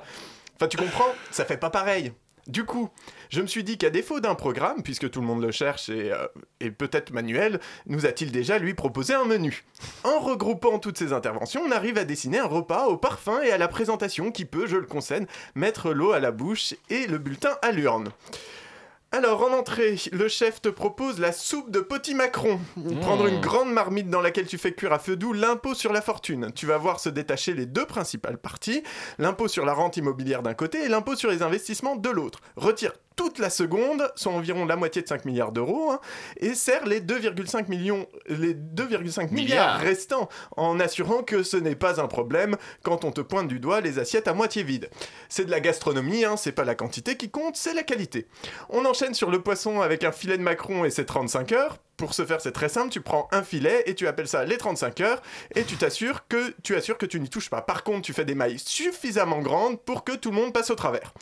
enfin, 0.56 0.68
tu 0.70 0.78
comprends 0.78 1.14
Ça 1.32 1.44
fait 1.44 1.58
pas 1.58 1.70
pareil. 1.70 2.14
Du 2.48 2.66
coup, 2.66 2.90
je 3.30 3.42
me 3.42 3.48
suis 3.48 3.64
dit 3.64 3.78
qu'à 3.78 3.90
défaut 3.90 4.20
d'un 4.20 4.36
programme, 4.36 4.84
puisque 4.84 5.10
tout 5.10 5.22
le 5.22 5.28
monde 5.28 5.42
le 5.42 5.52
cherche 5.52 5.88
et, 5.88 6.12
euh, 6.12 6.72
peut-être 6.78 7.12
Manuel, 7.12 7.60
nous 7.88 8.06
a-t-il 8.06 8.32
déjà 8.32 8.58
lui 8.58 8.74
proposé 8.74 9.14
un 9.14 9.24
menu 9.24 9.64
En 10.04 10.20
regroupant 10.20 10.78
toutes 10.80 10.98
ces 10.98 11.14
interventions, 11.14 11.62
on 11.66 11.72
arrive 11.72 11.98
à 11.98 12.04
dessiner 12.04 12.40
un 12.40 12.48
repas 12.48 12.88
au 12.88 12.98
parfum 12.98 13.42
et 13.42 13.52
à 13.52 13.58
la 13.58 13.70
présentation 13.70 14.32
qui 14.32 14.44
peut, 14.44 14.68
je 14.68 14.76
le 14.76 14.86
concède, 14.86 15.28
mettre 15.56 15.94
l'eau 15.94 16.12
à 16.12 16.20
la 16.20 16.32
bouche 16.32 16.74
et 16.90 17.08
le 17.08 17.18
bulletin 17.18 17.58
à 17.62 17.72
l'urne. 17.72 18.10
Alors, 19.16 19.44
en 19.44 19.54
entrée, 19.54 19.96
le 20.12 20.28
chef 20.28 20.60
te 20.60 20.70
propose 20.70 21.20
la 21.20 21.32
soupe 21.32 21.70
de 21.70 21.82
Petit 21.82 22.16
Macron. 22.16 22.60
Prendre 23.02 23.28
une 23.28 23.42
grande 23.42 23.72
marmite 23.72 24.10
dans 24.10 24.22
laquelle 24.22 24.48
tu 24.48 24.58
fais 24.58 24.74
cuire 24.74 24.92
à 24.92 24.98
feu 24.98 25.16
doux 25.16 25.34
l'impôt 25.34 25.76
sur 25.76 25.94
la 25.94 26.02
fortune. 26.02 26.50
Tu 26.56 26.66
vas 26.66 26.80
voir 26.80 27.00
se 27.00 27.10
détacher 27.10 27.54
les 27.54 27.68
deux 27.68 27.86
principales 27.86 28.40
parties, 28.40 28.82
l'impôt 29.20 29.48
sur 29.48 29.66
la 29.66 29.74
rente 29.76 29.98
immobilière 29.98 30.42
d'un 30.42 30.56
côté 30.56 30.84
et 30.84 30.88
l'impôt 30.88 31.16
sur 31.16 31.30
les 31.30 31.44
investissements 31.44 31.96
de 31.96 32.10
l'autre. 32.10 32.40
Retire 32.56 32.94
toute 33.16 33.40
la 33.40 33.50
seconde, 33.50 34.12
soit 34.16 34.32
environ 34.32 34.66
la 34.66 34.76
moitié 34.76 35.02
de 35.02 35.08
5 35.08 35.26
milliards 35.26 35.52
d'euros, 35.52 35.92
hein, 35.92 36.00
et 36.38 36.54
serre 36.54 36.86
les 36.86 37.02
2,5 37.02 37.70
millions, 37.70 38.08
les 38.28 38.54
2,5 38.54 39.32
milliards 39.32 39.32
Milliards. 39.32 39.80
restants, 39.80 40.30
en 40.58 40.80
assurant 40.80 41.24
que 41.24 41.44
ce 41.44 41.58
n'est 41.58 41.76
pas 41.76 42.00
un 42.02 42.08
problème 42.08 42.56
quand 42.84 43.04
on 43.04 43.12
te 43.12 43.22
pointe 43.22 43.48
du 43.48 43.60
doigt 43.60 43.82
les 43.82 44.00
assiettes 44.00 44.28
à 44.28 44.34
moitié 44.34 44.64
vides. 44.64 44.90
C'est 45.30 45.46
de 45.46 45.52
la 45.52 45.60
gastronomie, 45.60 46.26
hein, 46.26 46.38
c'est 46.38 46.52
pas 46.52 46.64
la 46.64 46.76
quantité 46.76 47.18
qui 47.18 47.30
compte, 47.30 47.56
c'est 47.56 47.74
la 47.74 47.84
qualité. 47.84 48.28
On 48.70 48.86
enchaîne 48.86 49.14
sur 49.14 49.30
le 49.32 49.42
poisson 49.42 49.82
avec 49.82 50.04
un 50.04 50.12
filet 50.12 50.38
de 50.38 50.44
Macron 50.44 50.86
et 50.86 50.90
ses 50.90 51.06
35 51.06 51.52
heures. 51.52 51.78
Pour 51.98 52.16
ce 52.16 52.26
faire, 52.26 52.42
c'est 52.42 52.52
très 52.52 52.70
simple, 52.70 52.90
tu 52.90 53.02
prends 53.02 53.28
un 53.32 53.44
filet 53.44 53.84
et 53.86 53.94
tu 53.94 54.08
appelles 54.08 54.28
ça 54.28 54.44
les 54.46 54.58
35 54.58 55.02
heures 55.02 55.22
et 55.56 55.64
tu 55.64 55.76
t'assures 55.78 56.28
que 56.28 56.54
tu 56.64 56.76
assures 56.76 56.98
que 56.98 57.06
tu 57.06 57.20
n'y 57.20 57.30
touches 57.30 57.50
pas. 57.50 57.62
Par 57.62 57.84
contre, 57.84 58.02
tu 58.02 58.14
fais 58.14 58.26
des 58.26 58.36
mailles 58.36 58.60
suffisamment 58.60 59.40
grandes 59.40 59.80
pour 59.80 60.04
que 60.04 60.14
tout 60.14 60.32
le 60.32 60.36
monde 60.36 60.54
passe 60.54 60.72
au 60.72 60.76
travers. 60.76 61.14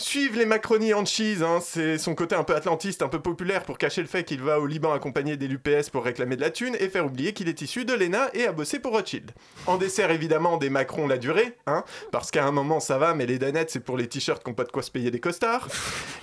Suivent 0.00 0.38
les 0.38 0.46
Macroni 0.46 0.94
en 0.94 1.04
cheese, 1.04 1.42
hein, 1.42 1.58
c'est 1.60 1.98
son 1.98 2.14
côté 2.14 2.36
un 2.36 2.44
peu 2.44 2.54
atlantiste, 2.54 3.02
un 3.02 3.08
peu 3.08 3.18
populaire 3.18 3.64
pour 3.64 3.78
cacher 3.78 4.00
le 4.00 4.06
fait 4.06 4.22
qu'il 4.22 4.40
va 4.40 4.60
au 4.60 4.66
Liban 4.66 4.92
accompagné 4.92 5.36
des 5.36 5.48
l'UPS 5.48 5.90
pour 5.90 6.04
réclamer 6.04 6.36
de 6.36 6.40
la 6.40 6.50
thune 6.50 6.76
et 6.78 6.88
faire 6.88 7.04
oublier 7.04 7.32
qu'il 7.32 7.48
est 7.48 7.62
issu 7.62 7.84
de 7.84 7.92
l'ENA 7.94 8.30
et 8.32 8.46
a 8.46 8.52
bossé 8.52 8.78
pour 8.78 8.92
Rothschild. 8.92 9.32
En 9.66 9.76
dessert, 9.76 10.12
évidemment, 10.12 10.56
des 10.56 10.70
Macron 10.70 11.08
la 11.08 11.18
durée, 11.18 11.56
hein, 11.66 11.82
parce 12.12 12.30
qu'à 12.30 12.46
un 12.46 12.52
moment 12.52 12.78
ça 12.78 12.96
va, 12.96 13.12
mais 13.14 13.26
les 13.26 13.40
danettes 13.40 13.70
c'est 13.70 13.80
pour 13.80 13.96
les 13.96 14.06
t-shirts 14.06 14.44
qui 14.44 14.50
n'ont 14.50 14.54
pas 14.54 14.62
de 14.62 14.70
quoi 14.70 14.82
se 14.84 14.92
payer 14.92 15.10
des 15.10 15.18
costards. 15.18 15.66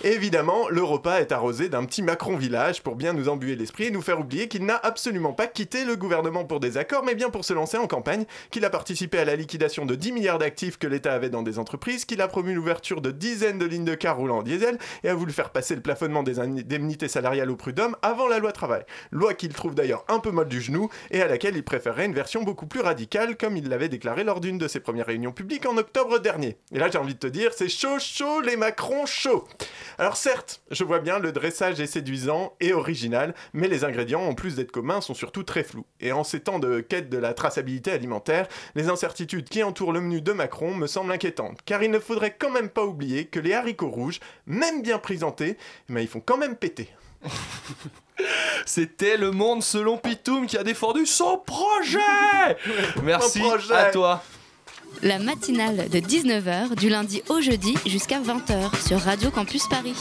Et 0.06 0.12
évidemment, 0.14 0.70
le 0.70 0.82
repas 0.82 1.20
est 1.20 1.34
arrosé 1.34 1.68
d'un 1.68 1.84
petit 1.84 2.02
Macron 2.02 2.38
village 2.38 2.82
pour 2.82 2.96
bien 2.96 3.12
nous 3.12 3.28
embuer 3.28 3.58
l'esprit 3.58 3.88
et 3.88 3.92
nous 3.92 4.02
faire 4.02 4.22
oublier 4.22 4.48
qu'il 4.48 4.66
n'a 4.66 4.78
absolument 4.78 5.34
pas 5.34 5.48
quitté 5.48 5.84
le 5.84 5.98
gouvernement 5.98 6.46
pour 6.46 6.62
des 6.62 6.78
accords, 6.78 7.04
mais 7.04 7.14
bien 7.14 7.30
pour 7.30 7.44
se 7.44 7.52
lancer 7.52 7.78
en 7.78 7.88
campagne, 7.88 8.24
qu'il 8.52 8.64
a 8.64 8.70
participé 8.70 9.20
à 9.20 9.26
la 9.26 9.36
liquidation 9.36 9.86
de 9.86 9.96
10 9.96 10.14
milliards 10.14 10.40
d'actifs 10.40 10.78
que 10.78 10.88
l'État 10.88 11.12
avait 11.12 11.30
dans 11.30 11.44
des 11.44 11.60
entreprises, 11.60 12.06
qu'il 12.06 12.22
a 12.22 12.30
promu 12.30 12.54
l'ouverture 12.54 13.02
de 13.02 13.12
dizaines 13.12 13.58
de 13.58 13.65
lignes 13.66 13.86
de 13.86 13.96
cars 13.96 14.18
roulant 14.18 14.40
en 14.40 14.44
diesel 14.44 14.78
et 15.04 15.10
a 15.10 15.16
voulu 15.16 15.32
faire 15.32 15.52
passer 15.52 15.76
le 15.76 15.82
plafonnement 15.82 16.24
des 16.24 16.40
indemnités 16.40 17.08
salariales 17.08 17.52
au 17.52 17.56
prud'homme 17.56 17.96
avant 18.02 18.28
la 18.28 18.40
loi 18.40 18.52
travail. 18.52 18.84
Loi 19.12 19.34
qu'il 19.34 19.54
trouve 19.54 19.76
d'ailleurs 19.76 20.06
un 20.08 20.20
peu 20.20 20.32
molle 20.32 20.48
du 20.48 20.62
genou 20.62 20.90
et 21.12 21.22
à 21.22 21.28
laquelle 21.28 21.56
il 21.56 21.64
préférerait 21.64 22.06
une 22.06 22.14
version 22.14 22.44
beaucoup 22.44 22.68
plus 22.68 22.82
radicale 22.82 23.38
comme 23.38 23.58
il 23.58 23.70
l'avait 23.70 23.90
déclaré 23.90 24.24
lors 24.24 24.42
d'une 24.42 24.58
de 24.58 24.68
ses 24.68 24.80
premières 24.80 25.06
réunions 25.06 25.32
publiques 25.32 25.66
en 25.66 25.78
octobre 25.78 26.20
dernier. 26.20 26.58
Et 26.72 26.80
là 26.80 26.90
j'ai 26.92 26.98
envie 26.98 27.16
de 27.16 27.20
te 27.20 27.28
dire, 27.28 27.52
c'est 27.54 27.70
chaud 27.70 28.00
chaud 28.00 28.42
les 28.42 28.58
Macron 28.58 29.06
chaud. 29.06 29.46
Alors 29.98 30.18
certes, 30.18 30.62
je 30.72 30.84
vois 30.84 31.00
bien 31.00 31.20
le 31.20 31.32
dressage 31.32 31.80
est 31.80 31.88
séduisant 31.88 32.54
et 32.60 32.74
original, 32.74 33.34
mais 33.54 33.68
les 33.68 33.84
ingrédients 33.84 34.22
en 34.22 34.34
plus 34.34 34.56
d'être 34.56 34.72
communs 34.72 35.02
sont 35.02 35.14
surtout 35.14 35.44
très 35.44 35.64
flous. 35.64 35.86
Et 36.00 36.12
en 36.12 36.24
ces 36.24 36.42
temps 36.42 36.60
de 36.60 36.82
quête 36.82 37.10
de 37.10 37.18
la 37.18 37.34
traçabilité 37.34 37.92
alimentaire, 37.92 38.48
les 38.76 38.90
incertitudes 38.90 39.50
qui 39.50 39.64
entourent 39.64 39.94
le 39.94 40.02
menu 40.02 40.22
de 40.22 40.32
Macron 40.32 40.74
me 40.74 40.88
semblent 40.88 41.12
inquiétantes, 41.12 41.60
car 41.66 41.84
il 41.84 41.92
ne 41.92 42.00
faudrait 42.00 42.36
quand 42.38 42.52
même 42.52 42.70
pas 42.70 42.86
oublier 42.86 43.26
que 43.26 43.40
les 43.40 43.55
haricots 43.56 43.90
rouges, 43.90 44.20
même 44.46 44.82
bien 44.82 45.00
présentés, 45.00 45.58
mais 45.88 46.04
ils 46.04 46.08
font 46.08 46.22
quand 46.24 46.38
même 46.38 46.56
péter. 46.56 46.90
C'était 48.66 49.18
le 49.18 49.32
monde 49.32 49.64
selon 49.64 49.98
Pitoum 49.98 50.48
qui 50.48 50.58
a 50.58 50.64
défendu 50.64 51.06
son 51.06 51.38
projet. 51.38 52.00
Merci 53.04 53.40
projet. 53.40 53.74
à 53.74 53.92
toi. 53.92 54.24
La 55.02 55.20
matinale 55.20 55.90
de 55.90 56.00
19h 56.00 56.76
du 56.76 56.90
lundi 56.90 57.22
au 57.30 57.42
jeudi 57.42 57.76
jusqu'à 57.86 58.20
20h 58.20 58.88
sur 58.88 59.00
Radio 59.02 59.30
Campus 59.30 59.68
Paris. 59.68 59.96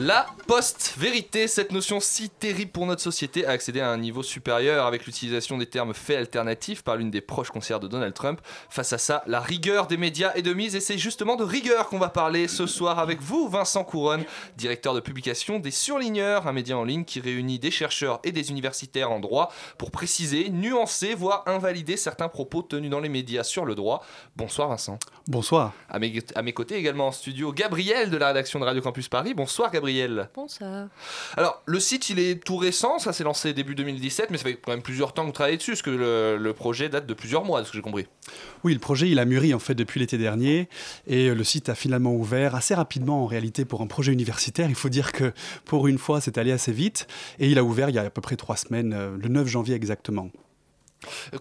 La 0.00 0.26
post-vérité, 0.48 1.46
cette 1.46 1.70
notion 1.70 2.00
si 2.00 2.28
terrible 2.28 2.72
pour 2.72 2.84
notre 2.84 3.00
société, 3.00 3.46
a 3.46 3.50
accédé 3.50 3.78
à 3.80 3.90
un 3.90 3.96
niveau 3.96 4.24
supérieur 4.24 4.86
avec 4.86 5.06
l'utilisation 5.06 5.56
des 5.56 5.66
termes 5.66 5.94
faits 5.94 6.18
alternatifs 6.18 6.82
par 6.82 6.96
l'une 6.96 7.12
des 7.12 7.20
proches 7.20 7.50
conseillères 7.50 7.78
de 7.78 7.86
Donald 7.86 8.12
Trump. 8.12 8.40
Face 8.70 8.92
à 8.92 8.98
ça, 8.98 9.22
la 9.28 9.38
rigueur 9.38 9.86
des 9.86 9.96
médias 9.96 10.32
est 10.34 10.42
de 10.42 10.52
mise 10.52 10.74
et 10.74 10.80
c'est 10.80 10.98
justement 10.98 11.36
de 11.36 11.44
rigueur 11.44 11.88
qu'on 11.88 12.00
va 12.00 12.08
parler 12.08 12.48
ce 12.48 12.66
soir 12.66 12.98
avec 12.98 13.22
vous, 13.22 13.48
Vincent 13.48 13.84
Couronne, 13.84 14.24
directeur 14.56 14.94
de 14.94 15.00
publication 15.00 15.60
des 15.60 15.70
Surligneurs, 15.70 16.48
un 16.48 16.52
média 16.52 16.76
en 16.76 16.82
ligne 16.82 17.04
qui 17.04 17.20
réunit 17.20 17.60
des 17.60 17.70
chercheurs 17.70 18.18
et 18.24 18.32
des 18.32 18.50
universitaires 18.50 19.12
en 19.12 19.20
droit 19.20 19.52
pour 19.78 19.92
préciser, 19.92 20.50
nuancer, 20.50 21.14
voire 21.14 21.44
invalider 21.46 21.96
certains 21.96 22.28
propos 22.28 22.62
tenus 22.62 22.90
dans 22.90 23.00
les 23.00 23.08
médias 23.08 23.44
sur 23.44 23.64
le 23.64 23.76
droit. 23.76 24.04
Bonsoir 24.34 24.68
Vincent. 24.70 24.98
Bonsoir. 25.28 25.72
À 25.88 26.00
mes, 26.00 26.20
à 26.34 26.42
mes 26.42 26.52
côtés 26.52 26.74
également 26.74 27.06
en 27.06 27.12
studio, 27.12 27.52
Gabriel 27.52 28.10
de 28.10 28.16
la 28.16 28.28
rédaction 28.28 28.58
de 28.58 28.64
Radio 28.64 28.82
Campus 28.82 29.08
Paris. 29.08 29.34
Bonsoir 29.34 29.70
Gabriel. 29.70 29.83
Bonsoir. 30.34 30.88
Alors, 31.36 31.62
le 31.66 31.80
site, 31.80 32.10
il 32.10 32.18
est 32.18 32.42
tout 32.42 32.56
récent, 32.56 32.98
ça 32.98 33.12
s'est 33.12 33.24
lancé 33.24 33.52
début 33.52 33.74
2017, 33.74 34.30
mais 34.30 34.38
ça 34.38 34.44
fait 34.44 34.56
quand 34.56 34.72
même 34.72 34.82
plusieurs 34.82 35.12
temps 35.12 35.22
que 35.22 35.28
vous 35.28 35.32
travaillez 35.32 35.56
dessus, 35.56 35.72
parce 35.72 35.82
que 35.82 35.90
le, 35.90 36.36
le 36.38 36.52
projet 36.52 36.88
date 36.88 37.06
de 37.06 37.14
plusieurs 37.14 37.44
mois, 37.44 37.60
de 37.60 37.66
ce 37.66 37.72
que 37.72 37.78
j'ai 37.78 37.82
compris. 37.82 38.06
Oui, 38.62 38.72
le 38.72 38.80
projet, 38.80 39.08
il 39.08 39.18
a 39.18 39.24
mûri 39.24 39.52
en 39.54 39.58
fait 39.58 39.74
depuis 39.74 40.00
l'été 40.00 40.18
dernier, 40.18 40.68
et 41.06 41.34
le 41.34 41.44
site 41.44 41.68
a 41.68 41.74
finalement 41.74 42.14
ouvert 42.14 42.54
assez 42.54 42.74
rapidement 42.74 43.22
en 43.22 43.26
réalité 43.26 43.64
pour 43.64 43.82
un 43.82 43.86
projet 43.86 44.12
universitaire. 44.12 44.68
Il 44.68 44.74
faut 44.74 44.88
dire 44.88 45.12
que 45.12 45.32
pour 45.64 45.86
une 45.86 45.98
fois, 45.98 46.20
c'est 46.20 46.38
allé 46.38 46.52
assez 46.52 46.72
vite, 46.72 47.06
et 47.38 47.48
il 47.48 47.58
a 47.58 47.64
ouvert 47.64 47.90
il 47.90 47.94
y 47.94 47.98
a 47.98 48.02
à 48.02 48.10
peu 48.10 48.20
près 48.20 48.36
trois 48.36 48.56
semaines, 48.56 48.92
euh, 48.92 49.16
le 49.20 49.28
9 49.28 49.46
janvier 49.46 49.74
exactement. 49.74 50.30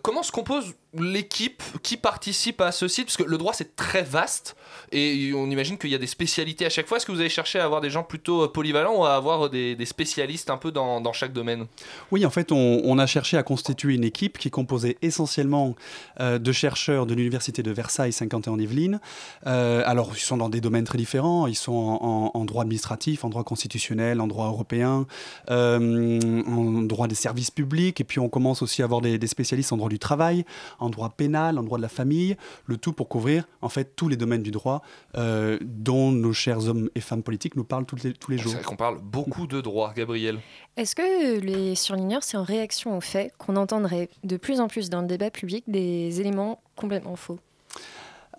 Comment 0.02 0.24
se 0.24 0.32
compose 0.32 0.74
l'équipe 1.00 1.62
qui 1.82 1.98
participe 1.98 2.62
à 2.62 2.72
ce 2.72 2.88
site 2.88 3.06
Parce 3.06 3.18
que 3.18 3.24
le 3.24 3.38
droit 3.38 3.54
c'est 3.54 3.76
très 3.76 4.04
vaste 4.04 4.56
et 4.92 5.34
on 5.36 5.50
imagine 5.50 5.78
qu'il 5.78 5.90
y 5.90 5.96
a 5.96 5.98
des 5.98 6.08
spécialités 6.08 6.66
à 6.66 6.70
chaque 6.70 6.88
fois. 6.88 6.98
Est-ce 6.98 7.06
que 7.06 7.12
vous 7.12 7.20
avez 7.20 7.30
cherché 7.30 7.60
à 7.60 7.66
avoir 7.66 7.82
des 7.82 7.90
gens 7.90 8.04
plutôt 8.04 8.44
euh, 8.44 8.48
polyvalents 8.48 8.96
ou 9.00 9.06
à 9.06 9.16
avoir 9.16 9.50
des, 9.50 9.78
spécialistes 9.86 10.50
un 10.50 10.58
peu 10.58 10.72
dans, 10.72 11.14
chaque 11.14 11.34
domaine? 11.34 11.66
Oui, 12.12 12.26
en 12.26 12.30
fait, 12.30 12.52
on, 12.52 12.98
a 13.00 13.06
cherché 13.08 13.38
à 13.38 13.44
constituer 13.44 13.96
une 13.96 14.04
équipe 14.04 14.38
qui 14.38 14.48
est 14.48 14.52
composée 14.52 14.98
essentiellement 15.02 15.76
euh, 16.20 16.38
de 16.38 16.52
chercheurs 16.52 17.06
de 17.06 17.14
l'Université 17.16 17.64
de 17.64 17.72
Versailles, 17.72 18.14
50 18.14 18.48
en 18.48 18.60
Yvelines. 18.60 19.00
Euh, 19.48 19.84
alors, 19.86 20.12
ils 20.16 20.20
sont 20.20 20.38
dans 20.38 20.50
des 20.50 20.62
domaines 20.62 20.84
très 20.84 20.98
différents. 20.98 21.48
Ils 21.48 21.56
sont 21.56 21.74
en, 21.74 22.46
droit 22.46 22.64
administratif, 22.64 23.24
en 23.24 23.30
droit 23.30 23.44
constitutionnel, 23.44 24.22
en 24.22 24.28
droit 24.28 24.48
européen, 24.48 25.08
euh, 25.50 26.20
en 26.48 26.84
droit 26.84 27.08
des 27.08 27.16
services 27.16 27.52
publics. 27.52 28.00
Et 28.00 28.04
puis, 28.04 28.20
on 28.20 28.30
commence 28.30 28.62
aussi 28.62 28.82
à 28.82 28.86
avoir 28.86 29.02
des 29.02 29.28
spécialistes 29.28 29.74
en 29.74 29.78
droit 29.78 29.90
du 29.90 30.00
travail, 30.00 30.46
en 30.84 30.90
droit 30.90 31.10
pénal, 31.10 31.58
en 31.58 31.64
droit 31.64 31.78
de 31.78 31.82
la 31.82 31.90
famille, 31.90 32.36
le 32.66 32.78
tout 32.78 32.94
pour 32.94 33.08
couvrir 33.08 33.48
en 33.62 33.70
fait 33.70 33.96
tous 33.96 34.10
les 34.10 34.18
domaines 34.18 34.44
du 34.44 34.52
droit 34.52 34.82
euh, 35.16 35.58
dont 35.62 36.12
nos 36.12 36.34
chers 36.34 36.68
hommes 36.68 36.90
et 36.96 37.00
femmes 37.00 37.24
politiques 37.24 37.56
nous 37.56 37.64
parlent 37.64 37.86
tous 37.86 38.04
les, 38.04 38.14
tous 38.14 38.32
les 38.32 38.38
jours. 38.38 38.52
C'est 38.52 38.58
vrai 38.58 38.66
qu'on 38.66 38.76
parle 38.76 39.00
beaucoup 39.02 39.48
de 39.48 39.62
droit, 39.62 39.94
Gabriel. 39.96 40.40
Est-ce 40.76 40.96
que 40.96 41.40
les 41.40 41.76
surligneurs, 41.76 42.24
c'est 42.24 42.38
en 42.38 42.44
réaction 42.44 42.98
au 42.98 43.02
fait 43.02 43.32
qu'on 43.38 43.56
entendrait 43.56 44.10
de 44.24 44.38
plus 44.38 44.60
en 44.60 44.68
plus 44.68 44.90
dans 44.90 45.02
le 45.02 45.08
débat 45.08 45.32
public 45.32 45.64
des 45.68 46.20
éléments 46.20 46.62
complètement 46.76 47.16
faux? 47.16 47.40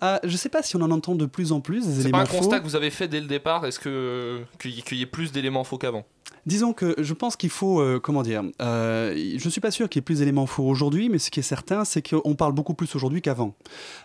Ah, 0.01 0.19
je 0.23 0.31
ne 0.31 0.37
sais 0.37 0.49
pas 0.49 0.61
si 0.61 0.75
on 0.75 0.81
en 0.81 0.91
entend 0.91 1.15
de 1.15 1.25
plus 1.25 1.51
en 1.51 1.61
plus 1.61 1.85
des 1.87 2.01
éléments 2.01 2.19
faux. 2.19 2.25
C'est 2.25 2.31
pas 2.31 2.37
un 2.37 2.39
constat 2.39 2.59
que 2.59 2.65
vous 2.65 2.75
avez 2.75 2.89
fait 2.89 3.07
dès 3.07 3.21
le 3.21 3.27
départ 3.27 3.65
Est-ce 3.65 3.79
que 3.79 4.41
qu'il 4.59 4.97
y 4.97 5.01
ait 5.01 5.05
plus 5.05 5.31
d'éléments 5.31 5.63
faux 5.63 5.77
qu'avant? 5.77 6.05
Disons 6.45 6.73
que 6.73 6.93
je 6.99 7.13
pense 7.15 7.35
qu'il 7.35 7.49
faut, 7.49 7.81
euh, 7.81 7.99
comment 7.99 8.21
dire, 8.21 8.43
euh, 8.61 9.15
je 9.15 9.43
ne 9.43 9.49
suis 9.49 9.61
pas 9.61 9.71
sûr 9.71 9.89
qu'il 9.89 9.99
y 9.99 10.01
ait 10.01 10.05
plus 10.05 10.19
d'éléments 10.19 10.45
faux 10.45 10.63
aujourd'hui, 10.63 11.09
mais 11.09 11.17
ce 11.17 11.31
qui 11.31 11.39
est 11.39 11.43
certain, 11.43 11.85
c'est 11.85 12.07
qu'on 12.07 12.35
parle 12.35 12.53
beaucoup 12.53 12.75
plus 12.75 12.93
aujourd'hui 12.95 13.23
qu'avant. 13.23 13.55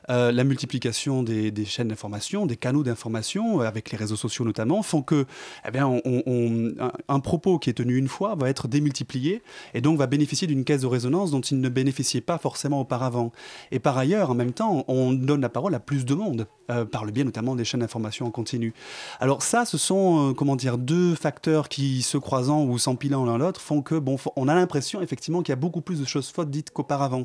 Euh, 0.09 0.33
la 0.33 0.43
multiplication 0.43 1.23
des, 1.23 1.51
des 1.51 1.67
chaînes 1.67 1.89
d'information, 1.89 2.47
des 2.47 2.57
canaux 2.57 2.83
d'information, 2.83 3.61
avec 3.61 3.91
les 3.91 3.99
réseaux 3.99 4.17
sociaux 4.17 4.47
notamment, 4.47 4.83
font 4.83 5.03
que 5.03 5.27
eh 5.69 5.71
bien, 5.71 5.87
on, 5.87 6.01
on, 6.05 6.73
un, 6.81 6.93
un, 7.09 7.21
propos 7.21 7.59
qui 7.59 7.69
est 7.69 7.75
tenu 7.75 7.99
une 7.99 8.09
fois 8.09 8.35
va 8.37 8.49
être 8.49 8.69
démultiplié 8.69 9.43
et 9.75 9.83
donc 9.83 9.99
va 9.99 10.07
bénéficier 10.07 10.47
d'une 10.47 10.65
caisse 10.65 10.81
de 10.81 10.87
résonance 10.87 11.31
dont 11.31 11.43
il 11.43 11.61
ne 11.61 11.69
bénéficiait 11.69 12.23
pas 12.23 12.39
forcément 12.39 12.81
auparavant. 12.81 13.33
Et 13.71 13.81
par 13.81 13.99
ailleurs, 13.99 14.31
en 14.31 14.35
même 14.35 14.53
temps, 14.53 14.87
on 14.89 15.13
donne 15.13 15.43
la 15.43 15.51
parole 15.51 15.75
à 15.75 15.80
plus 15.81 16.05
de 16.05 16.15
monde, 16.15 16.47
par 16.93 17.05
le 17.05 17.11
biais 17.11 17.25
notamment 17.25 17.57
des 17.57 17.65
chaînes 17.65 17.81
d'information 17.81 18.27
en 18.27 18.31
continu. 18.31 18.75
Alors 19.19 19.43
ça, 19.43 19.65
ce 19.65 19.77
sont, 19.77 20.35
comment 20.37 20.55
dire, 20.55 20.79
deux 20.79 21.17
facteurs 21.17 21.69
qui 21.69 22.03
se 22.03 22.17
croisant 22.17 22.63
ou 22.63 22.79
s'empilant 22.79 23.25
l'un 23.25 23.39
l'autre 23.39 23.61
font 23.61 23.83
que 23.83 23.97
bon, 23.97 24.17
on 24.37 24.47
a 24.47 24.55
l'impression 24.55 25.03
effectivement 25.03 25.43
qu'il 25.43 25.51
y 25.51 25.53
a 25.53 25.57
beaucoup 25.57 25.81
plus 25.81 26.01
de 26.01 26.05
choses 26.05 26.31
fautes 26.31 26.51
dites 26.51 26.71
qu'auparavant. 26.71 27.25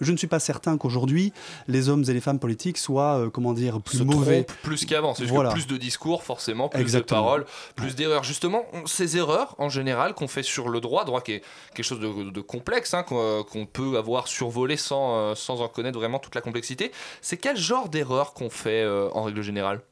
Je 0.00 0.12
ne 0.12 0.16
suis 0.16 0.26
pas 0.26 0.40
certain 0.40 0.76
qu'aujourd'hui 0.76 1.32
les 1.68 1.88
hommes 1.88 2.04
et 2.08 2.12
les 2.12 2.20
femmes 2.20 2.38
politiques 2.38 2.78
soient 2.78 3.18
euh, 3.18 3.30
comment 3.30 3.52
dire 3.52 3.80
plus 3.80 3.98
Se 3.98 4.02
mauvais 4.02 4.46
plus 4.62 4.84
qu'avant. 4.84 5.14
C'est 5.14 5.24
voilà. 5.24 5.50
plus 5.50 5.66
de 5.66 5.76
discours 5.76 6.22
forcément, 6.22 6.68
plus 6.68 6.80
Exactement. 6.80 7.20
de 7.20 7.24
paroles, 7.24 7.46
plus 7.76 7.94
d'erreurs. 7.94 8.24
Justement, 8.24 8.64
ces 8.86 9.16
erreurs 9.16 9.54
en 9.58 9.68
général 9.68 10.14
qu'on 10.14 10.28
fait 10.28 10.42
sur 10.42 10.68
le 10.68 10.80
droit, 10.80 11.04
droit 11.04 11.20
qui 11.20 11.32
est 11.32 11.42
quelque 11.74 11.84
chose 11.84 12.00
de, 12.00 12.30
de 12.30 12.40
complexe 12.40 12.94
hein, 12.94 13.02
qu'on 13.02 13.44
qu 13.44 13.66
peut 13.72 13.96
avoir 13.96 14.28
survolé 14.28 14.76
sans, 14.76 15.16
euh, 15.16 15.34
sans 15.34 15.60
en 15.60 15.68
connaître 15.68 15.98
vraiment 15.98 16.18
toute 16.18 16.34
la 16.34 16.40
complexité. 16.40 16.92
C'est 17.20 17.36
quel 17.36 17.56
genre 17.56 17.88
d'erreurs 17.92 18.34
qu'on 18.34 18.50
fait 18.50 18.82
euh, 18.82 19.08
en 19.12 19.22
règle 19.22 19.42
générale 19.42 19.82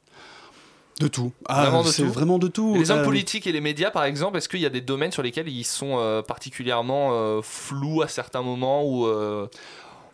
de 1.01 1.07
tout. 1.07 1.31
Ah, 1.47 1.63
vraiment 1.63 1.83
de 1.83 1.87
c'est 1.87 2.03
tout. 2.03 2.11
vraiment 2.11 2.39
de 2.39 2.47
tout. 2.47 2.75
Et 2.75 2.79
les 2.79 2.91
hommes 2.91 2.99
euh... 2.99 3.03
politiques 3.03 3.47
et 3.47 3.51
les 3.51 3.61
médias, 3.61 3.91
par 3.91 4.05
exemple, 4.05 4.37
est-ce 4.37 4.47
qu'il 4.47 4.61
y 4.61 4.65
a 4.65 4.69
des 4.69 4.81
domaines 4.81 5.11
sur 5.11 5.23
lesquels 5.23 5.49
ils 5.49 5.63
sont 5.63 5.97
euh, 5.97 6.21
particulièrement 6.21 7.09
euh, 7.11 7.41
flous 7.41 8.01
à 8.01 8.07
certains 8.07 8.41
moments 8.41 8.83
ou 8.85 9.07
euh, 9.07 9.47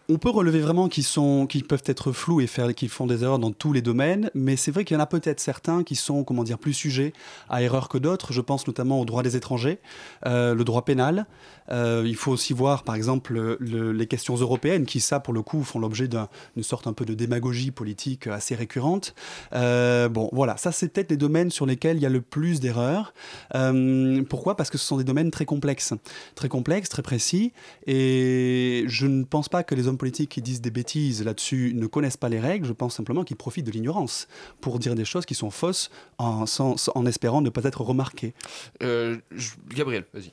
on 0.09 0.17
peut 0.17 0.29
relever 0.29 0.61
vraiment 0.61 0.87
qu'ils 0.87 1.03
sont, 1.03 1.47
qu'ils 1.47 1.67
peuvent 1.67 1.83
être 1.85 2.13
flous 2.13 2.39
et 2.39 2.47
faire, 2.47 2.73
qu'ils 2.73 2.87
font 2.87 3.07
des 3.07 3.23
erreurs 3.23 3.39
dans 3.39 3.51
tous 3.51 3.73
les 3.73 3.81
domaines, 3.81 4.31
mais 4.33 4.55
c'est 4.55 4.71
vrai 4.71 4.85
qu'il 4.85 4.95
y 4.95 4.97
en 4.97 5.03
a 5.03 5.05
peut-être 5.05 5.41
certains 5.41 5.83
qui 5.83 5.95
sont, 5.95 6.23
comment 6.23 6.45
dire, 6.45 6.57
plus 6.57 6.73
sujets 6.73 7.11
à 7.49 7.61
erreur 7.61 7.89
que 7.89 7.97
d'autres. 7.97 8.31
Je 8.31 8.39
pense 8.39 8.65
notamment 8.67 9.01
au 9.01 9.05
droit 9.05 9.21
des 9.21 9.35
étrangers, 9.35 9.79
le 10.23 10.63
droit 10.63 10.85
pénal. 10.85 11.25
Euh, 11.69 12.03
il 12.05 12.15
faut 12.15 12.31
aussi 12.31 12.53
voir, 12.53 12.83
par 12.83 12.95
exemple, 12.95 13.33
le, 13.33 13.57
le, 13.59 13.91
les 13.91 14.07
questions 14.07 14.35
européennes 14.35 14.85
qui, 14.85 14.99
ça, 14.99 15.19
pour 15.19 15.33
le 15.33 15.41
coup, 15.41 15.63
font 15.63 15.79
l'objet 15.79 16.07
d'une 16.07 16.63
sorte 16.63 16.87
un 16.87 16.93
peu 16.93 17.05
de 17.05 17.13
démagogie 17.13 17.71
politique 17.71 18.27
assez 18.27 18.55
récurrente. 18.55 19.13
Euh, 19.53 20.09
bon, 20.09 20.29
voilà, 20.31 20.57
ça, 20.57 20.71
c'est 20.71 20.87
peut-être 20.87 21.11
les 21.11 21.17
domaines 21.17 21.51
sur 21.51 21.65
lesquels 21.65 21.97
il 21.97 22.03
y 22.03 22.05
a 22.05 22.09
le 22.09 22.21
plus 22.21 22.59
d'erreurs. 22.59 23.13
Euh, 23.55 24.23
pourquoi? 24.23 24.55
Parce 24.55 24.69
que 24.69 24.77
ce 24.77 24.85
sont 24.85 24.97
des 24.97 25.03
domaines 25.03 25.31
très 25.31 25.45
complexes, 25.45 25.93
très 26.35 26.49
complexes, 26.49 26.89
très 26.89 27.03
précis, 27.03 27.53
et 27.85 28.85
je 28.87 29.05
ne 29.07 29.23
pense 29.23 29.49
pas 29.49 29.63
que 29.63 29.75
les 29.75 29.87
hommes 29.87 29.97
politiques 29.97 30.29
qui 30.29 30.41
disent 30.41 30.61
des 30.61 30.71
bêtises 30.71 31.23
là-dessus 31.23 31.73
ne 31.75 31.87
connaissent 31.87 32.17
pas 32.17 32.29
les 32.29 32.39
règles, 32.39 32.65
je 32.65 32.73
pense 32.73 32.95
simplement 32.95 33.23
qu'ils 33.23 33.37
profitent 33.37 33.65
de 33.65 33.71
l'ignorance 33.71 34.27
pour 34.61 34.79
dire 34.79 34.95
des 34.95 35.05
choses 35.05 35.25
qui 35.25 35.35
sont 35.35 35.51
fausses 35.51 35.89
en, 36.17 36.45
en 36.95 37.05
espérant 37.05 37.41
ne 37.41 37.49
pas 37.49 37.63
être 37.63 37.81
remarquées. 37.81 38.33
Gabriel, 38.79 40.05
vas-y. 40.13 40.31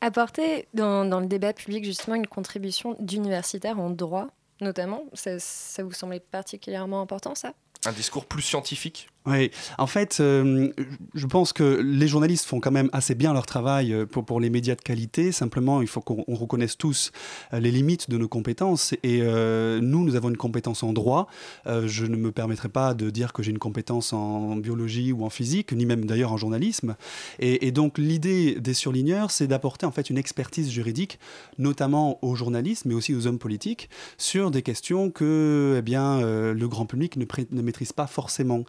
Apporter 0.00 0.68
dans, 0.74 1.04
dans, 1.04 1.20
le 1.20 1.26
débat 1.26 1.52
public 1.52 1.84
justement 1.84 2.16
une 2.16 2.26
contribution 2.26 2.96
d'universitaires 3.00 3.78
en 3.78 3.90
droit, 3.90 4.28
notamment, 4.60 5.04
ça, 5.12 5.38
ça 5.38 5.82
vous 5.82 5.92
semblait 5.92 6.20
particulièrement 6.20 7.00
important 7.00 7.34
ça? 7.34 7.52
Un 7.86 7.92
discours 7.92 8.26
plus 8.26 8.42
scientifique 8.42 9.08
Oui, 9.24 9.50
en 9.78 9.86
fait, 9.86 10.18
euh, 10.20 10.70
je 11.14 11.26
pense 11.26 11.54
que 11.54 11.80
les 11.82 12.08
journalistes 12.08 12.44
font 12.44 12.60
quand 12.60 12.70
même 12.70 12.90
assez 12.92 13.14
bien 13.14 13.32
leur 13.32 13.46
travail 13.46 13.94
euh, 13.94 14.04
pour, 14.04 14.26
pour 14.26 14.38
les 14.38 14.50
médias 14.50 14.74
de 14.74 14.82
qualité. 14.82 15.32
Simplement, 15.32 15.80
il 15.80 15.88
faut 15.88 16.02
qu'on 16.02 16.24
reconnaisse 16.34 16.76
tous 16.76 17.10
euh, 17.54 17.60
les 17.60 17.70
limites 17.70 18.10
de 18.10 18.18
nos 18.18 18.28
compétences. 18.28 18.94
Et 19.02 19.20
nous, 19.22 20.04
nous 20.04 20.14
avons 20.14 20.28
une 20.28 20.36
compétence 20.36 20.82
en 20.82 20.92
droit. 20.92 21.26
Je 21.66 22.06
ne 22.06 22.16
me 22.16 22.32
permettrai 22.32 22.68
pas 22.68 22.94
de 22.94 23.10
dire 23.10 23.32
que 23.32 23.42
j'ai 23.42 23.50
une 23.50 23.58
compétence 23.58 24.12
en 24.12 24.56
biologie 24.56 25.12
ou 25.12 25.24
en 25.24 25.30
physique, 25.30 25.72
ni 25.72 25.86
même 25.86 26.04
d'ailleurs 26.04 26.32
en 26.32 26.36
journalisme. 26.36 26.96
Et, 27.38 27.70
donc, 27.72 27.98
l'idée 27.98 28.56
des 28.60 28.74
surligneurs, 28.74 29.30
c'est 29.30 29.46
d'apporter 29.46 29.86
en 29.86 29.90
fait 29.90 30.10
une 30.10 30.18
expertise 30.18 30.70
juridique, 30.70 31.18
notamment 31.58 32.18
aux 32.22 32.34
journalistes, 32.34 32.84
mais 32.84 32.94
aussi 32.94 33.14
aux 33.14 33.26
hommes 33.26 33.38
politiques, 33.38 33.88
sur 34.18 34.50
des 34.50 34.62
questions 34.62 35.10
que 35.10 35.76
eh 35.78 35.82
bien, 35.82 36.20
le 36.20 36.68
grand 36.68 36.86
public 36.86 37.16
ne, 37.16 37.24
ne 37.50 37.62
maîtrise 37.70 37.92
pas 37.92 38.08
forcément. 38.08 38.64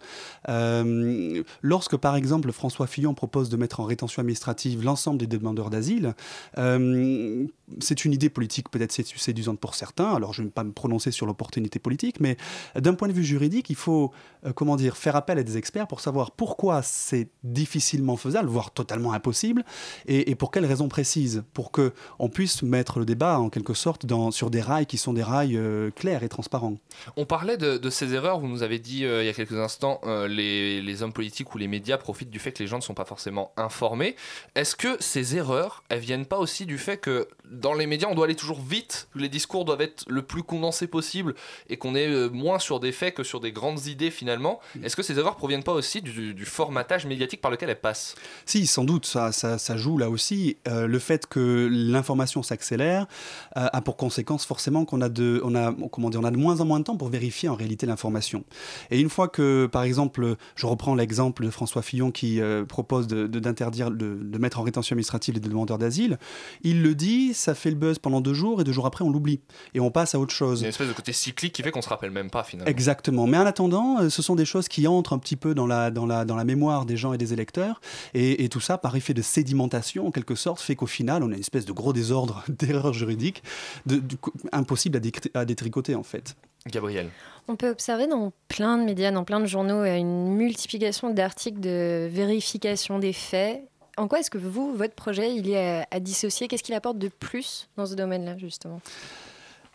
Euh, 0.48 1.42
lorsque, 1.60 1.96
par 1.96 2.14
exemple, 2.14 2.52
François 2.52 2.86
Fillon 2.86 3.14
propose 3.14 3.48
de 3.48 3.56
mettre 3.56 3.80
en 3.80 3.84
rétention 3.84 4.20
administrative 4.20 4.84
l'ensemble 4.84 5.18
des 5.18 5.26
demandeurs 5.26 5.70
d'asile, 5.70 6.14
euh, 6.58 7.46
c'est 7.80 8.04
une 8.04 8.12
idée 8.12 8.30
politique 8.30 8.70
peut-être 8.70 8.92
séduisante 8.92 9.58
pour 9.58 9.74
certains, 9.74 10.14
alors 10.14 10.32
je 10.32 10.42
ne 10.42 10.46
vais 10.46 10.52
pas 10.52 10.62
me 10.62 10.72
prononcer 10.72 11.10
sur 11.10 11.26
l'opportunité 11.26 11.78
politique, 11.78 12.20
mais 12.20 12.36
d'un 12.76 12.94
point 12.94 13.08
de 13.08 13.12
vue 13.12 13.24
juridique, 13.24 13.70
il 13.70 13.76
faut, 13.76 14.12
euh, 14.46 14.52
comment 14.52 14.76
dire, 14.76 14.96
faire 14.96 15.16
appel 15.16 15.38
à 15.38 15.42
des 15.42 15.56
experts 15.56 15.88
pour 15.88 16.00
savoir 16.00 16.30
pourquoi 16.30 16.82
c'est 16.82 17.28
difficilement 17.42 18.16
faisable, 18.16 18.48
voire 18.48 18.70
totalement 18.70 19.12
impossible, 19.12 19.64
et, 20.06 20.34
pour 20.36 20.50
quelles 20.50 20.66
raisons 20.66 20.88
précises, 20.88 21.42
pour 21.54 21.72
qu'on 21.72 22.28
puisse 22.28 22.62
mettre 22.62 23.00
le 23.00 23.04
débat, 23.04 23.38
en 23.38 23.50
quelque 23.50 23.74
sorte, 23.74 24.06
sur 24.30 24.50
des 24.50 24.60
rails 24.60 24.86
qui 24.86 24.98
sont 24.98 25.12
des 25.12 25.22
rails 25.22 25.58
clairs 25.96 26.22
et 26.22 26.28
transparents. 26.28 26.76
On 27.16 27.26
parlait 27.26 27.56
de 27.56 27.90
ces 27.90 28.14
erreurs, 28.14 28.38
vous 28.38 28.48
nous 28.48 28.62
avez 28.62 28.78
dit 28.78 28.91
dit 28.92 29.04
euh, 29.04 29.22
il 29.22 29.26
y 29.26 29.28
a 29.28 29.32
quelques 29.32 29.58
instants, 29.68 30.00
euh, 30.04 30.28
les, 30.28 30.82
les 30.82 31.02
hommes 31.02 31.12
politiques 31.12 31.54
ou 31.54 31.58
les 31.58 31.68
médias 31.68 31.98
profitent 31.98 32.30
du 32.30 32.38
fait 32.38 32.52
que 32.52 32.62
les 32.62 32.66
gens 32.66 32.76
ne 32.76 32.82
sont 32.82 32.94
pas 32.94 33.04
forcément 33.04 33.52
informés. 33.56 34.16
Est-ce 34.54 34.76
que 34.76 34.96
ces 35.00 35.36
erreurs, 35.36 35.82
elles 35.88 36.00
viennent 36.00 36.26
pas 36.26 36.38
aussi 36.38 36.66
du 36.66 36.78
fait 36.78 36.98
que 36.98 37.28
dans 37.50 37.74
les 37.74 37.86
médias, 37.86 38.08
on 38.10 38.14
doit 38.14 38.26
aller 38.26 38.34
toujours 38.34 38.60
vite, 38.60 39.08
que 39.12 39.18
les 39.18 39.28
discours 39.28 39.64
doivent 39.64 39.80
être 39.80 40.04
le 40.08 40.22
plus 40.22 40.42
condensés 40.42 40.86
possible 40.86 41.34
et 41.68 41.76
qu'on 41.76 41.94
est 41.94 42.08
euh, 42.08 42.28
moins 42.28 42.58
sur 42.58 42.80
des 42.80 42.92
faits 42.92 43.14
que 43.14 43.22
sur 43.22 43.40
des 43.40 43.52
grandes 43.52 43.86
idées 43.86 44.10
finalement? 44.10 44.60
Est-ce 44.82 44.96
que 44.96 45.02
ces 45.02 45.18
erreurs 45.18 45.36
proviennent 45.36 45.62
pas 45.62 45.72
aussi 45.72 46.02
du, 46.02 46.34
du 46.34 46.44
formatage 46.44 47.06
médiatique 47.06 47.40
par 47.40 47.50
lequel 47.50 47.70
elles 47.70 47.80
passent? 47.80 48.14
Si, 48.46 48.66
sans 48.66 48.84
doute, 48.84 49.06
ça, 49.06 49.32
ça, 49.32 49.58
ça 49.58 49.76
joue 49.76 49.98
là 49.98 50.10
aussi. 50.10 50.56
Le 50.66 50.98
fait 50.98 51.26
que 51.26 51.68
l'information 51.70 52.42
s'accélère 52.42 53.06
a 53.54 53.80
pour 53.80 53.96
conséquence 53.96 54.44
forcément 54.46 54.84
qu'on 54.84 55.00
a 55.00 55.08
de, 55.08 55.40
on 55.44 55.54
a, 55.54 55.74
comment 55.90 56.10
dire, 56.10 56.20
on 56.20 56.24
a 56.24 56.30
de 56.30 56.36
moins 56.36 56.60
en 56.60 56.64
moins 56.64 56.80
de 56.80 56.84
temps 56.84 56.96
pour 56.96 57.08
vérifier 57.08 57.48
en 57.48 57.54
réalité 57.54 57.86
l'information. 57.86 58.44
Et 58.90 59.00
une 59.00 59.08
fois 59.10 59.28
que, 59.28 59.66
par 59.70 59.82
exemple, 59.84 60.36
je 60.56 60.66
reprends 60.66 60.94
l'exemple 60.94 61.44
de 61.44 61.50
François 61.50 61.82
Fillon 61.82 62.10
qui 62.10 62.40
euh, 62.40 62.64
propose 62.64 63.06
de- 63.06 63.26
de- 63.26 63.38
d'interdire, 63.38 63.90
de, 63.90 64.18
de 64.20 64.38
mettre 64.38 64.58
en 64.60 64.62
rétention 64.62 64.94
administrative 64.94 65.34
les 65.34 65.40
demandeurs 65.40 65.78
d'asile, 65.78 66.18
il 66.62 66.82
le 66.82 66.94
dit, 66.94 67.34
ça 67.34 67.54
fait 67.54 67.70
le 67.70 67.76
buzz 67.76 67.98
pendant 67.98 68.20
deux 68.20 68.34
jours 68.34 68.60
et 68.60 68.64
deux 68.64 68.72
jours 68.72 68.86
après 68.86 69.04
on 69.04 69.10
l'oublie 69.10 69.40
et 69.74 69.80
on 69.80 69.90
passe 69.90 70.14
à 70.14 70.20
autre 70.20 70.34
chose. 70.34 70.60
Il 70.60 70.62
y 70.62 70.64
a 70.64 70.68
une 70.68 70.70
espèce 70.70 70.88
de 70.88 70.92
côté 70.92 71.12
cyclique 71.12 71.52
qui 71.54 71.62
fait 71.62 71.70
qu'on 71.70 71.82
se 71.82 71.88
rappelle 71.88 72.10
même 72.10 72.30
pas 72.30 72.42
finalement. 72.44 72.70
Exactement. 72.70 73.26
Mais 73.26 73.38
en 73.38 73.46
attendant, 73.46 74.00
euh, 74.00 74.08
ce 74.10 74.22
sont 74.22 74.34
des 74.36 74.44
choses 74.44 74.68
qui 74.68 74.86
entrent 74.86 75.12
un 75.12 75.18
petit 75.18 75.36
peu 75.36 75.54
dans 75.54 75.66
la, 75.66 75.90
dans 75.90 76.06
la, 76.06 76.24
dans 76.24 76.36
la 76.36 76.44
mémoire 76.44 76.86
des 76.86 76.96
gens 76.96 77.12
et 77.12 77.18
des 77.18 77.32
électeurs. 77.32 77.80
Et, 78.14 78.44
et 78.44 78.48
tout 78.48 78.60
ça, 78.60 78.78
par 78.78 78.94
effet 78.96 79.14
de 79.14 79.22
sédimentation, 79.22 80.06
en 80.06 80.10
quelque 80.10 80.34
sorte, 80.34 80.60
fait 80.60 80.76
qu'au 80.76 80.86
final, 80.86 81.22
on 81.22 81.30
a 81.30 81.34
une 81.34 81.40
espèce 81.40 81.64
de 81.66 81.72
gros 81.72 81.92
désordre 81.92 82.44
d'erreurs 82.48 82.92
juridiques 82.94 83.42
de- 83.86 84.00
coup, 84.20 84.32
impossible 84.52 85.00
à 85.34 85.44
détricoter, 85.44 85.94
en 85.94 86.02
fait. 86.02 86.36
Gabriel. 86.66 87.08
On 87.48 87.56
peut 87.56 87.70
observer 87.70 88.06
dans 88.06 88.32
plein 88.48 88.78
de 88.78 88.84
médias, 88.84 89.10
dans 89.10 89.24
plein 89.24 89.40
de 89.40 89.46
journaux, 89.46 89.82
euh, 89.82 89.96
une 89.96 90.28
multiplication 90.34 91.10
d'articles 91.10 91.60
de 91.60 92.08
vérification 92.10 92.98
des 92.98 93.12
faits. 93.12 93.62
En 93.96 94.08
quoi 94.08 94.20
est-ce 94.20 94.30
que 94.30 94.38
vous, 94.38 94.74
votre 94.74 94.94
projet, 94.94 95.34
il 95.34 95.50
est 95.50 95.80
à, 95.80 95.86
à 95.90 96.00
dissocier? 96.00 96.48
Qu'est-ce 96.48 96.62
qu'il 96.62 96.74
apporte 96.74 96.98
de 96.98 97.08
plus 97.08 97.68
dans 97.76 97.86
ce 97.86 97.94
domaine-là, 97.94 98.38
justement? 98.38 98.80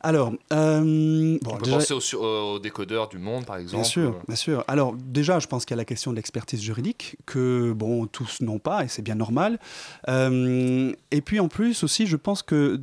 Alors, 0.02 0.32
euh, 0.54 1.38
bon, 1.42 1.52
On 1.54 1.58
peut 1.58 1.64
déjà- 1.64 1.78
penser 1.78 1.94
au, 1.94 2.00
sur- 2.00 2.22
au 2.22 2.60
décodeur 2.60 3.10
du 3.10 3.18
monde 3.18 3.46
par 3.46 3.58
exemple. 3.58 3.82
Bien 3.82 3.90
sûr, 3.90 4.10
euh. 4.10 4.20
bien 4.28 4.36
sûr. 4.36 4.64
Alors 4.68 4.94
déjà, 4.96 5.40
je 5.40 5.48
pense 5.48 5.66
qu'il 5.66 5.74
y 5.74 5.78
a 5.78 5.82
la 5.82 5.86
question 5.86 6.12
de 6.12 6.16
l'expertise 6.18 6.62
juridique 6.62 7.18
que 7.26 7.72
bon 7.74 8.06
tous 8.06 8.42
n'ont 8.42 8.60
pas 8.60 8.84
et 8.84 8.88
c'est 8.88 9.02
bien 9.02 9.16
normal. 9.16 9.60
Euh, 10.08 10.92
et 11.12 11.22
puis 11.22 11.40
en 11.40 11.48
plus 11.48 11.84
aussi, 11.84 12.06
je 12.08 12.16
pense 12.16 12.44
que 12.44 12.80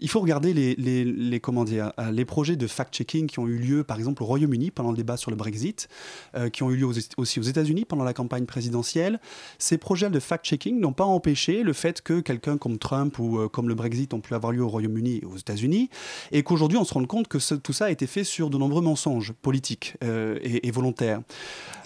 il 0.00 0.08
faut 0.10 0.20
regarder 0.20 0.52
les, 0.52 0.74
les, 0.76 1.04
les- 1.04 1.40
comment 1.40 1.64
dire 1.64 1.92
euh, 1.98 2.10
les 2.10 2.24
projets 2.24 2.56
de 2.56 2.66
fact-checking 2.66 3.26
qui 3.26 3.38
ont 3.38 3.46
eu 3.46 3.56
lieu 3.58 3.84
par 3.84 3.96
exemple 3.98 4.22
au 4.22 4.26
Royaume-Uni 4.26 4.70
pendant 4.70 4.90
le 4.90 4.96
débat 4.96 5.16
sur 5.16 5.30
le 5.30 5.36
Brexit, 5.36 5.88
euh, 6.36 6.50
qui 6.50 6.62
ont 6.64 6.70
eu 6.70 6.76
lieu 6.76 6.86
aux- 6.86 6.92
aussi 7.18 7.38
aux 7.40 7.44
États-Unis 7.44 7.84
pendant 7.84 8.04
la 8.04 8.12
campagne 8.14 8.46
présidentielle. 8.46 9.20
Ces 9.58 9.78
projets 9.78 10.10
de 10.10 10.20
fact-checking 10.20 10.78
n'ont 10.80 10.92
pas 10.92 11.04
empêché 11.04 11.62
le 11.62 11.72
fait 11.72 12.02
que 12.02 12.20
quelqu'un 12.20 12.58
comme 12.58 12.78
Trump 12.78 13.18
ou 13.18 13.38
euh, 13.38 13.48
comme 13.48 13.68
le 13.68 13.74
Brexit 13.74 14.12
ont 14.14 14.20
pu 14.20 14.34
avoir 14.34 14.52
lieu 14.52 14.62
au 14.62 14.68
Royaume-Uni 14.68 15.20
et 15.22 15.24
aux 15.24 15.36
États-Unis, 15.36 15.88
et 16.32 16.42
qu'aujourd'hui 16.48 16.78
on 16.78 16.84
se 16.84 16.94
rende 16.94 17.06
compte 17.06 17.28
que 17.28 17.38
ce- 17.38 17.54
tout 17.54 17.72
ça 17.72 17.84
a 17.86 17.90
été 17.90 18.06
fait 18.06 18.24
sur 18.24 18.50
de 18.50 18.58
nombreux 18.58 18.82
mensonges 18.82 19.32
politiques 19.32 19.94
euh, 20.02 20.38
et, 20.42 20.66
et 20.66 20.70
volontaires. 20.70 21.20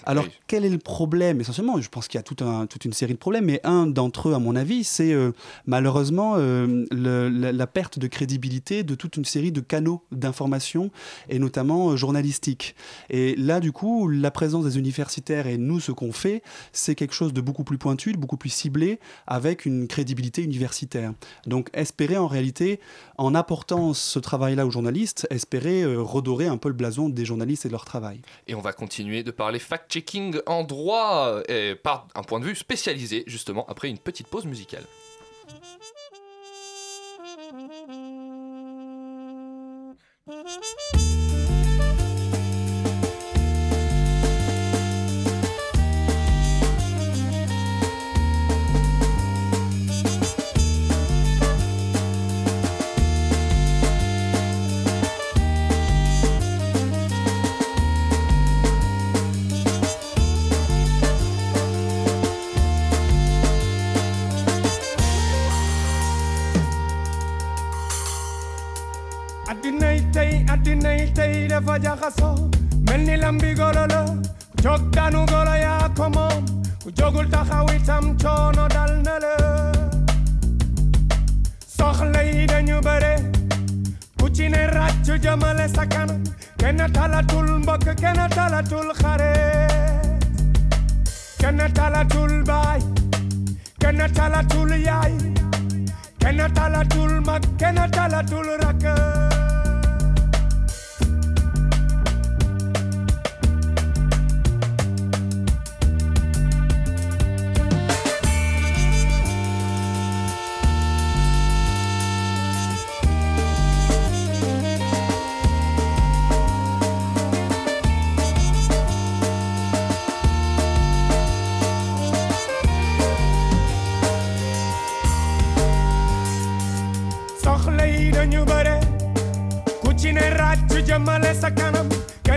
Alors, 0.05 0.25
quel 0.47 0.65
est 0.65 0.69
le 0.69 0.79
problème? 0.79 1.39
Essentiellement, 1.39 1.79
je 1.79 1.87
pense 1.87 2.09
qu'il 2.09 2.17
y 2.17 2.19
a 2.19 2.23
tout 2.23 2.43
un- 2.43 2.65
toute 2.65 2.83
une 2.83 2.91
série 2.91 3.13
de 3.13 3.17
problèmes, 3.17 3.45
mais 3.45 3.61
un 3.63 3.87
d'entre 3.87 4.27
eux, 4.29 4.33
à 4.33 4.39
mon 4.39 4.53
avis, 4.57 4.83
c'est 4.83 5.13
euh, 5.13 5.31
malheureusement 5.65 6.33
euh, 6.35 6.85
le- 6.91 7.29
la, 7.29 7.53
la 7.53 7.67
perte 7.67 7.99
de 7.99 8.07
crédibilité 8.07 8.83
de 8.83 8.95
toute 8.95 9.15
une 9.15 9.23
série 9.23 9.53
de 9.53 9.61
canaux 9.61 10.01
d'information, 10.11 10.91
et 11.29 11.39
notamment 11.39 11.95
journalistiques. 11.95 12.75
Et 13.09 13.35
là, 13.37 13.61
du 13.61 13.71
coup, 13.71 14.09
la 14.09 14.29
présence 14.29 14.65
des 14.65 14.77
universitaires 14.77 15.47
et 15.47 15.57
nous, 15.57 15.79
ce 15.79 15.93
qu'on 15.93 16.11
fait, 16.11 16.43
c'est 16.73 16.95
quelque 16.95 17.13
chose 17.13 17.31
de 17.31 17.39
beaucoup 17.39 17.63
plus 17.63 17.77
pointu, 17.77 18.11
de 18.11 18.17
beaucoup 18.17 18.35
plus 18.37 18.49
ciblé, 18.49 18.99
avec 19.25 19.65
une 19.65 19.87
crédibilité 19.87 20.41
universitaire. 20.43 21.13
Donc, 21.47 21.69
espérer 21.73 22.17
en 22.17 22.27
réalité, 22.27 22.81
en 23.17 23.35
apportant 23.35 23.93
ce 23.93 24.19
travail-là 24.53 24.67
aux 24.67 24.71
journalistes, 24.71 25.27
espérer 25.29 25.83
euh, 25.83 26.01
redorer 26.01 26.47
un 26.47 26.57
peu 26.57 26.69
le 26.69 26.75
blason 26.75 27.09
des 27.09 27.25
journalistes 27.25 27.65
et 27.65 27.69
de 27.69 27.73
leur 27.73 27.85
travail. 27.85 28.21
Et 28.47 28.55
on 28.55 28.61
va 28.61 28.73
continuer 28.73 29.23
de 29.23 29.31
parler 29.31 29.59
fact-checking 29.59 30.39
en 30.45 30.63
droit 30.63 31.41
et 31.47 31.75
par 31.75 32.07
un 32.15 32.23
point 32.23 32.39
de 32.39 32.45
vue 32.45 32.55
spécialisé 32.55 33.23
justement 33.27 33.65
après 33.67 33.89
une 33.89 33.97
petite 33.97 34.27
pause 34.27 34.45
musicale. 34.45 34.83
Jëmale 85.33 85.67
sa 85.75 85.85
kanam 85.85 86.21
kenn 86.59 86.77
talatul 86.93 87.47
mbokk 87.61 87.85
kenn 88.01 88.19
talatul 88.35 88.89
xare 88.99 89.33
kenn 91.41 91.61
talatul 91.73 92.33
baay 92.49 92.81
kenn 93.81 94.01
talatul 94.13 94.71
yaay 94.87 95.13
kenn 96.21 96.41
talatul 96.53 97.13
mag 97.25 97.43
kenn 97.59 97.79
talatul 97.97 98.47
rakk 98.61 99.32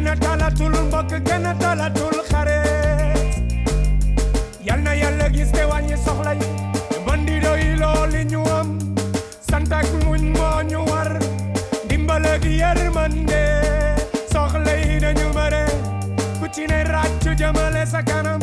kenn 0.07 0.18
talatul 0.20 0.74
mbokk 0.86 1.12
kenn 1.26 1.46
talatul 1.59 2.16
xare. 2.30 2.61
Yal 4.66 4.80
na 4.86 4.92
yàlla 4.94 5.28
gis 5.34 5.50
te 5.52 5.62
wàññi 5.70 5.96
soxla 6.04 6.32
yi 6.34 6.46
te 6.90 6.98
bandi 7.07 7.40
doy 7.44 7.62
looli 7.80 8.22
ñu 8.30 8.40
am. 8.59 8.68
Sant 9.48 9.72
ak 9.72 9.86
muñ 10.04 10.22
moo 10.36 10.62
ñu 10.70 10.80
war 10.90 11.11
dimbal 11.88 12.24
ak 12.34 12.44
yërmande. 12.44 13.42
Soxla 14.32 14.74
yi 14.84 14.98
dañu 15.00 15.32
bare 15.34 15.64
ku 16.38 16.46
ci 16.54 16.66
ne 16.70 16.84
ràcc 16.92 17.24
jëmale 17.38 17.82
sa 17.92 18.00
kanam 18.02 18.40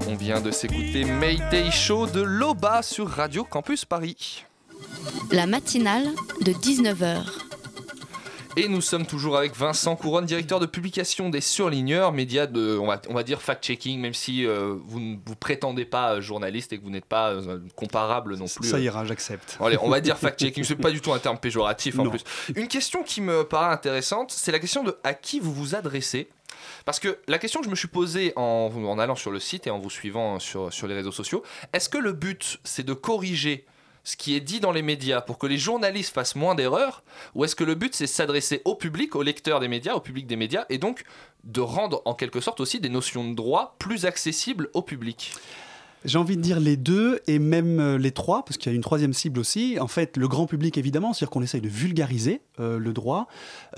Et 0.00 0.06
on 0.08 0.14
vient 0.16 0.40
de 0.40 0.50
s'écouter 0.50 1.04
Mayday 1.04 1.70
Show 1.70 2.06
de 2.06 2.20
Loba 2.20 2.82
sur 2.82 3.08
Radio 3.08 3.44
Campus 3.44 3.84
Paris. 3.84 4.44
La 5.30 5.46
matinale 5.46 6.06
de 6.40 6.52
19h. 6.52 7.22
Et 8.56 8.68
nous 8.68 8.80
sommes 8.80 9.04
toujours 9.04 9.36
avec 9.36 9.56
Vincent 9.56 9.96
Couronne, 9.96 10.26
directeur 10.26 10.60
de 10.60 10.66
publication 10.66 11.28
des 11.28 11.40
Surligneurs, 11.40 12.12
média 12.12 12.46
de, 12.46 12.78
on 12.80 12.86
va, 12.86 13.02
on 13.08 13.14
va 13.14 13.24
dire 13.24 13.42
fact-checking, 13.42 13.98
même 13.98 14.14
si 14.14 14.46
euh, 14.46 14.76
vous 14.86 15.00
ne 15.00 15.16
vous 15.26 15.34
prétendez 15.34 15.84
pas 15.84 16.14
euh, 16.14 16.20
journaliste 16.20 16.72
et 16.72 16.78
que 16.78 16.84
vous 16.84 16.90
n'êtes 16.90 17.04
pas 17.04 17.30
euh, 17.32 17.58
comparable 17.74 18.36
non 18.36 18.44
plus. 18.46 18.68
Ça 18.68 18.78
ira, 18.78 19.04
j'accepte. 19.04 19.58
Allez, 19.60 19.76
on 19.82 19.88
va 19.88 20.00
dire 20.00 20.16
fact-checking, 20.18 20.62
c'est 20.62 20.76
pas 20.76 20.92
du 20.92 21.00
tout 21.00 21.12
un 21.12 21.18
terme 21.18 21.38
péjoratif 21.38 21.98
en 21.98 22.04
Non. 22.04 22.10
plus. 22.10 22.22
Une 22.54 22.68
question 22.68 23.02
qui 23.02 23.20
me 23.20 23.42
paraît 23.42 23.72
intéressante, 23.72 24.30
c'est 24.30 24.52
la 24.52 24.60
question 24.60 24.84
de 24.84 24.96
à 25.02 25.14
qui 25.14 25.40
vous 25.40 25.52
vous 25.52 25.74
adressez. 25.74 26.28
Parce 26.84 27.00
que 27.00 27.18
la 27.28 27.38
question 27.38 27.60
que 27.60 27.66
je 27.66 27.70
me 27.70 27.76
suis 27.76 27.88
posée 27.88 28.32
en, 28.36 28.98
allant 28.98 29.16
sur 29.16 29.30
le 29.30 29.40
site 29.40 29.66
et 29.66 29.70
en 29.70 29.78
vous 29.78 29.90
suivant 29.90 30.38
sur, 30.38 30.72
sur 30.72 30.86
les 30.86 30.94
réseaux 30.94 31.12
sociaux, 31.12 31.42
est-ce 31.72 31.88
que 31.88 31.98
le 31.98 32.12
but 32.12 32.58
c'est 32.64 32.84
de 32.84 32.92
corriger 32.92 33.64
ce 34.04 34.16
qui 34.16 34.36
est 34.36 34.40
dit 34.40 34.60
dans 34.60 34.72
les 34.72 34.82
médias 34.82 35.22
pour 35.22 35.38
que 35.38 35.46
les 35.46 35.56
journalistes 35.56 36.12
fassent 36.12 36.36
moins 36.36 36.54
d'erreurs 36.54 37.02
Ou 37.34 37.44
est-ce 37.44 37.56
que 37.56 37.64
le 37.64 37.74
but 37.74 37.94
c'est 37.94 38.06
s'adresser 38.06 38.60
au 38.66 38.74
public, 38.74 39.16
aux 39.16 39.22
lecteurs 39.22 39.60
des 39.60 39.68
médias, 39.68 39.94
au 39.94 40.00
public 40.00 40.26
des 40.26 40.36
médias, 40.36 40.66
et 40.68 40.76
donc 40.76 41.04
de 41.44 41.62
rendre 41.62 42.02
en 42.04 42.14
quelque 42.14 42.40
sorte 42.40 42.60
aussi 42.60 42.80
des 42.80 42.90
notions 42.90 43.28
de 43.28 43.34
droit 43.34 43.76
plus 43.78 44.04
accessibles 44.04 44.68
au 44.74 44.82
public? 44.82 45.32
J'ai 46.04 46.18
envie 46.18 46.36
de 46.36 46.42
dire 46.42 46.60
les 46.60 46.76
deux 46.76 47.20
et 47.26 47.38
même 47.38 47.80
euh, 47.80 47.98
les 47.98 48.10
trois, 48.10 48.44
parce 48.44 48.56
qu'il 48.58 48.70
y 48.70 48.74
a 48.74 48.76
une 48.76 48.82
troisième 48.82 49.12
cible 49.12 49.40
aussi. 49.40 49.78
En 49.80 49.88
fait, 49.88 50.16
le 50.16 50.28
grand 50.28 50.46
public, 50.46 50.76
évidemment, 50.76 51.12
c'est-à-dire 51.12 51.30
qu'on 51.30 51.42
essaye 51.42 51.60
de 51.60 51.68
vulgariser 51.68 52.42
euh, 52.60 52.78
le 52.78 52.92
droit 52.92 53.26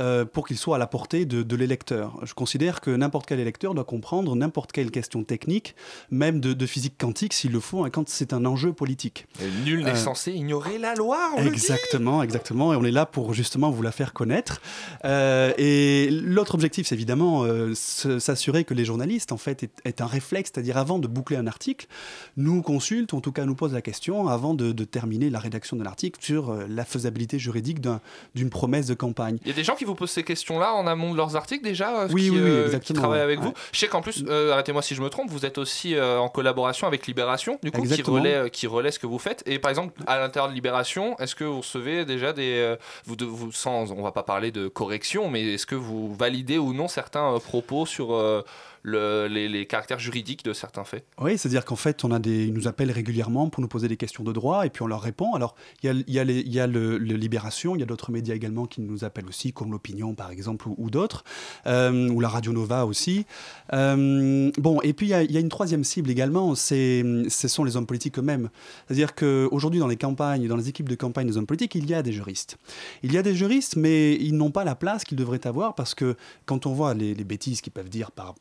euh, 0.01 0.24
pour 0.24 0.47
qu'il 0.47 0.57
soit 0.59 0.77
à 0.77 0.79
la 0.79 0.87
portée 0.87 1.24
de, 1.24 1.43
de 1.43 1.57
l'électeur. 1.57 2.18
Je 2.24 2.35
considère 2.35 2.81
que 2.81 2.91
n'importe 2.91 3.27
quel 3.27 3.41
électeur 3.41 3.74
doit 3.74 3.85
comprendre 3.85 4.35
n'importe 4.35 4.72
quelle 4.72 4.91
question 4.91 5.24
technique, 5.24 5.74
même 6.11 6.41
de, 6.41 6.53
de 6.53 6.66
physique 6.66 6.95
quantique 6.99 7.33
s'il 7.33 7.53
le 7.53 7.61
faut, 7.61 7.85
hein, 7.85 7.91
quand 7.91 8.09
c'est 8.09 8.33
un 8.33 8.45
enjeu 8.45 8.72
politique. 8.72 9.27
Et 9.41 9.64
Nul 9.64 9.85
n'est 9.85 9.91
Euh, 9.91 9.95
censé 9.95 10.33
ignorer 10.33 10.79
la 10.79 10.95
loi, 10.95 11.18
on 11.37 11.43
le 11.45 11.51
dit 11.51 11.55
Exactement, 11.55 12.22
exactement. 12.22 12.72
Et 12.72 12.77
on 12.77 12.85
est 12.85 12.91
là 12.91 13.07
pour 13.07 13.35
justement 13.35 13.70
vous 13.70 13.83
la 13.83 13.93
faire 13.93 14.12
connaître. 14.12 14.61
Et 15.05 16.09
l'autre 16.11 16.55
objectif, 16.55 16.87
c'est 16.87 16.95
évidemment 16.95 17.45
s'assurer 17.74 18.64
que 18.64 18.74
les 18.74 18.85
journalistes, 18.85 19.33
en 19.33 19.37
fait, 19.37 19.68
est 19.85 20.01
un 20.01 20.07
réflexe, 20.07 20.51
c'est-à-dire 20.53 20.77
avant 20.77 20.99
de 20.99 21.07
boucler 21.07 21.37
un 21.37 21.47
article, 21.47 21.87
nous 22.36 22.62
consultent, 22.62 23.12
ou 23.12 23.16
en 23.16 23.20
tout 23.20 23.32
cas 23.32 23.44
nous 23.44 23.54
posent 23.54 23.72
la 23.72 23.82
question 23.82 24.28
avant 24.28 24.54
de, 24.54 24.72
de 24.72 24.84
terminer 24.84 25.30
la 25.30 25.38
rédaction 25.38 25.76
de 25.76 25.84
l'article 25.84 26.18
sur 26.22 26.50
euh, 26.50 26.66
la 26.68 26.84
faisabilité 26.84 27.38
juridique 27.38 27.80
d'un- 27.80 28.00
d'une 28.34 28.50
promesse 28.50 28.86
de 28.86 28.94
campagne. 28.94 29.38
Il 29.44 29.48
y 29.48 29.52
a 29.52 29.54
des 29.54 29.64
gens 29.64 29.74
qui 29.74 29.84
vous 29.84 29.94
posent 29.94 30.10
ces 30.10 30.22
questions-là 30.22 30.74
en 30.74 30.86
amont 30.86 31.12
de 31.12 31.16
leurs 31.16 31.36
articles 31.36 31.64
déjà 31.64 32.02
euh, 32.02 32.08
Oui, 32.12 32.24
qui, 32.24 32.30
oui, 32.30 32.36
oui, 32.38 32.42
euh, 32.48 32.60
qui 32.60 32.66
exactement, 32.66 33.00
travaillent 33.00 33.18
ouais. 33.18 33.24
avec 33.24 33.40
vous. 33.40 33.52
Je 33.72 33.78
sais 33.78 33.88
qu'en 33.88 34.02
plus, 34.02 34.24
euh, 34.28 34.52
arrêtez-moi 34.52 34.82
si 34.82 34.94
je 34.94 35.02
me 35.02 35.08
trompe, 35.08 35.30
vous 35.30 35.44
êtes 35.46 35.58
aussi 35.58 35.94
en 35.98 36.28
collaboration 36.28 36.86
avec 36.86 37.06
Libération, 37.06 37.58
du 37.62 37.70
coup, 37.70 37.82
qui 37.82 38.02
relaie, 38.02 38.50
qui 38.50 38.66
relaie 38.66 38.90
ce 38.90 38.98
que 38.98 39.06
vous 39.06 39.18
faites. 39.18 39.42
Et 39.46 39.58
par 39.58 39.70
exemple, 39.70 40.00
à 40.06 40.18
l'intérieur 40.18 40.48
de 40.50 40.54
Libération, 40.54 41.18
est-ce 41.18 41.34
que 41.34 41.44
vous 41.44 41.58
recevez 41.58 42.04
déjà 42.04 42.32
des. 42.32 42.76
vous, 43.06 43.16
de- 43.16 43.24
vous, 43.24 43.52
sans, 43.52 43.92
on 43.92 44.02
va 44.02 44.12
pas 44.12 44.22
parler 44.22 44.50
de 44.50 44.68
correction, 44.68 45.28
mais 45.30 45.54
est-ce 45.54 45.66
que 45.66 45.74
vous 45.74 46.14
validez 46.14 46.58
ou 46.58 46.72
non 46.72 46.88
certains 46.88 47.38
propos 47.38 47.86
sur 47.86 48.14
euh, 48.14 48.42
le- 48.87 49.26
les, 49.26 49.66
caractères 49.66 49.99
juridiques 49.99 50.45
de 50.45 50.53
certains 50.53 50.84
faits 50.84 51.05
Oui, 51.20 51.37
c'est-à-dire 51.37 51.64
qu'en 51.64 51.76
fait, 51.76 52.05
on 52.05 52.12
a 52.12 52.18
des, 52.18 52.47
ils 52.47 52.55
nous 52.55 52.68
appellent 52.68 52.93
régulièrement 52.93 53.49
pour 53.49 53.61
nous 53.61 53.68
poser 53.68 53.89
des 53.89 53.97
questions 53.97 54.22
de 54.22 54.32
droit 54.32 54.64
et 54.64 54.70
puis 54.70 54.82
on 54.82 54.87
leur 54.87 55.01
répond. 55.01 55.34
Alors, 55.34 55.57
il 55.82 55.87
y 55.87 55.91
a, 55.91 55.95
y 56.07 56.18
a, 56.20 56.24
y 56.24 56.61
a 56.61 56.66
le, 56.66 56.97
Libération, 56.99 57.74
il 57.74 57.80
y 57.80 57.82
a 57.82 57.87
d'autres 57.87 58.12
médias 58.12 58.34
également 58.34 58.66
qui 58.66 58.80
nous 58.80 59.05
appellent 59.05 59.26
aussi, 59.26 59.53
comme 59.53 59.72
l'Opinion 59.72 60.14
par 60.14 60.30
exemple, 60.30 60.68
ou, 60.76 60.91
d'autres, 60.91 61.24
euh, 61.66 62.09
ou 62.11 62.20
la 62.20 62.28
Radio 62.28 62.53
Nova 62.53 62.87
aussi. 62.87 63.26
Euh, 63.72 64.51
bon, 64.59 64.80
et 64.82 64.93
puis 64.93 65.07
il 65.07 65.32
y, 65.32 65.37
a, 65.37 65.41
une 65.41 65.49
troisième 65.49 65.82
cible 65.82 66.11
également, 66.11 66.55
ce 66.55 67.26
sont 67.28 67.64
les 67.64 67.76
hommes 67.76 67.87
politiques 67.87 68.18
eux-mêmes. 68.18 68.51
C'est-à-dire 68.87 69.14
qu'aujourd'hui, 69.14 69.80
dans 69.80 69.89
les 69.89 69.97
campagnes, 69.97 70.47
dans 70.47 70.57
les 70.57 70.68
équipes 70.68 70.89
de 70.89 70.95
campagne 70.95 71.26
des 71.26 71.37
hommes 71.37 71.47
politiques, 71.47 71.74
il 71.74 71.89
y 71.89 71.95
a 71.95 72.03
des 72.03 72.12
juristes. 72.12 72.59
Il 73.03 73.12
y 73.12 73.18
a 73.18 73.22
des 73.22 73.34
juristes, 73.34 73.76
mais 73.76 74.14
ils 74.14 74.37
n'ont 74.37 74.53
pas 74.53 74.64
la 74.64 74.76
place 74.76 75.03
qu'ils 75.05 75.18
devraient 75.18 75.45
avoir 75.47 75.74
parce 75.74 75.95
que 75.95 76.16
quand 76.45 76.66
on 76.66 76.72
voit 76.72 76.95
les, 76.95 77.14
bêtises 77.26 77.61
qu'ils 77.61 77.72
peuvent 77.72 77.89
dire 77.89 78.12
par, 78.12 78.37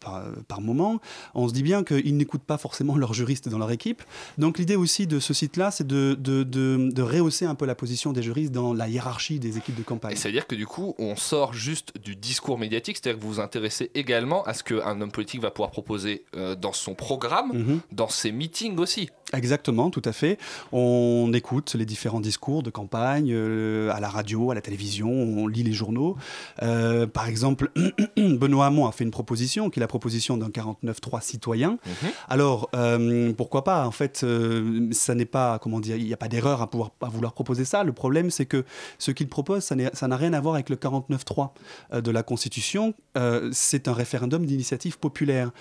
par 0.48 0.62
moment, 0.62 1.00
on 1.34 1.48
se 1.48 1.54
dit 1.54 1.64
bien 1.64 1.84
qu'ils 1.84 2.16
n'écoutent 2.18 2.44
pas 2.44 2.58
forcément 2.58 2.98
leurs 2.98 3.14
juristes 3.14 3.50
dans 3.50 3.58
leur 3.58 3.72
équipe. 3.72 4.04
Donc 4.38 4.58
l'idée 4.60 4.76
aussi 4.76 5.08
de 5.08 5.20
ce 5.20 5.34
site-là, 5.34 5.72
c'est 5.72 5.86
de, 5.88 6.16
de, 6.20 6.44
de, 6.44 6.90
de 6.92 7.02
rehausser 7.02 7.46
un 7.46 7.56
peu 7.56 7.66
la 7.66 7.76
position 7.76 8.14
des 8.14 8.24
juristes 8.24 8.52
dans 8.52 8.74
la 8.74 8.88
hiérarchie 8.90 9.40
des 9.40 9.58
équipes 9.58 9.76
de 9.76 9.84
campagne. 9.84 10.14
Et 10.14 10.16
ça 10.16 10.30
veut 10.30 10.34
dire 10.34 10.48
que 10.48 10.56
du 10.56 10.66
coup, 10.68 10.96
on 11.00 11.16
sort 11.16 11.54
juste 11.54 11.94
du 12.04 12.16
discours 12.16 12.58
médiatique, 12.58 12.98
c'est-à-dire 13.02 13.20
que 13.20 13.24
vous 13.26 13.34
vous 13.36 13.40
intéressez 13.40 13.92
également 13.96 14.44
à 14.44 14.54
ce 14.54 14.64
qu'un 14.64 15.02
homme 15.02 15.12
politique 15.12 15.42
va 15.42 15.52
pouvoir 15.52 15.72
proposer 15.72 16.24
euh, 16.36 16.56
dans 16.56 16.74
son 16.74 16.96
programme, 16.96 17.52
Mhm. 17.54 17.80
dans 17.92 18.10
ses 18.10 18.32
meetings 18.32 18.78
aussi. 18.80 19.10
Exactement, 19.34 19.90
tout 19.90 20.02
à 20.06 20.12
fait. 20.14 20.38
On 20.72 21.32
écoute 21.34 21.76
les 21.76 21.86
différents 21.86 22.20
discours 22.22 22.64
de 22.64 22.70
campagne 22.70 23.32
euh, 23.34 23.92
à 23.94 24.00
la 24.00 24.10
radio, 24.10 24.52
à 24.52 24.56
la 24.56 24.62
télévision, 24.62 25.10
on 25.12 25.48
lit 25.48 25.64
les 25.64 25.74
journaux. 25.74 26.16
Euh, 26.64 27.06
par 27.08 27.28
exemple, 27.28 27.72
Benoît 28.18 28.66
Hamon 28.68 28.88
a 28.88 28.92
fait 28.92 29.04
une 29.04 29.12
proposition, 29.12 29.70
qui 29.70 29.80
est 29.80 29.82
la 29.82 29.88
proposition 29.88 30.25
d'un 30.38 30.50
49.3 30.50 31.22
citoyen. 31.22 31.78
Alors, 32.28 32.70
euh, 32.76 33.34
pourquoi 33.34 33.64
pas 33.64 33.86
En 33.86 33.92
fait, 33.92 34.22
euh, 34.24 34.90
ça 34.92 35.16
n'est 35.16 35.26
pas, 35.26 35.60
comment 35.60 35.80
dire, 35.80 35.96
il 35.96 36.06
n'y 36.06 36.14
a 36.14 36.18
pas 36.18 36.28
d'erreur 36.28 36.62
à, 36.62 36.70
pouvoir, 36.70 36.92
à 37.02 37.10
vouloir 37.10 37.34
proposer 37.34 37.66
ça. 37.66 37.84
Le 37.84 37.94
problème, 37.94 38.30
c'est 38.32 38.46
que 38.46 38.66
ce 38.98 39.12
qu'il 39.12 39.28
propose, 39.28 39.64
ça 39.64 39.76
n'a 39.76 40.18
rien 40.18 40.34
à 40.34 40.42
voir 40.42 40.56
avec 40.56 40.70
le 40.70 40.76
49.3 40.76 41.52
euh, 41.94 42.02
de 42.02 42.12
la 42.12 42.24
Constitution. 42.24 42.94
Euh, 43.18 43.50
c'est 43.54 43.88
un 43.88 43.94
référendum 43.94 44.46
d'initiative 44.46 44.98
populaire. 45.00 45.52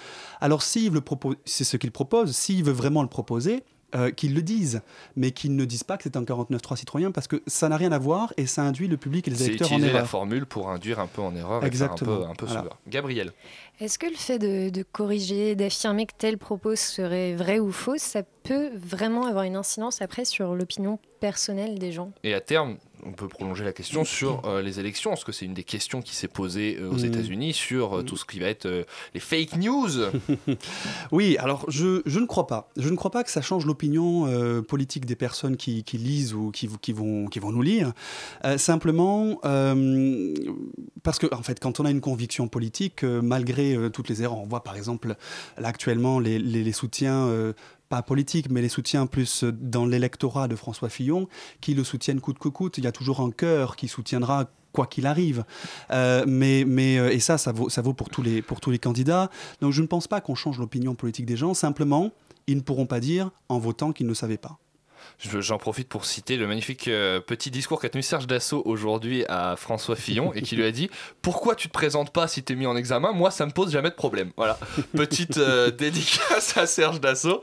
Alors, 0.40 0.62
s'il 0.62 0.92
le 0.92 1.00
propose, 1.00 1.36
c'est 1.44 1.64
ce 1.64 1.76
qu'il 1.76 1.92
propose, 1.92 2.34
s'il 2.34 2.64
veut 2.64 2.72
vraiment 2.72 3.02
le 3.02 3.08
proposer, 3.08 3.64
euh, 3.94 4.10
qu'ils 4.10 4.34
le 4.34 4.42
disent, 4.42 4.82
mais 5.16 5.30
qu'ils 5.30 5.54
ne 5.56 5.64
disent 5.64 5.84
pas 5.84 5.96
que 5.96 6.02
c'est 6.04 6.16
un 6.16 6.22
49.3 6.22 6.76
citoyen 6.76 7.10
parce 7.12 7.26
que 7.28 7.42
ça 7.46 7.68
n'a 7.68 7.76
rien 7.76 7.92
à 7.92 7.98
voir 7.98 8.32
et 8.36 8.46
ça 8.46 8.62
induit 8.62 8.88
le 8.88 8.96
public 8.96 9.28
et 9.28 9.30
les 9.30 9.36
C'est 9.36 9.44
électeurs 9.46 9.68
en 9.68 9.74
utiliser 9.76 9.92
la 9.92 9.98
erreur. 10.00 10.08
formule 10.10 10.46
pour 10.46 10.68
induire 10.70 10.98
un 11.00 11.06
peu 11.06 11.22
en 11.22 11.34
erreur 11.34 11.64
et 11.64 11.70
faire 11.70 11.90
un 11.92 11.94
peu, 11.94 12.04
Exactement. 12.04 12.30
un 12.30 12.34
peu 12.34 12.46
Voilà. 12.46 12.60
sauveur. 12.62 12.78
Gabriel. 12.88 13.32
Est-ce 13.80 13.98
que 13.98 14.06
le 14.06 14.14
fait 14.16 14.38
de, 14.38 14.70
de 14.70 14.82
corriger, 14.82 15.54
d'affirmer 15.56 16.06
que 16.06 16.12
tel 16.16 16.38
propos 16.38 16.76
serait 16.76 17.34
vrai 17.34 17.58
ou 17.58 17.72
faux, 17.72 17.96
ça 17.98 18.22
peut 18.42 18.70
vraiment 18.76 19.26
avoir 19.26 19.44
une 19.44 19.56
incidence 19.56 20.00
après 20.02 20.24
sur 20.24 20.54
l'opinion 20.54 20.98
personnelle 21.20 21.78
des 21.78 21.90
gens? 21.92 22.12
Et 22.22 22.34
à 22.34 22.40
terme, 22.40 22.76
on 23.04 23.12
peut 23.12 23.28
prolonger 23.28 23.64
la 23.64 23.72
question 23.72 24.04
sur 24.04 24.42
euh, 24.46 24.62
les 24.62 24.80
élections, 24.80 25.10
parce 25.10 25.24
que 25.24 25.32
c'est 25.32 25.44
une 25.44 25.54
des 25.54 25.64
questions 25.64 26.02
qui 26.02 26.14
s'est 26.14 26.28
posée 26.28 26.78
euh, 26.80 26.90
aux 26.90 26.94
Mm. 26.94 27.04
États-Unis 27.04 27.52
sur 27.52 27.98
euh, 27.98 28.02
tout 28.02 28.16
ce 28.16 28.24
qui 28.24 28.38
va 28.38 28.46
être 28.46 28.86
les 29.14 29.20
fake 29.20 29.56
news. 29.56 29.90
Oui, 31.12 31.36
alors 31.38 31.64
je, 31.68 32.02
je 32.06 32.18
ne 32.18 32.26
crois 32.26 32.46
pas. 32.46 32.70
Je 32.76 32.88
ne 32.88 32.96
crois 32.96 33.10
pas 33.10 33.24
que 33.24 33.30
ça 33.30 33.42
change 33.42 33.66
l'opinion 33.66 34.26
politique 34.62 35.06
des 35.06 35.16
personnes 35.16 35.56
qui, 35.56 35.84
qui 35.84 35.98
lisent 35.98 36.34
ou 36.34 36.50
qui, 36.50 36.68
qui, 36.80 36.92
vont, 36.92 37.26
qui 37.26 37.38
vont 37.38 37.52
nous 37.52 37.62
lire. 37.62 37.92
Simplement, 38.56 39.38
parce 41.02 41.18
que 41.18 41.32
en 41.32 41.42
fait, 41.42 41.60
quand 41.60 41.80
on 41.80 41.84
a 41.84 41.90
une 41.90 42.00
conviction 42.00 42.48
politique, 42.48 43.02
malgré 43.04 43.76
toutes 43.92 44.08
les 44.08 44.22
erreurs, 44.22 44.38
on 44.38 44.46
voit 44.46 44.64
par 44.64 44.76
exemple 44.76 45.14
là 45.58 45.68
actuellement 45.68 46.18
les, 46.18 46.38
les, 46.38 46.64
les 46.64 46.72
soutiens. 46.72 47.54
Pas 47.88 48.02
politiques, 48.02 48.50
mais 48.50 48.62
les 48.62 48.68
soutiens 48.68 49.06
plus 49.06 49.44
euh, 49.44 49.52
dans 49.52 49.86
l'électorat 49.86 50.48
de 50.48 50.56
François 50.56 50.88
Fillon, 50.88 51.28
qui 51.60 51.74
le 51.74 51.84
soutiennent 51.84 52.20
coûte 52.20 52.38
que 52.38 52.48
coûte. 52.48 52.78
Il 52.78 52.84
y 52.84 52.86
a 52.86 52.92
toujours 52.92 53.20
un 53.20 53.30
cœur 53.30 53.76
qui 53.76 53.88
soutiendra 53.88 54.50
quoi 54.72 54.86
qu'il 54.86 55.06
arrive. 55.06 55.44
Euh, 55.90 56.24
mais, 56.26 56.64
mais, 56.66 56.98
euh, 56.98 57.12
et 57.12 57.20
ça, 57.20 57.38
ça 57.38 57.52
vaut, 57.52 57.70
ça 57.70 57.80
vaut 57.80 57.94
pour, 57.94 58.10
tous 58.10 58.22
les, 58.22 58.42
pour 58.42 58.60
tous 58.60 58.70
les 58.70 58.78
candidats. 58.78 59.30
Donc 59.60 59.72
je 59.72 59.80
ne 59.80 59.86
pense 59.86 60.08
pas 60.08 60.20
qu'on 60.20 60.34
change 60.34 60.58
l'opinion 60.58 60.94
politique 60.94 61.26
des 61.26 61.36
gens. 61.36 61.54
Simplement, 61.54 62.10
ils 62.46 62.56
ne 62.56 62.62
pourront 62.62 62.86
pas 62.86 63.00
dire 63.00 63.30
en 63.48 63.58
votant 63.58 63.92
qu'ils 63.92 64.06
ne 64.06 64.14
savaient 64.14 64.36
pas. 64.36 64.58
Je- 65.18 65.40
J'en 65.40 65.58
profite 65.58 65.88
pour 65.88 66.04
citer 66.04 66.36
le 66.36 66.46
magnifique 66.46 66.88
euh, 66.88 67.20
petit 67.20 67.50
discours 67.50 67.80
qu'a 67.80 67.88
tenu 67.88 68.02
Serge 68.02 68.26
Dassault 68.26 68.62
aujourd'hui 68.64 69.24
à 69.28 69.56
François 69.56 69.96
Fillon 69.96 70.32
et 70.34 70.42
qui 70.42 70.56
lui 70.56 70.64
a 70.64 70.70
dit 70.70 70.90
Pourquoi 71.22 71.54
tu 71.54 71.68
te 71.68 71.72
présentes 71.72 72.12
pas 72.12 72.28
si 72.28 72.42
t'es 72.42 72.54
mis 72.54 72.66
en 72.66 72.76
examen? 72.76 73.12
Moi, 73.12 73.30
ça 73.30 73.46
me 73.46 73.50
pose 73.52 73.70
jamais 73.72 73.90
de 73.90 73.94
problème. 73.94 74.30
Voilà, 74.36 74.58
petite 74.96 75.38
euh, 75.38 75.70
dédicace 75.98 76.56
à 76.56 76.66
Serge 76.66 77.00
Dassault. 77.00 77.40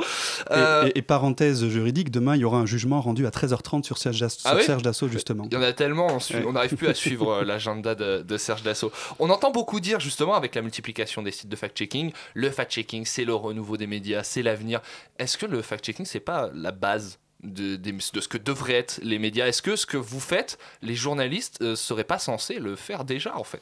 Et- 0.49 0.53
Euh, 0.53 0.87
Et, 0.95 0.99
et 0.99 1.01
parenthèse 1.01 1.65
juridique, 1.67 2.11
demain, 2.11 2.35
il 2.35 2.39
y 2.41 2.45
aura 2.45 2.57
un 2.59 2.65
jugement 2.65 3.01
rendu 3.01 3.25
à 3.25 3.29
13h30 3.29 3.83
sur 3.83 3.97
Serge, 3.97 4.19
Dass- 4.19 4.39
Ah 4.45 4.49
sur 4.51 4.57
oui 4.59 4.63
Serge 4.65 4.81
Dassault, 4.83 5.07
justement. 5.07 5.45
Il 5.49 5.53
y 5.53 5.57
en 5.57 5.61
a 5.61 5.73
tellement, 5.73 6.17
on 6.45 6.51
n'arrive 6.53 6.75
plus 6.75 6.87
à 6.87 6.93
suivre 6.95 7.43
l'agenda 7.43 7.95
de, 7.95 8.21
de 8.21 8.37
Serge 8.37 8.63
Dassault. 8.63 8.91
On 9.19 9.29
entend 9.29 9.51
beaucoup 9.51 9.79
dire 9.79 9.99
justement 9.99 10.33
avec 10.35 10.55
la 10.55 10.61
multiplication 10.61 11.21
des 11.23 11.31
sites 11.31 11.49
de 11.49 11.55
fact-checking, 11.55 12.11
le 12.33 12.49
fact-checking 12.49 13.05
c'est 13.05 13.25
le 13.25 13.33
renouveau 13.33 13.77
des 13.77 13.87
médias, 13.87 14.23
c'est 14.23 14.41
l'avenir. 14.43 14.81
Est-ce 15.19 15.37
que 15.37 15.45
le 15.45 15.61
fact-checking 15.61 16.05
c'est 16.05 16.19
pas 16.19 16.49
la 16.53 16.71
base? 16.71 17.19
De, 17.43 17.79
ce 17.99 18.27
que 18.27 18.37
devraient 18.37 18.73
être 18.73 18.99
les 19.03 19.19
médias 19.19 19.47
Est-ce 19.47 19.61
que 19.61 19.75
ce 19.75 19.85
que 19.85 19.97
vous 19.97 20.19
faites, 20.19 20.57
les 20.81 20.95
journalistes, 20.95 21.59
euh, 21.61 21.75
seraient 21.75 22.03
pas 22.03 22.19
censés 22.19 22.59
le 22.59 22.75
faire 22.75 23.03
déjà 23.03 23.37
en 23.37 23.43
fait? 23.43 23.61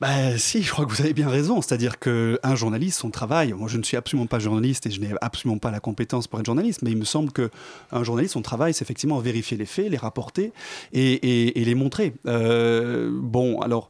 Bah 0.00 0.36
si, 0.36 0.64
je 0.64 0.70
crois 0.72 0.84
que 0.84 0.90
vous 0.90 1.00
avez 1.00 1.12
bien 1.12 1.28
raison. 1.28 1.62
C'est-à-dire 1.62 2.00
qu'un 2.00 2.54
journaliste, 2.56 2.98
son 2.98 3.10
travail, 3.10 3.52
moi 3.52 3.68
je 3.68 3.78
ne 3.78 3.84
suis 3.84 3.96
absolument 3.96 4.26
pas 4.26 4.40
journaliste 4.40 4.86
et 4.86 4.90
je 4.90 5.00
n'ai 5.00 5.12
absolument 5.20 5.58
pas 5.58 5.70
la 5.70 5.78
compétence 5.78 6.26
pour 6.26 6.40
être 6.40 6.46
journaliste, 6.46 6.82
mais 6.82 6.90
il 6.90 6.96
me 6.96 7.04
semble 7.04 7.30
qu'un 7.30 8.02
journaliste, 8.02 8.32
son 8.32 8.42
travail, 8.42 8.74
c'est 8.74 8.82
effectivement 8.82 9.20
vérifier 9.20 9.56
les 9.56 9.66
faits, 9.66 9.88
les 9.88 9.96
rapporter 9.96 10.52
et 10.92 11.52
les 11.54 11.74
montrer. 11.74 12.14
Euh, 12.26 13.10
bon, 13.12 13.60
alors... 13.60 13.88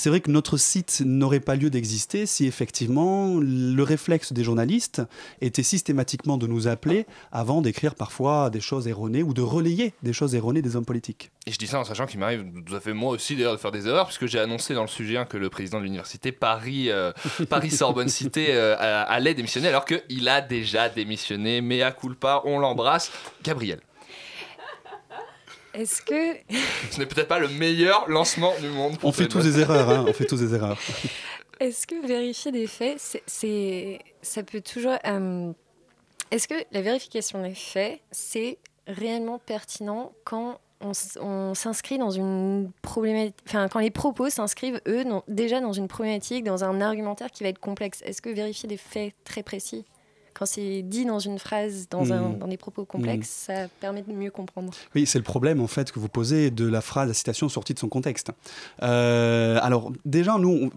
C'est 0.00 0.08
vrai 0.08 0.22
que 0.22 0.30
notre 0.30 0.56
site 0.56 1.02
n'aurait 1.04 1.40
pas 1.40 1.56
lieu 1.56 1.68
d'exister 1.68 2.24
si 2.24 2.46
effectivement 2.46 3.38
le 3.38 3.82
réflexe 3.82 4.32
des 4.32 4.42
journalistes 4.42 5.02
était 5.42 5.62
systématiquement 5.62 6.38
de 6.38 6.46
nous 6.46 6.68
appeler 6.68 7.04
avant 7.32 7.60
d'écrire 7.60 7.94
parfois 7.94 8.48
des 8.48 8.62
choses 8.62 8.88
erronées 8.88 9.22
ou 9.22 9.34
de 9.34 9.42
relayer 9.42 9.92
des 10.02 10.14
choses 10.14 10.34
erronées 10.34 10.62
des 10.62 10.74
hommes 10.74 10.86
politiques. 10.86 11.32
Et 11.46 11.52
je 11.52 11.58
dis 11.58 11.66
ça 11.66 11.80
en 11.80 11.84
sachant 11.84 12.06
qu'il 12.06 12.18
m'arrive 12.18 12.46
tout 12.64 12.74
à 12.74 12.80
fait 12.80 12.94
moi 12.94 13.10
aussi 13.10 13.36
d'ailleurs 13.36 13.52
de 13.52 13.58
faire 13.58 13.72
des 13.72 13.88
erreurs, 13.88 14.06
puisque 14.06 14.24
j'ai 14.24 14.38
annoncé 14.38 14.72
dans 14.72 14.80
le 14.80 14.88
sujet 14.88 15.22
que 15.28 15.36
le 15.36 15.50
président 15.50 15.76
de 15.76 15.84
l'université 15.84 16.32
Paris, 16.32 16.90
euh, 16.90 17.12
Paris 17.50 17.70
Sorbonne 17.70 18.08
Cité 18.08 18.54
euh, 18.54 18.76
allait 18.78 19.34
démissionner, 19.34 19.68
alors 19.68 19.84
qu'il 19.84 20.28
a 20.30 20.40
déjà 20.40 20.88
démissionné. 20.88 21.60
Mais 21.60 21.82
à 21.82 21.92
culpa, 21.92 22.40
on 22.46 22.58
l'embrasse. 22.58 23.12
Gabriel, 23.44 23.80
Est-ce 25.74 26.02
que, 26.02 26.34
ce 26.90 26.98
n'est 26.98 27.06
peut-être 27.06 27.28
pas 27.28 27.38
le 27.38 27.48
meilleur 27.48 28.08
lancement 28.08 28.52
du 28.60 28.68
monde. 28.68 28.98
pour 28.98 29.10
On 29.10 29.12
fait 29.12 29.28
tous 29.28 29.42
des 29.42 29.60
erreurs, 29.60 29.88
hein, 29.88 30.04
on 30.08 30.12
fait 30.12 30.26
tous 30.26 30.40
des 30.40 30.54
erreurs. 30.54 30.78
est-ce 31.60 31.86
que 31.86 32.06
vérifier 32.06 32.50
des 32.52 32.66
faits, 32.66 33.20
c'est, 33.26 33.98
ça 34.22 34.42
peut 34.42 34.60
toujours. 34.60 34.96
euh, 35.06 35.52
est-ce 36.30 36.46
que 36.48 36.54
la 36.72 36.80
vérification 36.80 37.42
des 37.42 37.54
faits, 37.54 38.00
c'est 38.10 38.58
réellement 38.86 39.38
pertinent 39.38 40.12
quand 40.24 40.60
on, 40.80 41.54
s'inscrit 41.54 41.98
dans 41.98 42.10
une 42.10 42.70
problématique, 42.82 43.36
enfin 43.46 43.68
quand 43.68 43.80
les 43.80 43.90
propos 43.90 44.30
s'inscrivent 44.30 44.80
eux 44.88 45.04
dans- 45.04 45.24
déjà 45.28 45.60
dans 45.60 45.72
une 45.74 45.88
problématique, 45.88 46.44
dans 46.44 46.64
un 46.64 46.80
argumentaire 46.80 47.30
qui 47.30 47.42
va 47.42 47.50
être 47.50 47.58
complexe? 47.58 48.00
Est-ce 48.04 48.22
que 48.22 48.30
vérifier 48.30 48.68
des 48.68 48.76
faits 48.78 49.12
très 49.24 49.42
précis, 49.42 49.84
quand 50.34 50.46
c'est 50.46 50.82
dit 50.82 51.04
dans 51.04 51.18
une 51.18 51.38
phrase, 51.38 51.86
dans, 51.90 52.12
un, 52.12 52.30
Mm. 52.30 52.38
dans 52.38 52.48
des 52.48 52.56
propos 52.56 52.84
complexes, 52.84 53.28
ça 53.46 53.68
permet 53.80 54.02
de 54.02 54.12
mieux 54.12 54.30
comprendre 54.30 54.72
Oui, 54.94 55.06
c'est 55.06 55.18
le 55.18 55.24
problème 55.24 55.60
en 55.60 55.66
fait 55.66 55.92
que 55.92 55.98
vous 55.98 56.08
posez 56.08 56.50
de 56.50 56.66
la 56.68 56.80
phrase, 56.80 57.08
la 57.08 57.14
citation 57.14 57.48
sortie 57.48 57.74
de 57.74 57.78
son 57.78 57.88
contexte. 57.88 58.30
Euh, 58.82 59.58
alors 59.62 59.92
déjà, 60.04 60.36
nous, 60.38 60.48
on- 60.50 60.70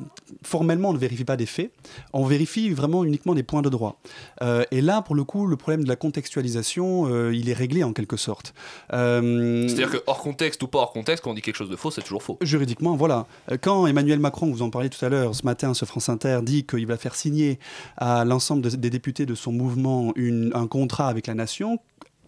formellement, 0.43 0.89
on 0.89 0.93
ne 0.93 0.97
vérifie 0.97 1.25
pas 1.25 1.37
des 1.37 1.45
faits, 1.45 1.71
on 2.13 2.25
vérifie 2.25 2.69
vraiment 2.71 3.03
uniquement 3.03 3.33
des 3.33 3.43
points 3.43 3.61
de 3.61 3.69
droit. 3.69 3.99
Euh, 4.41 4.63
et 4.71 4.81
là, 4.81 5.01
pour 5.01 5.15
le 5.15 5.23
coup, 5.23 5.47
le 5.47 5.55
problème 5.57 5.83
de 5.83 5.89
la 5.89 5.95
contextualisation, 5.95 7.07
euh, 7.07 7.33
il 7.35 7.49
est 7.49 7.53
réglé 7.53 7.83
en 7.83 7.93
quelque 7.93 8.17
sorte. 8.17 8.53
Euh, 8.93 9.67
C'est-à-dire 9.67 9.91
que 9.91 10.03
hors 10.07 10.19
contexte 10.21 10.61
ou 10.63 10.67
pas 10.67 10.79
hors 10.79 10.93
contexte, 10.93 11.23
quand 11.23 11.31
on 11.31 11.33
dit 11.33 11.41
quelque 11.41 11.55
chose 11.55 11.69
de 11.69 11.75
faux, 11.75 11.91
c'est 11.91 12.01
toujours 12.01 12.23
faux. 12.23 12.37
Juridiquement, 12.41 12.95
voilà. 12.95 13.25
Quand 13.61 13.87
Emmanuel 13.87 14.19
Macron, 14.19 14.47
vous 14.51 14.61
en 14.61 14.69
parliez 14.69 14.89
tout 14.89 15.03
à 15.05 15.09
l'heure, 15.09 15.35
ce 15.35 15.45
matin 15.45 15.73
sur 15.73 15.87
France 15.87 16.09
Inter, 16.09 16.39
dit 16.43 16.65
qu'il 16.65 16.85
va 16.87 16.97
faire 16.97 17.15
signer 17.15 17.59
à 17.97 18.25
l'ensemble 18.25 18.61
de- 18.61 18.69
des 18.75 18.89
députés 18.89 19.25
de 19.25 19.35
son 19.43 19.51
mouvement 19.51 20.13
un 20.17 20.67
contrat 20.67 21.07
avec 21.07 21.27
la 21.27 21.35
nation, 21.35 21.79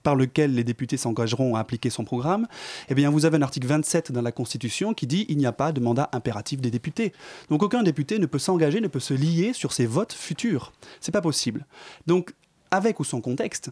par 0.05 0.15
lequel 0.15 0.53
les 0.53 0.63
députés 0.63 0.97
s'engageront 0.97 1.55
à 1.55 1.59
appliquer 1.59 1.89
son 1.89 2.05
programme, 2.05 2.47
eh 2.89 2.93
bien, 2.93 3.09
vous 3.09 3.25
avez 3.25 3.37
un 3.37 3.41
article 3.41 3.67
27 3.67 4.11
dans 4.11 4.21
la 4.21 4.31
Constitution 4.31 4.93
qui 4.93 5.07
dit 5.07 5.25
il 5.29 5.37
n'y 5.37 5.47
a 5.47 5.51
pas 5.51 5.71
de 5.71 5.81
mandat 5.81 6.09
impératif 6.13 6.61
des 6.61 6.69
députés. 6.69 7.11
Donc, 7.49 7.63
aucun 7.63 7.81
député 7.81 8.19
ne 8.19 8.27
peut 8.27 8.37
s'engager, 8.37 8.81
ne 8.81 8.87
peut 8.87 8.99
se 8.99 9.15
lier 9.15 9.51
sur 9.51 9.73
ses 9.73 9.87
votes 9.87 10.13
futurs. 10.13 10.73
C'est 11.01 11.11
pas 11.11 11.21
possible. 11.21 11.65
Donc, 12.05 12.35
avec 12.69 12.99
ou 12.99 13.03
sans 13.03 13.19
contexte, 13.19 13.71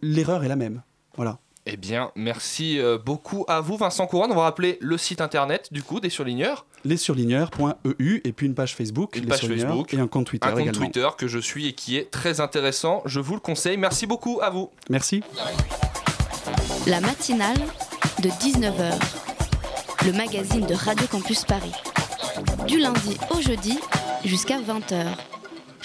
l'erreur 0.00 0.44
est 0.44 0.48
la 0.48 0.56
même. 0.56 0.82
Voilà. 1.16 1.40
Eh 1.66 1.78
bien, 1.78 2.10
merci 2.14 2.78
euh, 2.78 2.98
beaucoup 2.98 3.46
à 3.48 3.62
vous, 3.62 3.78
Vincent 3.78 4.06
Couronne. 4.06 4.30
On 4.30 4.34
va 4.34 4.42
rappeler 4.42 4.76
le 4.82 4.98
site 4.98 5.22
internet 5.22 5.72
du 5.72 5.82
coup 5.82 5.98
des 5.98 6.10
surligneurs. 6.10 6.66
Lessurligneurs.eu 6.84 8.20
et 8.22 8.32
puis 8.32 8.46
une 8.46 8.54
page 8.54 8.76
Facebook, 8.76 9.16
Une 9.16 9.22
Les 9.22 9.28
page 9.28 9.46
Facebook, 9.46 9.94
et 9.94 9.98
un 9.98 10.06
compte 10.06 10.26
Twitter 10.26 10.46
un 10.46 10.50
compte 10.50 10.60
également. 10.60 10.80
Twitter 10.80 11.08
que 11.16 11.26
je 11.26 11.38
suis 11.38 11.68
et 11.68 11.72
qui 11.72 11.96
est 11.96 12.10
très 12.10 12.40
intéressant. 12.40 13.02
Je 13.06 13.18
vous 13.18 13.32
le 13.32 13.40
conseille. 13.40 13.78
Merci 13.78 14.06
beaucoup 14.06 14.40
à 14.42 14.50
vous. 14.50 14.70
Merci. 14.90 15.22
La 16.86 17.00
matinale 17.00 17.56
de 18.22 18.28
19h, 18.28 18.92
le 20.04 20.12
magazine 20.12 20.66
de 20.66 20.74
Radio 20.74 21.06
Campus 21.06 21.44
Paris. 21.44 21.72
Du 22.66 22.78
lundi 22.78 23.16
au 23.30 23.40
jeudi 23.40 23.78
jusqu'à 24.22 24.58
20h. 24.60 25.16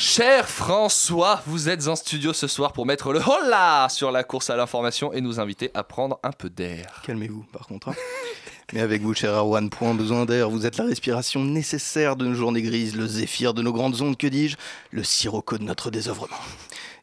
Cher 0.02 0.48
François, 0.48 1.42
vous 1.46 1.68
êtes 1.68 1.90
en 1.90 1.96
studio 1.98 2.32
ce 2.32 2.48
soir 2.48 2.72
pour 2.72 2.86
mettre 2.86 3.12
le 3.12 3.20
hola 3.20 3.88
sur 3.90 4.12
la 4.12 4.24
course 4.24 4.50
à 4.50 4.56
l'information 4.56 5.12
et 5.12 5.20
nous 5.20 5.42
inviter 5.42 5.72
à 5.74 5.84
prendre 5.84 6.22
un 6.24 6.32
peu 6.32 6.50
d'air. 6.50 7.02
Calmez-vous, 7.06 7.44
par 7.52 7.68
contre. 7.68 7.90
hein. 7.90 7.96
Mais 8.72 8.80
avec 8.80 9.02
vous, 9.02 9.14
cher 9.14 9.34
Erwan, 9.34 9.70
point 9.70 9.94
besoin 9.94 10.24
d'air. 10.26 10.50
Vous 10.50 10.66
êtes 10.66 10.78
la 10.78 10.86
respiration 10.86 11.44
nécessaire 11.44 12.16
de 12.16 12.26
nos 12.26 12.34
journées 12.34 12.62
grises, 12.62 12.96
le 12.96 13.08
zéphyr 13.08 13.54
de 13.54 13.62
nos 13.62 13.74
grandes 13.74 14.00
ondes, 14.00 14.16
que 14.16 14.28
dis-je, 14.28 14.56
le 14.92 15.04
sirocco 15.04 15.58
de 15.58 15.64
notre 15.64 15.92
désœuvrement. 15.92 16.38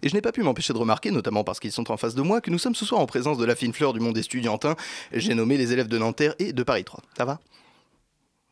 Et 0.02 0.08
je 0.08 0.14
n'ai 0.14 0.22
pas 0.22 0.32
pu 0.32 0.42
m'empêcher 0.42 0.72
de 0.72 0.78
remarquer, 0.78 1.10
notamment 1.10 1.44
parce 1.44 1.60
qu'ils 1.60 1.72
sont 1.72 1.90
en 1.90 1.98
face 1.98 2.14
de 2.14 2.22
moi, 2.22 2.40
que 2.40 2.50
nous 2.50 2.58
sommes 2.58 2.74
ce 2.74 2.86
soir 2.86 3.02
en 3.02 3.06
présence 3.06 3.36
de 3.36 3.44
la 3.44 3.54
fine 3.54 3.74
fleur 3.74 3.92
du 3.92 4.00
monde 4.00 4.16
estudiantin. 4.16 4.74
J'ai 5.12 5.34
nommé 5.34 5.58
les 5.58 5.70
élèves 5.70 5.88
de 5.88 5.98
Nanterre 5.98 6.34
et 6.38 6.54
de 6.54 6.62
Paris 6.62 6.84
3. 6.84 7.02
Ça 7.18 7.26
va? 7.26 7.40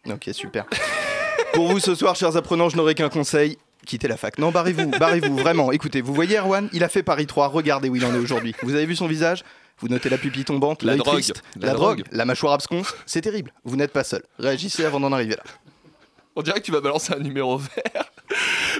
Ok, 0.06 0.28
super. 0.32 0.66
Pour 1.54 1.68
vous 1.68 1.78
ce 1.78 1.94
soir, 1.94 2.14
chers 2.14 2.36
apprenants, 2.36 2.68
je 2.68 2.76
n'aurai 2.76 2.94
qu'un 2.94 3.08
conseil. 3.08 3.56
Quittez 3.86 4.08
la 4.08 4.16
fac. 4.16 4.38
Non, 4.38 4.50
barrez-vous, 4.50 4.90
barrez-vous, 4.98 5.36
vraiment. 5.36 5.72
Écoutez, 5.72 6.00
vous 6.00 6.14
voyez 6.14 6.38
Erwan 6.38 6.68
Il 6.72 6.84
a 6.84 6.88
fait 6.88 7.02
Paris 7.02 7.26
3, 7.26 7.48
regardez 7.48 7.88
où 7.88 7.96
il 7.96 8.04
en 8.04 8.14
est 8.14 8.18
aujourd'hui. 8.18 8.54
Vous 8.62 8.74
avez 8.74 8.86
vu 8.86 8.96
son 8.96 9.06
visage 9.06 9.44
Vous 9.78 9.88
notez 9.88 10.08
la 10.08 10.18
pupille 10.18 10.44
tombante, 10.44 10.82
La 10.82 10.96
drogue, 10.96 11.14
triste, 11.14 11.42
la 11.60 11.68
la, 11.68 11.72
drogue. 11.74 11.98
drogue, 12.02 12.08
la 12.12 12.24
mâchoire 12.24 12.52
absconce. 12.54 12.94
C'est 13.06 13.20
terrible. 13.20 13.52
Vous 13.64 13.76
n'êtes 13.76 13.92
pas 13.92 14.04
seul. 14.04 14.22
Réagissez 14.38 14.84
avant 14.84 15.00
d'en 15.00 15.12
arriver 15.12 15.36
là. 15.36 15.42
On 16.36 16.42
dirait 16.42 16.60
que 16.60 16.64
tu 16.64 16.72
vas 16.72 16.80
balancer 16.80 17.12
un 17.14 17.20
numéro 17.20 17.58
vert. 17.58 18.04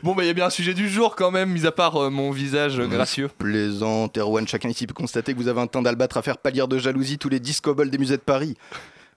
Bon, 0.02 0.14
bah, 0.14 0.24
il 0.24 0.26
y 0.26 0.30
a 0.30 0.32
bien 0.32 0.46
un 0.46 0.50
sujet 0.50 0.74
du 0.74 0.88
jour 0.88 1.14
quand 1.14 1.30
même, 1.30 1.50
mis 1.50 1.66
à 1.66 1.72
part 1.72 1.96
euh, 1.96 2.10
mon 2.10 2.32
visage 2.32 2.80
euh, 2.80 2.86
gracieux. 2.88 3.28
Plaisant, 3.38 4.08
Erwan, 4.16 4.48
chacun 4.48 4.68
ici 4.68 4.86
peut 4.88 4.94
constater 4.94 5.34
que 5.34 5.38
vous 5.38 5.46
avez 5.46 5.60
un 5.60 5.68
teint 5.68 5.82
d'albâtre 5.82 6.16
à 6.16 6.22
faire 6.22 6.38
pâlir 6.38 6.66
de 6.66 6.78
jalousie 6.78 7.18
tous 7.18 7.28
les 7.28 7.38
discoboles 7.38 7.90
des 7.90 7.98
musées 7.98 8.16
de 8.16 8.22
Paris. 8.22 8.56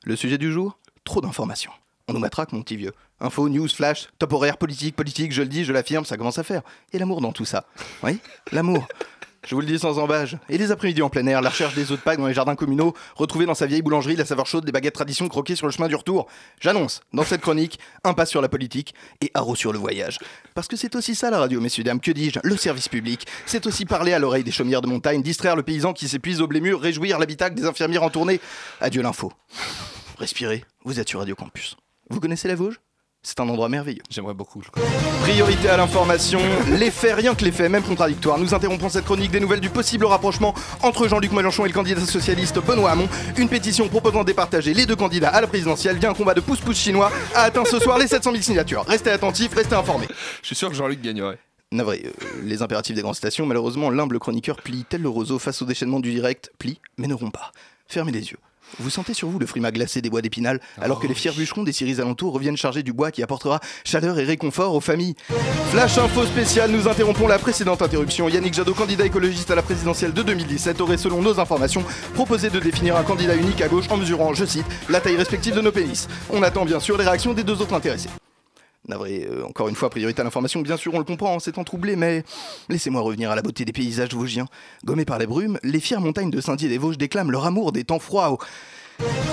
Le 0.04 0.16
sujet 0.16 0.38
du 0.38 0.52
jour 0.52 0.78
Trop 1.04 1.22
d'informations. 1.22 1.72
On 2.10 2.14
nous 2.14 2.20
matraque, 2.20 2.54
mon 2.54 2.62
petit 2.62 2.78
vieux. 2.78 2.94
Info, 3.20 3.50
news, 3.50 3.68
flash, 3.68 4.08
top 4.18 4.32
horaire, 4.32 4.56
politique, 4.58 4.96
politique, 4.96 5.34
je 5.34 5.42
le 5.42 5.50
dis, 5.50 5.66
je 5.66 5.74
l'affirme, 5.74 6.06
ça 6.06 6.16
commence 6.16 6.40
à 6.40 6.44
faire. 6.44 6.62
Et 6.94 7.00
l'amour 7.00 7.20
dans 7.20 7.34
tout 7.34 7.44
ça. 7.44 7.66
Oui, 8.02 8.20
l'amour. 8.54 8.88
Je 9.46 9.54
vous 9.56 9.60
le 9.60 9.68
dis 9.68 9.78
sans 9.78 10.00
embâche. 10.00 10.36
Et 10.48 10.58
les 10.58 10.72
après-midi 10.72 11.02
en 11.02 11.10
plein 11.10 11.28
air, 11.28 11.42
la 11.42 11.50
recherche 11.50 11.76
des 11.76 11.92
œufs 11.92 11.98
de 11.98 12.04
Pâques 12.04 12.20
dans 12.20 12.28
les 12.28 12.34
jardins 12.34 12.56
communaux, 12.56 12.94
retrouver 13.16 13.46
dans 13.46 13.56
sa 13.56 13.66
vieille 13.66 13.82
boulangerie 13.82 14.16
la 14.16 14.24
saveur 14.24 14.46
chaude 14.46 14.64
des 14.64 14.72
baguettes 14.72 14.94
tradition 14.94 15.28
croquées 15.28 15.58
sur 15.58 15.68
le 15.68 15.74
chemin 15.74 15.90
du 15.90 15.96
retour. 15.96 16.28
J'annonce, 16.62 17.02
dans 17.12 17.24
cette 17.24 17.42
chronique, 17.42 17.78
un 18.06 18.14
pas 18.14 18.26
sur 18.26 18.42
la 18.42 18.48
politique 18.48 18.94
et 19.20 19.30
haro 19.34 19.56
sur 19.56 19.74
le 19.74 19.80
voyage. 19.80 20.18
Parce 20.54 20.70
que 20.70 20.78
c'est 20.78 20.96
aussi 20.96 21.14
ça 21.14 21.30
la 21.30 21.40
radio, 21.40 21.60
messieurs, 21.60 21.84
dames, 21.84 22.00
que 22.00 22.12
dis-je, 22.12 22.40
le 22.42 22.56
service 22.56 22.88
public. 22.88 23.28
C'est 23.46 23.68
aussi 23.68 23.86
parler 23.86 24.14
à 24.14 24.20
l'oreille 24.20 24.46
des 24.46 24.52
chaumières 24.52 24.82
de 24.82 24.88
montagne, 24.88 25.22
distraire 25.22 25.58
le 25.58 25.64
paysan 25.64 25.92
qui 25.92 26.08
s'épuise 26.08 26.40
au 26.40 26.48
blé 26.48 26.62
mûr, 26.62 26.80
réjouir 26.80 27.20
l'habitacle 27.20 27.56
des 27.56 27.66
infirmières 27.66 28.04
en 28.04 28.10
tournée. 28.10 28.40
Adieu 28.80 29.02
l'info. 29.02 29.34
Respirez, 30.20 30.64
vous 30.86 31.02
êtes 31.02 31.10
sur 31.10 31.20
Radio 31.20 31.36
Campus. 31.36 31.76
Vous 32.10 32.20
connaissez 32.20 32.48
la 32.48 32.56
Vosges? 32.56 32.80
C'est 33.24 33.40
un 33.42 33.50
endroit 33.50 33.68
merveilleux. 33.68 34.04
J'aimerais 34.10 34.34
beaucoup. 34.34 34.64
Priorité 35.24 35.68
à 35.68 35.76
l'information, 35.76 36.40
les 36.80 36.92
faits, 36.92 37.16
rien 37.16 37.36
que 37.36 37.44
les 37.44 37.52
faits, 37.52 37.70
même 37.70 37.84
contradictoires. 37.84 38.38
Nous 38.38 38.54
interrompons 38.54 38.88
cette 38.88 39.04
chronique 39.04 39.32
des 39.32 39.40
nouvelles 39.40 39.60
du 39.60 39.70
possible 39.70 40.06
rapprochement 40.06 40.54
entre 40.82 41.08
Jean-Luc 41.08 41.34
Mélenchon 41.34 41.66
et 41.66 41.68
le 41.68 41.74
candidat 41.74 42.06
socialiste 42.06 42.60
Benoît 42.66 42.92
Hamon. 42.92 43.10
Une 43.38 43.50
pétition 43.50 43.90
proposant 43.90 44.22
de 44.22 44.28
départager 44.28 44.74
les 44.74 44.86
deux 44.86 44.96
candidats 44.96 45.30
à 45.30 45.42
la 45.42 45.48
présidentielle 45.48 45.98
via 45.98 46.10
un 46.10 46.14
combat 46.14 46.36
de 46.36 46.42
pouce-pouce 46.42 46.78
chinois 46.78 47.12
a 47.36 47.42
atteint 47.42 47.66
ce 47.66 47.80
soir 47.80 47.98
les 47.98 48.08
700 48.08 48.32
000 48.32 48.44
signatures. 48.44 48.86
Restez 48.86 49.10
attentifs, 49.10 49.54
restez 49.54 49.76
informés. 49.76 50.08
Je 50.42 50.48
suis 50.48 50.56
sûr 50.56 50.70
que 50.70 50.76
Jean-Luc 50.76 51.02
gagnerait. 51.02 51.40
Navré, 51.74 52.04
euh, 52.06 52.12
les 52.44 52.62
impératifs 52.62 52.96
des 52.96 53.02
grandes 53.02 53.16
stations, 53.16 53.46
malheureusement, 53.46 53.90
l'humble 53.90 54.20
chroniqueur 54.20 54.56
plie 54.62 54.86
tel 54.88 55.02
le 55.02 55.10
roseau 55.10 55.38
face 55.38 55.62
au 55.62 55.66
déchaînement 55.66 56.00
du 56.00 56.14
direct, 56.14 56.54
plie, 56.60 56.80
mais 56.98 57.08
ne 57.08 57.14
rompt 57.14 57.34
pas. 57.34 57.52
Fermez 57.88 58.14
les 58.14 58.32
yeux. 58.32 58.38
Vous 58.80 58.90
sentez 58.90 59.14
sur 59.14 59.30
vous 59.30 59.40
le 59.40 59.46
frimas 59.46 59.72
glacé 59.72 60.02
des 60.02 60.10
bois 60.10 60.22
d'épinal, 60.22 60.60
alors 60.80 61.00
que 61.00 61.08
les 61.08 61.16
fiers 61.16 61.32
bûcherons 61.32 61.64
des 61.64 61.72
scieries 61.72 62.00
alentours 62.00 62.34
reviennent 62.34 62.58
charger 62.58 62.84
du 62.84 62.94
bois 62.94 63.12
qui 63.12 63.24
apportera 63.24 63.60
chaleur 63.84 64.20
et 64.20 64.24
réconfort 64.24 64.76
aux 64.76 64.82
familles. 64.82 65.16
Flash 65.72 65.98
info 65.98 66.26
spécial, 66.26 66.72
nous 66.72 66.88
interrompons 66.88 67.28
la 67.28 67.40
précédente 67.40 67.82
interruption. 67.82 68.30
Yannick 68.30 68.54
Jadot, 68.54 68.74
candidat 68.74 69.06
écologiste 69.06 69.52
à 69.52 69.56
la 69.56 69.62
présidentielle 69.62 70.14
de 70.14 70.22
2017, 70.22 70.82
aurait, 70.82 70.98
selon 70.98 71.22
nos 71.22 71.40
informations, 71.40 71.84
proposé 72.14 72.50
de 72.50 72.60
définir 72.60 72.96
un 72.96 73.04
candidat 73.04 73.36
unique 73.36 73.62
à 73.62 73.68
gauche 73.68 73.86
en 73.90 73.98
mesurant, 73.98 74.34
je 74.34 74.46
cite, 74.46 74.66
la 74.90 75.02
taille 75.02 75.18
respective 75.18 75.56
de 75.56 75.62
nos 75.62 75.72
pénis. 75.72 76.08
On 76.30 76.44
attend 76.44 76.66
bien 76.66 76.80
sûr 76.80 76.98
les 76.98 77.06
réactions 77.06 77.34
des 77.34 77.44
deux 77.44 77.62
autres 77.62 77.74
intéressés. 77.74 78.10
Navré, 78.88 79.28
euh, 79.30 79.44
encore 79.44 79.68
une 79.68 79.76
fois, 79.76 79.90
priorité 79.90 80.22
à 80.22 80.24
l'information, 80.24 80.62
bien 80.62 80.78
sûr, 80.78 80.94
on 80.94 80.98
le 81.00 81.04
comprend, 81.04 81.36
en 81.36 81.40
ces 81.40 81.52
temps 81.52 81.64
troublés, 81.66 81.96
mais 81.98 82.24
laissez-moi 82.70 83.02
revenir 83.02 83.30
à 83.32 83.36
la 83.36 83.42
beauté 83.42 83.66
des 83.66 83.74
paysages 83.74 84.14
vosgiens. 84.14 84.46
Gommés 84.86 85.04
par 85.06 85.20
les 85.20 85.28
brumes, 85.28 85.60
les 85.64 85.80
fières 85.82 86.00
montagnes 86.02 86.32
de 86.32 86.40
Saint-Dié 86.40 86.70
des 86.70 86.78
Vosges 86.78 86.98
déclament 86.98 87.32
leur 87.32 87.46
amour 87.46 87.72
des 87.74 87.84
temps 87.84 88.00
froids. 88.00 88.32
au- 88.32 88.40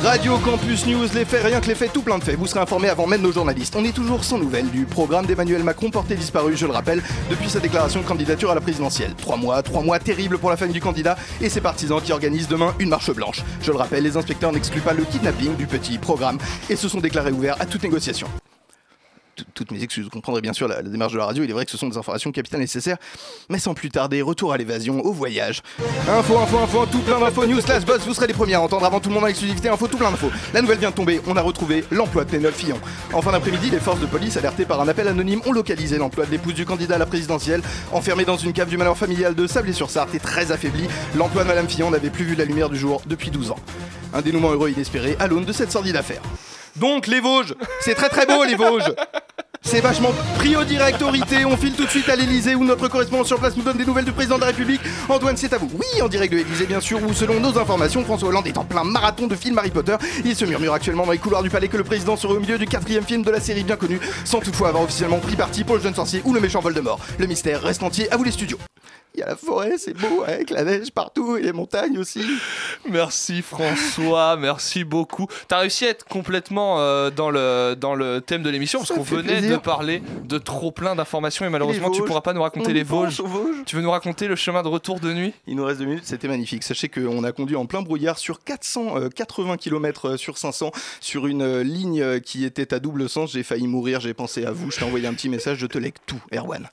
Radio 0.03 0.37
Campus 0.45 0.85
News, 0.87 1.07
les 1.15 1.25
faits, 1.25 1.43
rien 1.45 1.59
que 1.61 1.69
les 1.69 1.75
faits, 1.75 1.91
tout 1.91 2.03
plein 2.03 2.19
de 2.19 2.25
faits. 2.25 2.37
Vous 2.37 2.47
serez 2.47 2.61
informés 2.61 2.91
avant 2.91 3.07
même 3.07 3.23
nos 3.23 3.33
journalistes. 3.33 3.75
On 3.77 3.85
est 3.85 3.95
toujours 3.95 4.23
sans 4.23 4.37
nouvelles 4.37 4.69
du 4.71 4.85
programme 4.85 5.25
d'Emmanuel 5.25 5.63
Macron 5.65 5.89
porté 5.91 6.17
disparu, 6.17 6.55
je 6.55 6.67
le 6.67 6.73
rappelle, 6.73 7.03
depuis 7.31 7.49
sa 7.49 7.61
déclaration 7.61 8.03
de 8.03 8.07
candidature 8.07 8.51
à 8.51 8.55
la 8.55 8.61
présidentielle. 8.61 9.15
Trois 9.17 9.37
mois, 9.39 9.63
trois 9.63 9.83
mois 9.83 9.99
terribles 9.99 10.37
pour 10.37 10.51
la 10.51 10.59
famille 10.59 10.75
du 10.75 10.83
candidat 10.83 11.17
et 11.41 11.49
ses 11.49 11.63
partisans 11.63 12.03
qui 12.03 12.13
organisent 12.13 12.49
demain 12.49 12.75
une 12.79 12.91
marche 12.91 13.11
blanche. 13.13 13.43
Je 13.63 13.71
le 13.71 13.79
rappelle, 13.79 14.03
les 14.03 14.19
inspecteurs 14.19 14.53
n'excluent 14.53 14.83
pas 14.83 14.93
le 14.93 15.05
kidnapping 15.05 15.57
du 15.57 15.67
petit 15.67 15.97
programme 15.97 16.37
et 16.69 16.77
se 16.77 16.87
sont 16.89 17.01
déclarés 17.01 17.33
ouverts 17.33 17.57
à 17.59 17.65
toute 17.65 17.83
négociation 17.85 18.27
toutes 19.55 19.71
mes 19.71 19.83
excuses. 19.83 20.05
Vous 20.05 20.11
comprendrez 20.11 20.41
bien 20.41 20.53
sûr 20.53 20.69
la, 20.69 20.83
démarche 20.83 21.13
de 21.13 21.19
la 21.19 21.27
radio. 21.27 21.45
Il 21.45 21.51
est 21.51 21.53
vrai 21.53 21.65
que 21.65 21.71
ce 21.71 21.77
sont 21.77 21.89
des 21.89 21.97
informations 21.97 22.33
capitales 22.33 22.61
nécessaires. 22.61 22.97
Mais 23.49 23.59
sans 23.59 23.75
plus 23.75 23.91
tarder, 23.91 24.23
retour 24.23 24.53
à 24.53 24.57
l'évasion, 24.57 25.01
au 25.05 25.13
voyage. 25.13 25.63
Info, 26.09 26.39
info, 26.39 26.59
info, 26.59 26.87
tout 26.87 27.01
plein 27.01 27.21
d'infos, 27.21 27.47
news, 27.47 27.61
slash 27.61 27.85
buzz. 27.85 28.01
Vous 28.07 28.15
serez 28.15 28.27
les 28.27 28.35
premiers 28.35 28.55
à 28.55 28.61
entendre 28.61 28.85
avant 28.85 29.01
tout 29.01 29.09
le 29.09 29.15
monde 29.15 29.25
en 29.25 29.29
exclusivité. 29.29 29.69
Info, 29.69 29.89
tout 29.89 29.99
plein 29.99 30.11
d'infos. 30.11 30.31
La 30.53 30.63
nouvelle 30.63 30.79
vient 30.79 30.91
de 30.91 30.95
tomber. 30.95 31.21
On 31.27 31.37
a 31.37 31.43
retrouvé 31.43 31.85
l'emploi 31.91 32.25
de 32.25 32.31
Pénol 32.31 32.53
Fillon. 32.53 32.79
En 33.13 33.23
fin 33.23 33.33
d'après-midi, 33.33 33.71
les 33.71 33.81
forces 33.81 34.01
de 34.01 34.07
police, 34.07 34.37
alertées 34.37 34.65
par 34.65 34.81
un 34.81 34.89
appel 34.89 35.09
anonyme, 35.09 35.41
ont 35.47 35.53
localisé 35.53 35.99
l'emploi 35.99 36.27
de 36.27 36.31
l'épouse 36.31 36.55
du 36.55 36.65
candidat 36.65 36.97
à 36.97 36.99
la 36.99 37.07
présidentielle. 37.07 37.63
Enfermée 37.93 38.25
dans 38.25 38.37
une 38.37 38.53
cave 38.53 38.69
du 38.69 38.77
malheur 38.77 38.97
familial 38.97 39.35
de 39.35 39.47
Sablé-sur-Sarthe 39.47 40.15
et 40.15 40.21
très 40.21 40.53
affaiblie, 40.53 40.89
l'emploi 41.17 41.43
de 41.43 41.49
Madame 41.49 41.69
Fillon 41.69 41.91
n'avait 41.91 42.11
plus 42.11 42.25
vu 42.25 42.35
la 42.35 42.45
lumière 42.45 42.71
du 42.71 42.79
jour 42.79 43.03
depuis 43.07 43.31
12 43.31 43.51
ans. 43.51 43.59
Un 44.13 44.23
dénouement 44.23 44.53
heureux 44.53 44.71
inespéré 44.71 45.17
à 45.19 45.27
l'aune 45.27 45.45
de 45.45 45.53
cette 45.53 45.73
sordide 45.73 45.97
affaire. 45.97 46.23
Donc, 46.77 47.07
les 47.07 47.21
Vosges, 47.21 47.55
c'est 47.81 47.95
très 47.95 48.09
très 48.09 48.27
beau, 48.27 48.45
les 48.45 48.57
Vosges. 48.57 48.93
C'est 49.63 49.81
vachement 49.81 50.13
pris 50.37 50.57
au 50.57 50.65
direct. 50.65 51.03
On 51.03 51.57
file 51.57 51.73
tout 51.73 51.85
de 51.85 51.91
suite 51.91 52.09
à 52.09 52.17
l'Elysée 52.17 52.55
où 52.55 52.65
notre 52.65 52.87
correspondant 52.89 53.25
sur 53.25 53.39
place 53.39 53.57
nous 53.57 53.63
donne 53.63 53.79
des 53.79 53.87
nouvelles 53.87 54.05
du 54.05 54.13
président 54.13 54.37
de 54.37 54.43
la 54.43 54.49
République. 54.49 54.81
Antoine, 55.09 55.37
c'est 55.37 55.53
à 55.55 55.59
vous. 55.59 55.71
Oui, 55.73 56.03
en 56.03 56.09
direct 56.09 56.33
de 56.33 56.39
l'Elysée, 56.39 56.67
bien 56.67 56.81
sûr, 56.81 57.03
où 57.03 57.15
selon 57.15 57.41
nos 57.41 57.59
informations, 57.59 58.05
François 58.05 58.29
Hollande 58.29 58.47
est 58.47 58.59
en 58.59 58.65
plein 58.65 58.85
marathon 58.85 59.27
de 59.27 59.35
films 59.35 59.57
Harry 59.57 59.71
Potter. 59.71 59.97
Il 60.25 60.37
se 60.37 60.45
murmure 60.45 60.75
actuellement 60.75 61.07
dans 61.07 61.13
les 61.13 61.19
couloirs 61.19 61.43
du 61.43 61.51
palais 61.51 61.69
que 61.69 61.79
le 61.79 61.85
président 61.85 62.17
serait 62.17 62.35
au 62.35 62.41
milieu 62.41 62.59
du 62.59 62.67
quatrième 62.67 63.05
film 63.05 63.23
de 63.23 63.31
la 63.31 63.41
série 63.41 63.65
bien 63.65 63.77
connue, 63.77 64.01
sans 64.25 64.41
toutefois 64.41 64.69
avoir 64.69 64.85
officiellement 64.85 65.19
pris 65.19 65.37
parti 65.37 65.65
pour 65.65 65.77
le 65.77 65.83
jeune 65.83 65.95
sorcier 65.95 66.21
ou 66.25 66.35
le 66.35 66.41
méchant 66.41 66.61
Voldemort. 66.61 67.01
Le 67.19 67.27
mystère 67.27 67.63
reste 67.63 67.83
entier. 67.83 68.13
À 68.13 68.17
vous 68.17 68.25
les 68.25 68.33
studios. 68.33 68.59
Il 69.15 69.21
y 69.21 69.23
a 69.23 69.27
la 69.27 69.37
forêt, 69.37 69.79
c'est 69.79 69.95
beau, 69.95 70.25
avec 70.27 70.51
la 70.51 70.65
neige 70.65 70.91
partout 70.91 71.37
et 71.37 71.43
les 71.43 71.53
montagnes 71.53 71.99
aussi. 71.99 72.21
Merci 72.91 73.43
François, 73.43 74.37
merci 74.37 74.83
beaucoup. 74.83 75.29
T'as 75.47 75.59
réussi 75.59 75.87
à 75.87 75.91
être 75.91 76.05
complètement 76.05 76.81
euh, 76.81 77.11
dans, 77.11 77.31
le, 77.31 77.75
dans 77.79 77.95
le 77.95 78.21
thème 78.21 78.43
de 78.43 78.51
l'émission 78.51 78.81
parce 78.81 78.91
qu'on 78.91 79.03
venait 79.03 79.39
plaisir. 79.39 79.59
de 79.59 79.63
parler 79.63 80.03
de 80.25 80.39
trop 80.39 80.73
plein 80.73 80.97
d'informations 80.97 81.47
et 81.47 81.49
malheureusement 81.49 81.91
tu 81.91 82.03
pourras 82.03 82.23
pas 82.23 82.33
nous 82.33 82.43
raconter 82.43 82.71
On 82.71 82.75
les 82.75 82.83
Vosges. 82.83 83.21
Vosges. 83.21 83.65
Tu 83.67 83.77
veux 83.77 83.83
nous 83.83 83.91
raconter 83.91 84.27
le 84.27 84.37
chemin 84.37 84.63
de 84.63 84.69
retour 84.69 85.01
de 85.01 85.13
nuit? 85.13 85.33
Il 85.47 85.57
nous 85.57 85.65
reste 85.65 85.79
deux 85.79 85.87
minutes, 85.87 86.05
c'était 86.05 86.29
magnifique. 86.29 86.63
Sachez 86.65 86.89
qu'on 86.89 87.25
a 87.25 87.33
conduit 87.33 87.57
en 87.57 87.67
plein 87.67 87.83
brouillard 87.83 88.19
sur 88.19 88.43
480 88.43 89.57
km 89.57 90.11
euh, 90.11 90.17
sur 90.17 90.39
500 90.39 90.73
sur 91.01 91.27
une 91.27 91.43
euh, 91.43 91.63
ligne 91.63 92.03
euh, 92.03 92.21
qui 92.21 92.45
était 92.45 92.75
à 92.75 92.81
double 92.81 93.09
sens. 93.09 93.33
J'ai 93.33 93.43
failli 93.43 93.67
mourir, 93.67 94.01
j'ai 94.01 94.15
pensé 94.15 94.45
à 94.45 94.51
vous, 94.51 94.71
je 94.71 94.79
t'ai 94.79 94.85
envoyé 94.85 95.07
un 95.07 95.15
petit 95.15 95.29
message, 95.29 95.59
je 95.59 95.67
te 95.67 95.79
lègue 95.79 95.95
tout, 96.07 96.21
Erwan. 96.35 96.69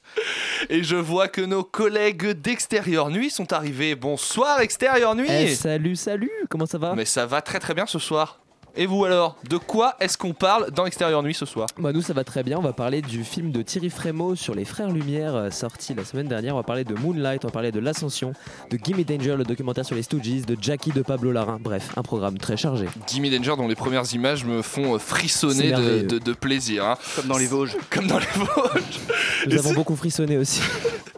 Et 0.70 0.84
je 0.84 0.96
vois 0.96 1.28
que 1.28 1.42
nos 1.42 1.64
collègues 1.64 2.31
d'Extérieur 2.34 3.10
Nuit 3.10 3.30
sont 3.30 3.52
arrivés. 3.54 3.96
Bonsoir 3.96 4.60
Extérieur 4.62 5.16
Nuit 5.16 5.28
Eh, 5.30 5.56
salut, 5.56 5.96
salut, 5.96 6.32
comment 6.50 6.66
ça 6.66 6.78
va? 6.78 6.94
Mais 6.96 7.06
ça 7.06 7.26
va 7.26 7.42
très 7.42 7.60
très 7.60 7.74
bien 7.74 7.86
ce 7.86 8.00
soir. 8.00 8.38
Et 8.74 8.86
vous 8.86 9.04
alors 9.04 9.36
De 9.50 9.58
quoi 9.58 9.96
est-ce 10.00 10.18
qu'on 10.18 10.32
parle 10.34 10.72
dans 10.72 10.86
Extérieur 10.86 11.22
Nuit 11.24 11.34
ce 11.34 11.46
soir? 11.46 11.68
Bah 11.78 11.92
nous 11.92 12.02
ça 12.02 12.14
va 12.14 12.24
très 12.24 12.42
bien, 12.42 12.58
on 12.58 12.62
va 12.62 12.72
parler 12.72 13.02
du 13.02 13.26
film 13.26 13.52
de 13.52 13.62
Thierry 13.64 13.90
Frémaux 13.90 14.36
sur 14.36 14.56
les 14.56 14.64
Frères 14.64 14.90
Lumière 14.90 15.36
euh, 15.36 15.50
sorti 15.52 15.94
la 15.94 16.06
semaine 16.06 16.30
dernière, 16.30 16.54
on 16.56 16.60
va 16.60 16.64
parler 16.64 16.86
de 16.86 16.94
Moonlight, 16.94 17.44
on 17.44 17.50
va 17.50 17.52
parler 17.52 17.74
de 17.74 17.82
l'Ascension, 17.82 18.32
de 18.70 18.78
Gimme 18.82 19.04
Danger, 19.04 19.36
le 19.38 19.44
documentaire 19.44 19.86
sur 19.86 19.96
les 19.98 20.04
Stooges, 20.04 20.46
de 20.46 20.56
Jackie 20.62 20.92
de 20.92 21.02
Pablo 21.02 21.34
Larrain, 21.34 21.58
bref, 21.60 21.90
un 21.98 22.02
programme 22.02 22.38
très 22.38 22.56
chargé. 22.56 22.86
Jimmy 23.08 23.30
Danger 23.30 23.56
dont 23.58 23.68
les 23.68 23.76
premières 23.76 24.06
images 24.14 24.46
me 24.46 24.62
font 24.62 24.96
euh, 24.96 25.00
frissonner 25.00 25.64
de, 25.66 25.70
merveilleux. 25.72 26.04
de- 26.04 26.20
de 26.20 26.32
plaisir. 26.32 26.86
hein. 26.86 26.98
Comme 27.18 27.28
dans 27.28 27.38
les 27.38 27.48
Vosges. 27.48 27.76
Comme 27.90 28.08
dans 28.08 28.20
les 28.20 28.26
Vosges. 28.36 29.00
Nous 29.48 29.56
Et 29.56 29.60
avons 29.60 29.74
beaucoup 29.74 29.98
frissonné 29.98 30.38
aussi. 30.38 30.62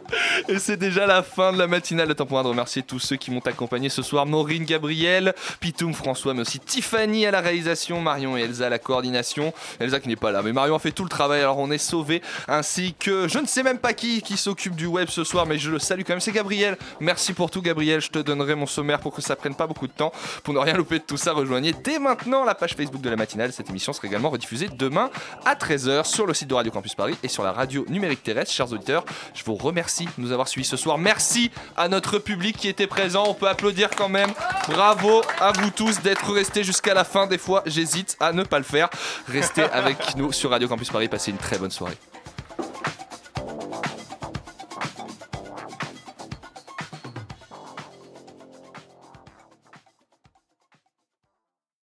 Et 0.48 0.58
c'est 0.58 0.76
déjà 0.76 1.06
la 1.06 1.22
fin 1.22 1.52
de 1.52 1.58
la 1.58 1.66
matinale. 1.66 2.08
Le 2.08 2.14
temps 2.14 2.26
pour 2.26 2.34
moi 2.34 2.42
de 2.42 2.48
remercier 2.48 2.82
tous 2.82 2.98
ceux 2.98 3.16
qui 3.16 3.30
m'ont 3.30 3.40
accompagné 3.40 3.88
ce 3.88 4.02
soir. 4.02 4.26
Maureen, 4.26 4.64
Gabriel, 4.64 5.34
Pitoum, 5.60 5.94
François, 5.94 6.34
mais 6.34 6.42
aussi 6.42 6.60
Tiffany 6.60 7.26
à 7.26 7.30
la 7.30 7.40
réalisation, 7.40 8.00
Marion 8.00 8.36
et 8.36 8.42
Elsa 8.42 8.66
à 8.66 8.68
la 8.68 8.78
coordination. 8.78 9.52
Elsa 9.80 10.00
qui 10.00 10.08
n'est 10.08 10.16
pas 10.16 10.32
là, 10.32 10.42
mais 10.42 10.52
Marion 10.52 10.76
a 10.76 10.78
fait 10.78 10.92
tout 10.92 11.04
le 11.04 11.08
travail, 11.08 11.40
alors 11.40 11.58
on 11.58 11.70
est 11.70 11.78
sauvés. 11.78 12.22
Ainsi 12.48 12.94
que 12.98 13.28
je 13.28 13.38
ne 13.38 13.46
sais 13.46 13.62
même 13.62 13.78
pas 13.78 13.92
qui 13.92 14.22
qui 14.22 14.36
s'occupe 14.36 14.74
du 14.74 14.86
web 14.86 15.08
ce 15.08 15.24
soir, 15.24 15.46
mais 15.46 15.58
je 15.58 15.70
le 15.70 15.78
salue 15.78 16.02
quand 16.06 16.12
même. 16.12 16.20
C'est 16.20 16.32
Gabriel. 16.32 16.76
Merci 17.00 17.32
pour 17.32 17.50
tout, 17.50 17.62
Gabriel. 17.62 18.00
Je 18.00 18.10
te 18.10 18.18
donnerai 18.18 18.54
mon 18.54 18.66
sommaire 18.66 19.00
pour 19.00 19.14
que 19.14 19.22
ça 19.22 19.36
prenne 19.36 19.54
pas 19.54 19.66
beaucoup 19.66 19.86
de 19.86 19.92
temps. 19.92 20.12
Pour 20.42 20.54
ne 20.54 20.58
rien 20.58 20.74
louper 20.74 20.98
de 20.98 21.04
tout 21.04 21.16
ça, 21.16 21.32
rejoignez 21.32 21.74
dès 21.84 21.98
maintenant 21.98 22.44
la 22.44 22.54
page 22.54 22.74
Facebook 22.74 23.00
de 23.00 23.10
la 23.10 23.16
matinale. 23.16 23.52
Cette 23.52 23.70
émission 23.70 23.92
sera 23.92 24.06
également 24.06 24.30
rediffusée 24.30 24.68
demain 24.68 25.10
à 25.44 25.54
13h 25.54 26.04
sur 26.04 26.26
le 26.26 26.34
site 26.34 26.48
de 26.48 26.54
Radio 26.54 26.72
Campus 26.72 26.94
Paris 26.94 27.16
et 27.22 27.28
sur 27.28 27.42
la 27.42 27.52
radio 27.52 27.84
numérique 27.88 28.22
terrestre. 28.22 28.52
Chers 28.52 28.72
auditeurs, 28.72 29.04
je 29.34 29.44
vous 29.44 29.54
remercie 29.54 30.03
nous 30.18 30.32
avoir 30.32 30.48
suivis 30.48 30.66
ce 30.66 30.76
soir. 30.76 30.98
Merci 30.98 31.50
à 31.76 31.88
notre 31.88 32.18
public 32.18 32.56
qui 32.56 32.68
était 32.68 32.86
présent. 32.86 33.24
On 33.26 33.34
peut 33.34 33.48
applaudir 33.48 33.90
quand 33.90 34.08
même. 34.08 34.32
Bravo 34.68 35.22
à 35.40 35.52
vous 35.52 35.70
tous 35.70 36.00
d'être 36.00 36.32
restés 36.32 36.64
jusqu'à 36.64 36.94
la 36.94 37.04
fin. 37.04 37.26
Des 37.26 37.38
fois, 37.38 37.62
j'hésite 37.66 38.16
à 38.20 38.32
ne 38.32 38.42
pas 38.42 38.58
le 38.58 38.64
faire. 38.64 38.88
Restez 39.28 39.62
avec 39.62 40.16
nous 40.16 40.32
sur 40.32 40.50
Radio 40.50 40.68
Campus 40.68 40.90
Paris. 40.90 41.08
Passez 41.08 41.30
une 41.30 41.38
très 41.38 41.58
bonne 41.58 41.70
soirée. 41.70 41.96